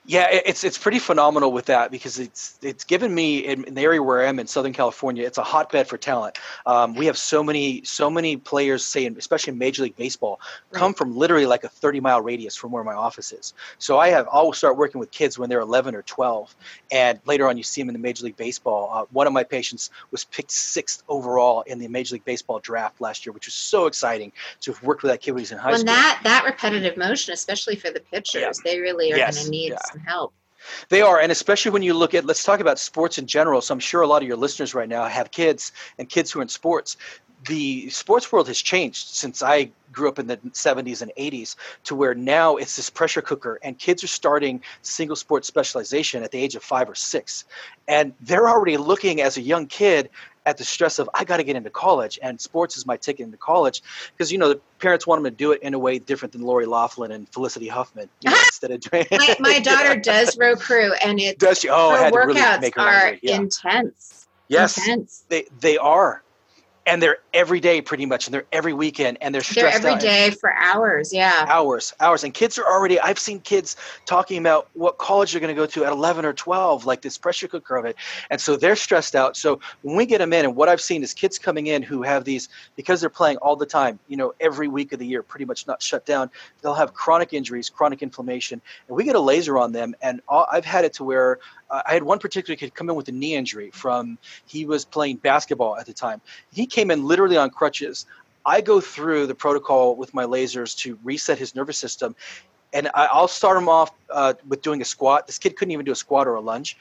Yeah, 0.09 0.29
it's 0.31 0.63
it's 0.63 0.79
pretty 0.79 1.01
phenomenal 1.01 1.51
with 1.51 1.65
that 1.67 1.91
because 1.91 2.21
it's 2.21 2.59
it's 2.63 2.85
given 2.85 3.13
me 3.13 3.39
in, 3.39 3.65
in 3.65 3.75
the 3.75 3.83
area 3.83 4.01
where 4.01 4.21
I 4.21 4.27
am 4.29 4.39
in 4.39 4.47
Southern 4.47 4.73
California, 4.73 5.27
it's 5.27 5.37
a 5.39 5.43
hotbed 5.43 5.89
for 5.89 5.99
talent. 5.99 6.39
Um, 6.65 6.95
we 6.95 7.07
have 7.07 7.19
so 7.19 7.43
many 7.43 7.83
so 7.83 8.09
many 8.09 8.37
players, 8.37 8.85
say, 8.85 9.05
in, 9.05 9.17
especially 9.19 9.55
in 9.55 9.59
Major 9.59 9.83
League 9.83 9.97
Baseball, 9.97 10.39
come 10.73 10.91
Right. 10.91 10.97
from 10.97 11.17
literally 11.17 11.47
like 11.47 11.65
a 11.65 11.69
30 11.69 11.99
mile 11.99 12.21
radius 12.23 12.55
from 12.55 12.71
where 12.71 12.85
my 12.85 12.95
office 12.95 13.33
is. 13.33 13.53
So 13.79 13.99
I 13.99 14.11
have 14.11 14.29
I'll 14.33 14.53
start 14.53 14.77
working 14.77 15.01
with 15.01 15.11
kids 15.11 15.41
when 15.41 15.49
they're 15.51 15.59
11 15.61 15.97
or 15.97 16.03
12, 16.03 16.55
and 16.93 17.19
later 17.27 17.49
on 17.49 17.57
you 17.57 17.65
see 17.65 17.81
them 17.83 17.89
in 17.89 17.93
the 17.95 17.99
Major 17.99 18.27
League 18.27 18.37
Baseball. 18.37 18.89
Uh, 18.93 19.07
one 19.11 19.27
of 19.27 19.33
my 19.33 19.43
patients 19.43 19.91
was 20.13 20.25
picked 20.25 20.53
sixth 20.53 21.03
overall 21.09 21.63
in 21.63 21.81
the 21.81 21.89
Major 21.89 22.15
League 22.15 22.25
Baseball 22.25 22.61
draft 22.61 23.01
last 23.01 23.27
year, 23.27 23.33
which 23.33 23.47
was 23.47 23.55
so 23.55 23.87
exciting 23.87 24.31
to 24.61 24.73
have 24.73 24.81
worked 24.85 25.03
with 25.03 25.11
that 25.11 25.21
kid 25.21 25.33
when 25.33 25.41
he's 25.41 25.51
in 25.51 25.59
high 25.59 25.71
Well, 25.71 25.79
school. 25.79 25.87
that 25.87 26.21
that 26.23 26.45
repetitive 26.45 26.97
motion, 26.97 27.35
especially 27.35 27.75
for 27.75 27.91
the 27.91 28.01
pitchers, 28.13 28.61
they 28.65 28.79
really 28.79 29.13
are 29.13 29.17
Yes, 29.17 29.35
going 29.35 29.47
to 29.47 29.51
need 29.51 29.71
yeah. 29.71 29.79
Some 29.97 30.05
help. 30.07 30.33
They 30.89 31.01
are, 31.03 31.21
and 31.21 31.31
especially 31.31 31.71
when 31.71 31.83
you 31.83 31.95
look 31.95 32.15
at, 32.15 32.25
let's 32.25 32.43
talk 32.43 32.61
about 32.61 32.79
sports 32.79 33.19
in 33.19 33.27
general. 33.27 33.61
So 33.61 33.73
I'm 33.73 33.81
sure 33.81 34.03
a 34.03 34.07
lot 34.07 34.23
of 34.23 34.29
your 34.29 34.37
listeners 34.37 34.75
right 34.75 34.89
now 34.89 35.05
have 35.05 35.31
kids 35.31 35.73
and 35.99 36.09
kids 36.09 36.31
who 36.31 36.41
are 36.41 36.43
in 36.43 36.49
sports. 36.49 36.97
The 37.47 37.89
sports 37.91 38.33
world 38.33 38.49
has 38.49 38.61
changed 38.61 39.09
since 39.09 39.43
I 39.43 39.71
grew 39.93 40.09
up 40.09 40.19
in 40.19 40.27
the 40.27 40.39
70s 40.39 41.03
and 41.03 41.13
80s 41.17 41.55
to 41.85 41.95
where 41.95 42.15
now 42.15 42.57
it's 42.57 42.75
this 42.75 42.91
pressure 42.91 43.23
cooker, 43.23 43.61
and 43.63 43.79
kids 43.79 44.03
are 44.03 44.09
starting 44.09 44.63
single 44.83 45.15
sport 45.15 45.45
specialization 45.45 46.25
at 46.25 46.33
the 46.33 46.39
age 46.39 46.57
of 46.57 46.65
five 46.65 46.89
or 46.89 46.97
six. 46.97 47.45
And 47.87 48.15
they're 48.21 48.49
already 48.49 48.77
looking 48.79 49.21
as 49.21 49.37
a 49.37 49.43
young 49.43 49.67
kid 49.67 50.11
at 50.47 50.57
the 50.57 50.65
stress 50.65 50.99
of, 50.99 51.11
I 51.13 51.25
got 51.25 51.39
to 51.39 51.45
get 51.45 51.57
into 51.57 51.71
college, 51.71 52.19
and 52.23 52.41
sports 52.41 52.77
is 52.79 52.87
my 52.87 52.97
ticket 52.97 53.25
into 53.27 53.37
college. 53.37 53.83
Because, 54.13 54.31
you 54.31 54.39
know, 54.39 54.49
the 54.49 54.61
parents 54.79 55.07
want 55.07 55.23
them 55.23 55.31
to 55.31 55.37
do 55.37 55.53
it 55.53 55.61
in 55.61 55.75
a 55.75 55.79
way 55.79 55.99
different 55.99 56.33
than 56.33 56.43
Lori 56.43 56.65
Loughlin 56.65 57.11
and 57.11 57.29
Felicity 57.29 57.69
Huffman 57.69 58.09
you 58.23 58.31
know, 58.31 58.37
instead 58.47 58.71
of 58.71 58.81
doing 58.81 59.07
My, 59.11 59.37
my 59.41 59.59
daughter 59.65 60.01
does 60.01 60.39
row 60.39 60.55
crew, 60.55 60.93
and 61.05 61.21
it 61.21 61.39
Does 61.39 61.59
she? 61.59 61.69
Oh, 61.69 61.91
I 61.91 61.99
her 61.99 62.05
had 62.05 62.13
to 62.13 62.19
really 62.19 62.41
workouts 62.41 62.61
make 62.61 62.77
her 62.77 62.83
are. 62.83 63.17
Yeah. 63.21 63.37
intense. 63.37 64.29
Yes, 64.49 64.79
Intense. 64.79 65.25
they 65.29 65.47
they 65.61 65.77
are. 65.77 66.23
And 66.87 67.03
they're 67.03 67.19
every 67.35 67.61
day 67.61 67.81
pretty 67.81 68.07
much 68.07 68.27
and 68.27 68.35
they're 68.35 68.47
every 68.53 68.73
weekend 68.73 69.19
and 69.21 69.35
they're 69.35 69.43
stressed 69.43 69.83
they're 69.83 69.93
every 69.93 70.01
day 70.01 70.31
for 70.31 70.53
hours 70.55 71.13
yeah. 71.13 71.45
Hours 71.49 71.93
hours 72.01 72.25
and 72.25 72.33
kids 72.33 72.59
are 72.59 72.67
already 72.67 72.99
i've 73.01 73.19
seen 73.19 73.41
kids 73.41 73.77
talking 74.07 74.39
about 74.39 74.69
what 74.75 74.99
college 74.99 75.33
they're 75.33 75.41
going 75.41 75.55
to 75.55 75.61
go 75.61 75.67
to 75.67 75.85
at 75.85 75.93
11 75.93 76.25
or 76.25 76.33
12 76.33 76.87
like 76.87 77.03
this 77.03 77.19
pressure 77.19 77.49
cooker 77.49 77.77
of 77.77 77.85
it 77.85 77.97
and 78.31 78.41
so 78.41 78.57
they're 78.57 78.77
stressed 78.77 79.15
out. 79.15 79.37
So 79.37 79.61
when 79.83 79.97
we 79.97 80.07
get 80.07 80.19
them 80.19 80.33
in 80.33 80.45
and 80.45 80.57
what 80.57 80.69
i've 80.69 80.81
seen 80.81 81.03
is 81.03 81.13
kids 81.13 81.39
coming 81.39 81.67
in 81.67 81.83
who 81.83 82.03
have 82.03 82.25
these 82.25 82.49
because 82.77 83.01
they're 83.01 83.11
playing 83.11 83.37
all 83.39 83.57
the 83.57 83.67
time 83.67 83.99
you 84.09 84.17
know 84.17 84.33
every 84.41 84.69
week 84.69 84.93
of 84.93 84.99
the 84.99 85.07
year 85.07 85.23
pretty 85.23 85.45
much 85.45 85.67
not 85.67 85.83
shut 85.83 86.07
down 86.07 86.31
they'll 86.63 86.75
have 86.75 86.95
chronic 86.95 87.33
injuries 87.33 87.69
chronic 87.69 88.03
inflammation 88.03 88.61
and 88.89 88.97
we 88.97 89.05
get 89.05 89.17
a 89.17 89.21
laser 89.21 89.59
on 89.59 89.73
them 89.73 89.95
and 90.03 90.21
all, 90.29 90.47
i've 90.53 90.65
had 90.65 90.85
it 90.85 90.93
to 90.95 91.05
where 91.05 91.39
I 91.71 91.93
had 91.93 92.03
one 92.03 92.19
particular 92.19 92.57
kid 92.57 92.75
come 92.75 92.89
in 92.89 92.97
with 92.97 93.09
a 93.09 93.13
knee 93.13 93.35
injury 93.35 93.71
from 93.73 94.19
he 94.47 94.65
was 94.65 94.85
playing 94.85 95.17
basketball 95.17 95.77
at 95.77 95.87
the 95.87 95.93
time. 95.93 96.21
He 96.53 96.67
came 96.67 96.91
in 96.91 97.05
literally 97.05 97.37
on 97.37 97.51
crutches. 97.51 98.07
I 98.45 98.61
go 98.61 98.81
through 98.81 99.27
the 99.27 99.35
protocol 99.35 99.97
with 99.97 100.15
my 100.15 100.25
lasers 100.25 100.77
to 100.79 100.99
reset 101.03 101.39
his 101.39 101.55
nervous 101.55 101.79
system. 101.79 102.15
And 102.73 102.91
I, 102.95 103.09
will 103.19 103.29
start 103.29 103.57
him 103.57 103.69
off 103.69 103.91
uh, 104.11 104.35
with 104.47 104.63
doing 104.63 104.81
a 104.83 104.85
squat. 104.85 105.27
This 105.27 105.39
kid 105.39 105.57
couldn't 105.57 105.73
even 105.73 105.85
do 105.85 105.93
a 105.93 105.97
squat 105.97 106.27
or 106.27 106.35
a 106.35 106.41
lunge 106.41 106.77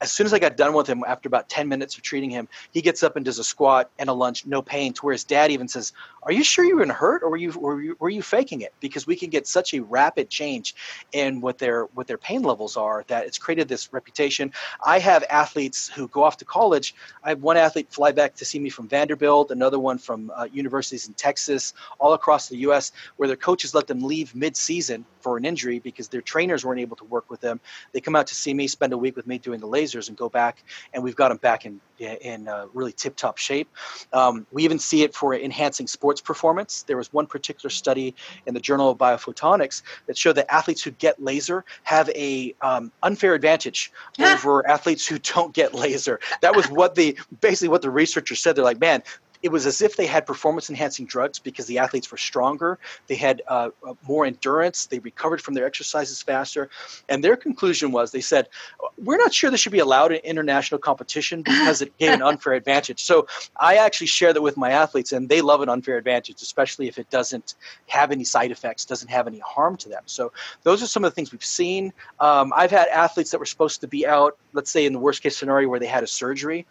as 0.00 0.12
soon 0.12 0.26
as 0.26 0.32
I 0.32 0.38
got 0.38 0.56
done 0.56 0.72
with 0.74 0.86
him, 0.86 1.02
after 1.06 1.26
about 1.26 1.48
10 1.48 1.68
minutes 1.68 1.96
of 1.96 2.02
treating 2.02 2.30
him, 2.30 2.48
he 2.72 2.80
gets 2.80 3.02
up 3.02 3.16
and 3.16 3.24
does 3.24 3.38
a 3.38 3.44
squat 3.44 3.90
and 3.98 4.08
a 4.08 4.12
lunge, 4.12 4.46
no 4.46 4.62
pain. 4.62 4.92
To 4.92 5.06
where 5.06 5.12
his 5.12 5.24
dad 5.24 5.50
even 5.50 5.68
says, 5.68 5.92
"Are 6.22 6.32
you 6.32 6.44
sure 6.44 6.64
you 6.64 6.76
were 6.76 6.86
hurt, 6.86 7.22
or 7.22 7.30
were 7.30 7.36
you 7.36 7.50
were 7.52 7.80
you, 7.80 7.96
were 7.98 8.08
you 8.08 8.22
faking 8.22 8.60
it?" 8.60 8.72
Because 8.80 9.06
we 9.06 9.16
can 9.16 9.30
get 9.30 9.46
such 9.46 9.74
a 9.74 9.80
rapid 9.82 10.30
change 10.30 10.74
in 11.12 11.40
what 11.40 11.58
their 11.58 11.84
what 11.94 12.06
their 12.06 12.18
pain 12.18 12.42
levels 12.42 12.76
are 12.76 13.04
that 13.08 13.26
it's 13.26 13.38
created 13.38 13.68
this 13.68 13.92
reputation. 13.92 14.52
I 14.84 14.98
have 14.98 15.24
athletes 15.30 15.88
who 15.88 16.08
go 16.08 16.22
off 16.22 16.36
to 16.38 16.44
college. 16.44 16.94
I 17.24 17.30
have 17.30 17.42
one 17.42 17.56
athlete 17.56 17.92
fly 17.92 18.12
back 18.12 18.34
to 18.36 18.44
see 18.44 18.58
me 18.58 18.70
from 18.70 18.88
Vanderbilt, 18.88 19.50
another 19.50 19.78
one 19.78 19.98
from 19.98 20.30
uh, 20.34 20.46
universities 20.52 21.08
in 21.08 21.14
Texas, 21.14 21.74
all 21.98 22.12
across 22.12 22.48
the 22.48 22.56
U.S., 22.58 22.92
where 23.16 23.26
their 23.26 23.36
coaches 23.36 23.74
let 23.74 23.86
them 23.86 24.02
leave 24.02 24.34
mid-season 24.34 25.04
for 25.20 25.36
an 25.36 25.44
injury 25.44 25.78
because 25.78 26.08
their 26.08 26.22
trainers 26.22 26.64
weren't 26.64 26.80
able 26.80 26.96
to 26.96 27.04
work 27.04 27.28
with 27.30 27.40
them. 27.40 27.60
They 27.92 28.00
come 28.00 28.16
out 28.16 28.26
to 28.28 28.34
see 28.34 28.54
me, 28.54 28.66
spend 28.66 28.92
a 28.92 28.98
week 28.98 29.16
with 29.16 29.26
me 29.26 29.38
doing 29.38 29.60
the 29.60 29.66
lasers, 29.88 30.08
and 30.08 30.16
go 30.16 30.28
back, 30.28 30.62
and 30.92 31.02
we've 31.02 31.16
got 31.16 31.28
them 31.28 31.38
back 31.38 31.64
in 31.66 31.80
in 31.98 32.46
uh, 32.46 32.66
really 32.74 32.92
tip-top 32.92 33.38
shape. 33.38 33.68
Um, 34.12 34.46
we 34.52 34.62
even 34.62 34.78
see 34.78 35.02
it 35.02 35.14
for 35.14 35.34
enhancing 35.34 35.88
sports 35.88 36.20
performance. 36.20 36.84
There 36.84 36.96
was 36.96 37.12
one 37.12 37.26
particular 37.26 37.70
study 37.70 38.14
in 38.46 38.54
the 38.54 38.60
Journal 38.60 38.90
of 38.90 38.98
Biophotonics 38.98 39.82
that 40.06 40.16
showed 40.16 40.34
that 40.34 40.52
athletes 40.52 40.80
who 40.82 40.92
get 40.92 41.20
laser 41.20 41.64
have 41.82 42.08
a 42.10 42.54
um, 42.62 42.92
unfair 43.02 43.34
advantage 43.34 43.92
over 44.20 44.68
athletes 44.68 45.06
who 45.06 45.18
don't 45.18 45.52
get 45.52 45.74
laser. 45.74 46.20
That 46.40 46.54
was 46.54 46.70
what 46.70 46.94
the 46.94 47.18
basically 47.40 47.68
what 47.68 47.82
the 47.82 47.90
researchers 47.90 48.40
said. 48.40 48.54
They're 48.54 48.64
like, 48.64 48.80
man, 48.80 49.02
it 49.42 49.50
was 49.50 49.66
as 49.66 49.80
if 49.80 49.96
they 49.96 50.06
had 50.06 50.26
performance 50.26 50.68
enhancing 50.68 51.06
drugs 51.06 51.38
because 51.38 51.66
the 51.66 51.78
athletes 51.78 52.10
were 52.10 52.18
stronger, 52.18 52.78
they 53.06 53.14
had 53.14 53.42
uh, 53.48 53.70
uh, 53.86 53.94
more 54.06 54.26
endurance, 54.26 54.86
they 54.86 54.98
recovered 54.98 55.40
from 55.40 55.54
their 55.54 55.66
exercises 55.66 56.20
faster. 56.22 56.68
And 57.08 57.22
their 57.22 57.36
conclusion 57.36 57.92
was 57.92 58.10
they 58.10 58.20
said, 58.20 58.48
We're 58.96 59.16
not 59.16 59.32
sure 59.32 59.50
this 59.50 59.60
should 59.60 59.72
be 59.72 59.78
allowed 59.78 60.12
in 60.12 60.18
international 60.18 60.78
competition 60.78 61.42
because 61.42 61.82
it 61.82 61.96
gave 61.98 62.12
an 62.12 62.22
unfair 62.30 62.54
advantage. 62.54 63.04
So 63.04 63.26
I 63.56 63.76
actually 63.76 64.08
share 64.08 64.32
that 64.32 64.42
with 64.42 64.56
my 64.56 64.70
athletes, 64.70 65.12
and 65.12 65.28
they 65.28 65.40
love 65.40 65.60
an 65.60 65.68
unfair 65.68 65.96
advantage, 65.96 66.42
especially 66.42 66.88
if 66.88 66.98
it 66.98 67.10
doesn't 67.10 67.54
have 67.86 68.10
any 68.10 68.24
side 68.24 68.50
effects, 68.50 68.84
doesn't 68.84 69.08
have 69.08 69.26
any 69.26 69.38
harm 69.38 69.76
to 69.78 69.88
them. 69.88 70.02
So 70.06 70.32
those 70.62 70.82
are 70.82 70.86
some 70.86 71.04
of 71.04 71.12
the 71.12 71.14
things 71.14 71.32
we've 71.32 71.44
seen. 71.44 71.92
Um, 72.20 72.52
I've 72.54 72.70
had 72.70 72.88
athletes 72.88 73.30
that 73.30 73.38
were 73.38 73.46
supposed 73.46 73.80
to 73.82 73.88
be 73.88 74.06
out, 74.06 74.36
let's 74.52 74.70
say 74.70 74.86
in 74.86 74.92
the 74.92 74.98
worst 74.98 75.22
case 75.22 75.36
scenario 75.36 75.68
where 75.68 75.80
they 75.80 75.86
had 75.86 76.02
a 76.02 76.06
surgery. 76.06 76.66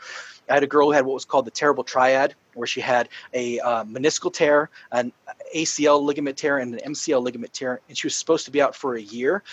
I 0.49 0.53
had 0.53 0.63
a 0.63 0.67
girl 0.67 0.88
who 0.88 0.93
had 0.93 1.05
what 1.05 1.13
was 1.13 1.25
called 1.25 1.45
the 1.45 1.51
terrible 1.51 1.83
triad, 1.83 2.36
where 2.53 2.67
she 2.67 2.81
had 2.81 3.10
a 3.33 3.60
uh, 3.60 3.83
meniscal 3.83 4.31
tear, 4.31 4.69
an 4.91 5.12
ACL 5.55 6.01
ligament 6.01 6.38
tear, 6.38 6.57
and 6.57 6.73
an 6.73 6.93
MCL 6.93 7.21
ligament 7.21 7.53
tear, 7.53 7.81
and 7.88 7.97
she 7.97 8.07
was 8.07 8.15
supposed 8.15 8.45
to 8.45 8.51
be 8.51 8.62
out 8.62 8.75
for 8.75 8.95
a 8.95 9.01
year. 9.01 9.43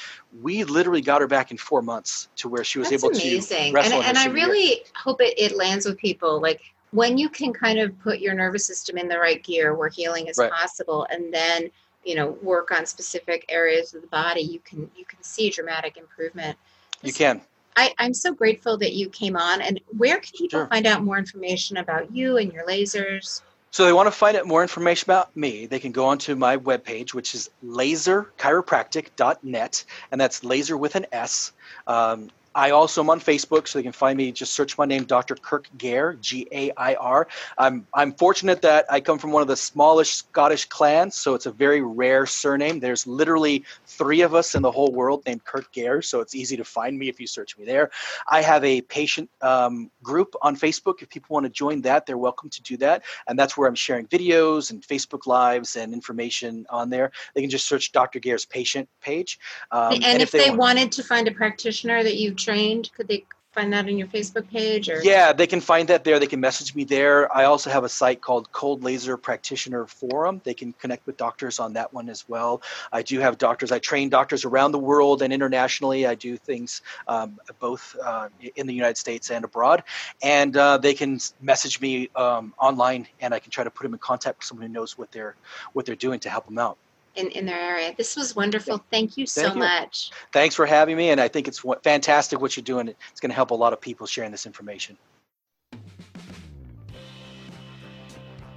We 0.42 0.64
literally 0.64 1.00
got 1.00 1.20
her 1.20 1.26
back 1.26 1.50
in 1.50 1.56
four 1.56 1.82
months 1.82 2.28
to 2.36 2.48
where 2.48 2.64
she 2.64 2.78
was 2.78 2.90
That's 2.90 3.02
able 3.02 3.14
amazing. 3.14 3.72
to 3.72 3.72
wrestle. 3.72 3.98
And, 3.98 4.16
and 4.16 4.18
I 4.18 4.26
really 4.26 4.68
year. 4.68 4.76
hope 4.94 5.20
it, 5.20 5.34
it 5.38 5.56
lands 5.56 5.86
with 5.86 5.98
people. 5.98 6.40
Like 6.40 6.60
when 6.90 7.18
you 7.18 7.28
can 7.28 7.52
kind 7.52 7.78
of 7.78 7.98
put 8.00 8.20
your 8.20 8.34
nervous 8.34 8.64
system 8.64 8.96
in 8.96 9.08
the 9.08 9.18
right 9.18 9.42
gear 9.42 9.74
where 9.74 9.88
healing 9.88 10.28
is 10.28 10.38
right. 10.38 10.50
possible, 10.50 11.06
and 11.10 11.32
then 11.34 11.70
you 12.04 12.14
know 12.14 12.38
work 12.42 12.70
on 12.70 12.86
specific 12.86 13.44
areas 13.48 13.94
of 13.94 14.02
the 14.02 14.08
body, 14.08 14.42
you 14.42 14.60
can 14.60 14.90
you 14.96 15.04
can 15.04 15.22
see 15.22 15.50
dramatic 15.50 15.96
improvement. 15.96 16.56
You 17.02 17.12
can. 17.12 17.42
I, 17.76 17.94
am 17.98 18.14
so 18.14 18.32
grateful 18.32 18.78
that 18.78 18.92
you 18.92 19.08
came 19.08 19.36
on. 19.36 19.60
And 19.60 19.80
where 19.96 20.18
can 20.18 20.30
people 20.36 20.60
sure. 20.60 20.68
find 20.68 20.86
out 20.86 21.02
more 21.02 21.18
information 21.18 21.76
about 21.76 22.14
you 22.14 22.36
and 22.36 22.52
your 22.52 22.64
lasers? 22.66 23.42
So 23.70 23.84
they 23.84 23.92
want 23.92 24.06
to 24.06 24.12
find 24.12 24.36
out 24.36 24.46
more 24.46 24.62
information 24.62 25.10
about 25.10 25.36
me. 25.36 25.66
They 25.66 25.80
can 25.80 25.90
go 25.90 26.06
onto 26.06 26.36
my 26.36 26.56
webpage, 26.56 27.12
which 27.12 27.34
is 27.34 27.50
laserchiropractic.net, 27.64 29.84
and 30.12 30.20
that's 30.20 30.44
laser 30.44 30.76
with 30.76 30.94
an 30.94 31.06
S. 31.10 31.50
Um, 31.88 32.30
I 32.54 32.70
also 32.70 33.00
am 33.00 33.10
on 33.10 33.20
Facebook, 33.20 33.66
so 33.66 33.78
you 33.78 33.82
can 33.82 33.92
find 33.92 34.16
me. 34.16 34.30
Just 34.30 34.52
search 34.52 34.78
my 34.78 34.84
name, 34.84 35.04
Dr. 35.04 35.34
Kirk 35.34 35.68
Gair, 35.76 36.14
G 36.14 36.46
A 36.52 36.72
I 36.76 36.94
R. 36.94 37.26
I'm 37.58 37.86
I'm 37.92 38.12
fortunate 38.12 38.62
that 38.62 38.86
I 38.90 39.00
come 39.00 39.18
from 39.18 39.32
one 39.32 39.42
of 39.42 39.48
the 39.48 39.56
smallest 39.56 40.14
Scottish 40.14 40.66
clans, 40.66 41.16
so 41.16 41.34
it's 41.34 41.46
a 41.46 41.50
very 41.50 41.82
rare 41.82 42.26
surname. 42.26 42.80
There's 42.80 43.06
literally 43.06 43.64
three 43.86 44.20
of 44.20 44.34
us 44.34 44.54
in 44.54 44.62
the 44.62 44.70
whole 44.70 44.92
world 44.92 45.24
named 45.26 45.44
Kirk 45.44 45.72
Gair, 45.72 46.02
so 46.02 46.20
it's 46.20 46.34
easy 46.34 46.56
to 46.56 46.64
find 46.64 46.98
me 46.98 47.08
if 47.08 47.18
you 47.18 47.26
search 47.26 47.58
me 47.58 47.64
there. 47.64 47.90
I 48.28 48.42
have 48.42 48.64
a 48.64 48.80
patient 48.82 49.30
um, 49.42 49.90
group 50.02 50.34
on 50.42 50.56
Facebook. 50.56 51.02
If 51.02 51.08
people 51.08 51.34
want 51.34 51.44
to 51.44 51.50
join 51.50 51.82
that, 51.82 52.06
they're 52.06 52.18
welcome 52.18 52.50
to 52.50 52.62
do 52.62 52.76
that, 52.78 53.02
and 53.26 53.38
that's 53.38 53.56
where 53.56 53.68
I'm 53.68 53.74
sharing 53.74 54.06
videos 54.06 54.70
and 54.70 54.82
Facebook 54.82 55.26
lives 55.26 55.76
and 55.76 55.92
information 55.92 56.66
on 56.70 56.90
there. 56.90 57.10
They 57.34 57.40
can 57.40 57.50
just 57.50 57.66
search 57.66 57.92
Dr. 57.92 58.20
Gair's 58.20 58.44
patient 58.44 58.88
page. 59.00 59.38
Um, 59.70 59.94
and, 59.94 60.04
and, 60.04 60.22
if, 60.22 60.28
if 60.28 60.32
they, 60.32 60.50
they 60.50 60.56
wanted 60.56 60.92
to 60.92 61.02
find 61.02 61.26
a 61.26 61.32
practitioner 61.32 62.02
that 62.02 62.16
you 62.16 62.32
trained? 62.44 62.90
Could 62.94 63.08
they 63.08 63.24
find 63.54 63.72
that 63.72 63.86
on 63.86 63.96
your 63.96 64.08
Facebook 64.08 64.50
page 64.50 64.90
or 64.90 65.00
Yeah, 65.02 65.32
they 65.32 65.46
can 65.46 65.60
find 65.60 65.88
that 65.88 66.02
there. 66.02 66.18
They 66.18 66.26
can 66.26 66.40
message 66.40 66.74
me 66.74 66.82
there. 66.82 67.34
I 67.34 67.44
also 67.44 67.70
have 67.70 67.84
a 67.84 67.88
site 67.88 68.20
called 68.20 68.50
Cold 68.50 68.82
Laser 68.82 69.16
Practitioner 69.16 69.86
Forum. 69.86 70.40
They 70.42 70.54
can 70.54 70.72
connect 70.72 71.06
with 71.06 71.16
doctors 71.16 71.60
on 71.60 71.74
that 71.74 71.92
one 71.92 72.08
as 72.08 72.28
well. 72.28 72.62
I 72.92 73.02
do 73.02 73.20
have 73.20 73.38
doctors. 73.38 73.70
I 73.70 73.78
train 73.78 74.08
doctors 74.08 74.44
around 74.44 74.72
the 74.72 74.80
world 74.80 75.22
and 75.22 75.32
internationally. 75.32 76.04
I 76.04 76.16
do 76.16 76.36
things 76.36 76.82
um, 77.06 77.38
both 77.60 77.96
uh, 78.04 78.28
in 78.56 78.66
the 78.66 78.74
United 78.74 78.98
States 78.98 79.30
and 79.30 79.44
abroad. 79.44 79.84
And 80.20 80.56
uh, 80.56 80.78
they 80.78 80.94
can 80.94 81.20
message 81.40 81.80
me 81.80 82.10
um, 82.16 82.54
online, 82.58 83.06
and 83.20 83.32
I 83.32 83.38
can 83.38 83.52
try 83.52 83.62
to 83.62 83.70
put 83.70 83.84
them 83.84 83.94
in 83.94 84.00
contact 84.00 84.38
with 84.38 84.46
someone 84.46 84.66
who 84.66 84.72
knows 84.72 84.98
what 84.98 85.12
they're 85.12 85.36
what 85.72 85.86
they're 85.86 85.94
doing 85.94 86.18
to 86.20 86.28
help 86.28 86.46
them 86.46 86.58
out 86.58 86.76
in, 87.16 87.28
in 87.28 87.46
their 87.46 87.58
area. 87.58 87.94
This 87.96 88.16
was 88.16 88.34
wonderful. 88.34 88.84
Thank 88.90 89.16
you 89.16 89.26
so 89.26 89.42
Thank 89.42 89.54
you. 89.54 89.60
much. 89.60 90.10
Thanks 90.32 90.54
for 90.54 90.66
having 90.66 90.96
me. 90.96 91.10
And 91.10 91.20
I 91.20 91.28
think 91.28 91.48
it's 91.48 91.62
fantastic 91.82 92.40
what 92.40 92.56
you're 92.56 92.64
doing. 92.64 92.88
It's 92.88 93.20
going 93.20 93.30
to 93.30 93.36
help 93.36 93.50
a 93.50 93.54
lot 93.54 93.72
of 93.72 93.80
people 93.80 94.06
sharing 94.06 94.30
this 94.30 94.46
information. 94.46 94.96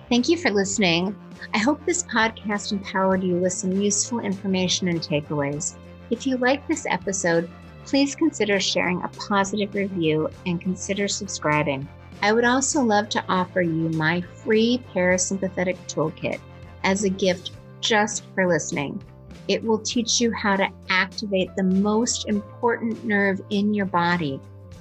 Thank 0.09 0.29
you 0.29 0.37
for 0.37 0.49
listening. 0.49 1.15
I 1.53 1.57
hope 1.57 1.85
this 1.85 2.03
podcast 2.03 2.71
empowered 2.71 3.23
you 3.23 3.35
with 3.35 3.53
some 3.53 3.73
useful 3.73 4.19
information 4.19 4.87
and 4.87 5.01
takeaways. 5.01 5.75
If 6.09 6.25
you 6.25 6.37
like 6.37 6.65
this 6.67 6.85
episode, 6.85 7.49
please 7.85 8.15
consider 8.15 8.59
sharing 8.59 9.01
a 9.03 9.09
positive 9.09 9.75
review 9.75 10.29
and 10.45 10.61
consider 10.61 11.07
subscribing. 11.07 11.87
I 12.21 12.33
would 12.33 12.45
also 12.45 12.81
love 12.81 13.09
to 13.09 13.23
offer 13.29 13.61
you 13.61 13.89
my 13.89 14.21
free 14.21 14.81
parasympathetic 14.93 15.77
toolkit 15.87 16.39
as 16.83 17.03
a 17.03 17.09
gift 17.09 17.51
just 17.81 18.23
for 18.33 18.47
listening. 18.47 19.01
It 19.47 19.63
will 19.63 19.79
teach 19.79 20.19
you 20.19 20.31
how 20.31 20.55
to 20.57 20.69
activate 20.89 21.55
the 21.55 21.63
most 21.63 22.27
important 22.27 23.05
nerve 23.05 23.41
in 23.49 23.73
your 23.73 23.85
body 23.85 24.39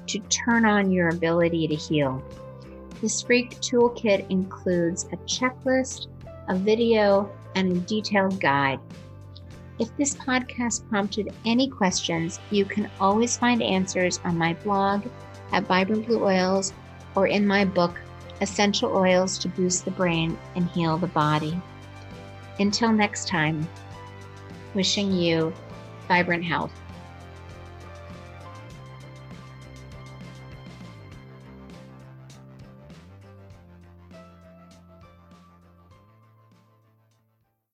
to 0.09 0.19
turn 0.21 0.65
on 0.65 0.91
your 0.91 1.09
ability 1.09 1.69
to 1.69 1.75
heal. 1.75 2.23
This 3.01 3.23
free 3.23 3.49
toolkit 3.49 4.29
includes 4.31 5.05
a 5.13 5.17
checklist, 5.19 6.09
a 6.49 6.57
video, 6.57 7.31
and 7.55 7.73
a 7.73 7.81
detailed 7.81 8.41
guide. 8.41 8.81
If 9.79 9.95
this 9.97 10.15
podcast 10.15 10.89
prompted 10.89 11.35
any 11.45 11.69
questions, 11.69 12.41
you 12.51 12.65
can 12.65 12.91
always 12.99 13.37
find 13.37 13.63
answers 13.63 14.21
on 14.25 14.39
my 14.39 14.55
blog 14.65 15.05
at 15.53 15.67
Vibrant 15.67 16.07
Blue 16.07 16.25
Oils 16.25 16.73
or 17.15 17.27
in 17.27 17.47
my 17.47 17.65
book, 17.65 18.01
Essential 18.41 18.95
Oils 18.97 19.39
to 19.39 19.49
Boost 19.49 19.85
the 19.85 19.91
Brain 19.91 20.39
and 20.55 20.69
Heal 20.71 20.97
the 20.97 21.07
Body. 21.09 21.61
Until 22.59 22.93
next 22.93 23.29
time, 23.29 23.69
wishing 24.75 25.13
you 25.13 25.53
vibrant 26.09 26.45
health. 26.45 26.73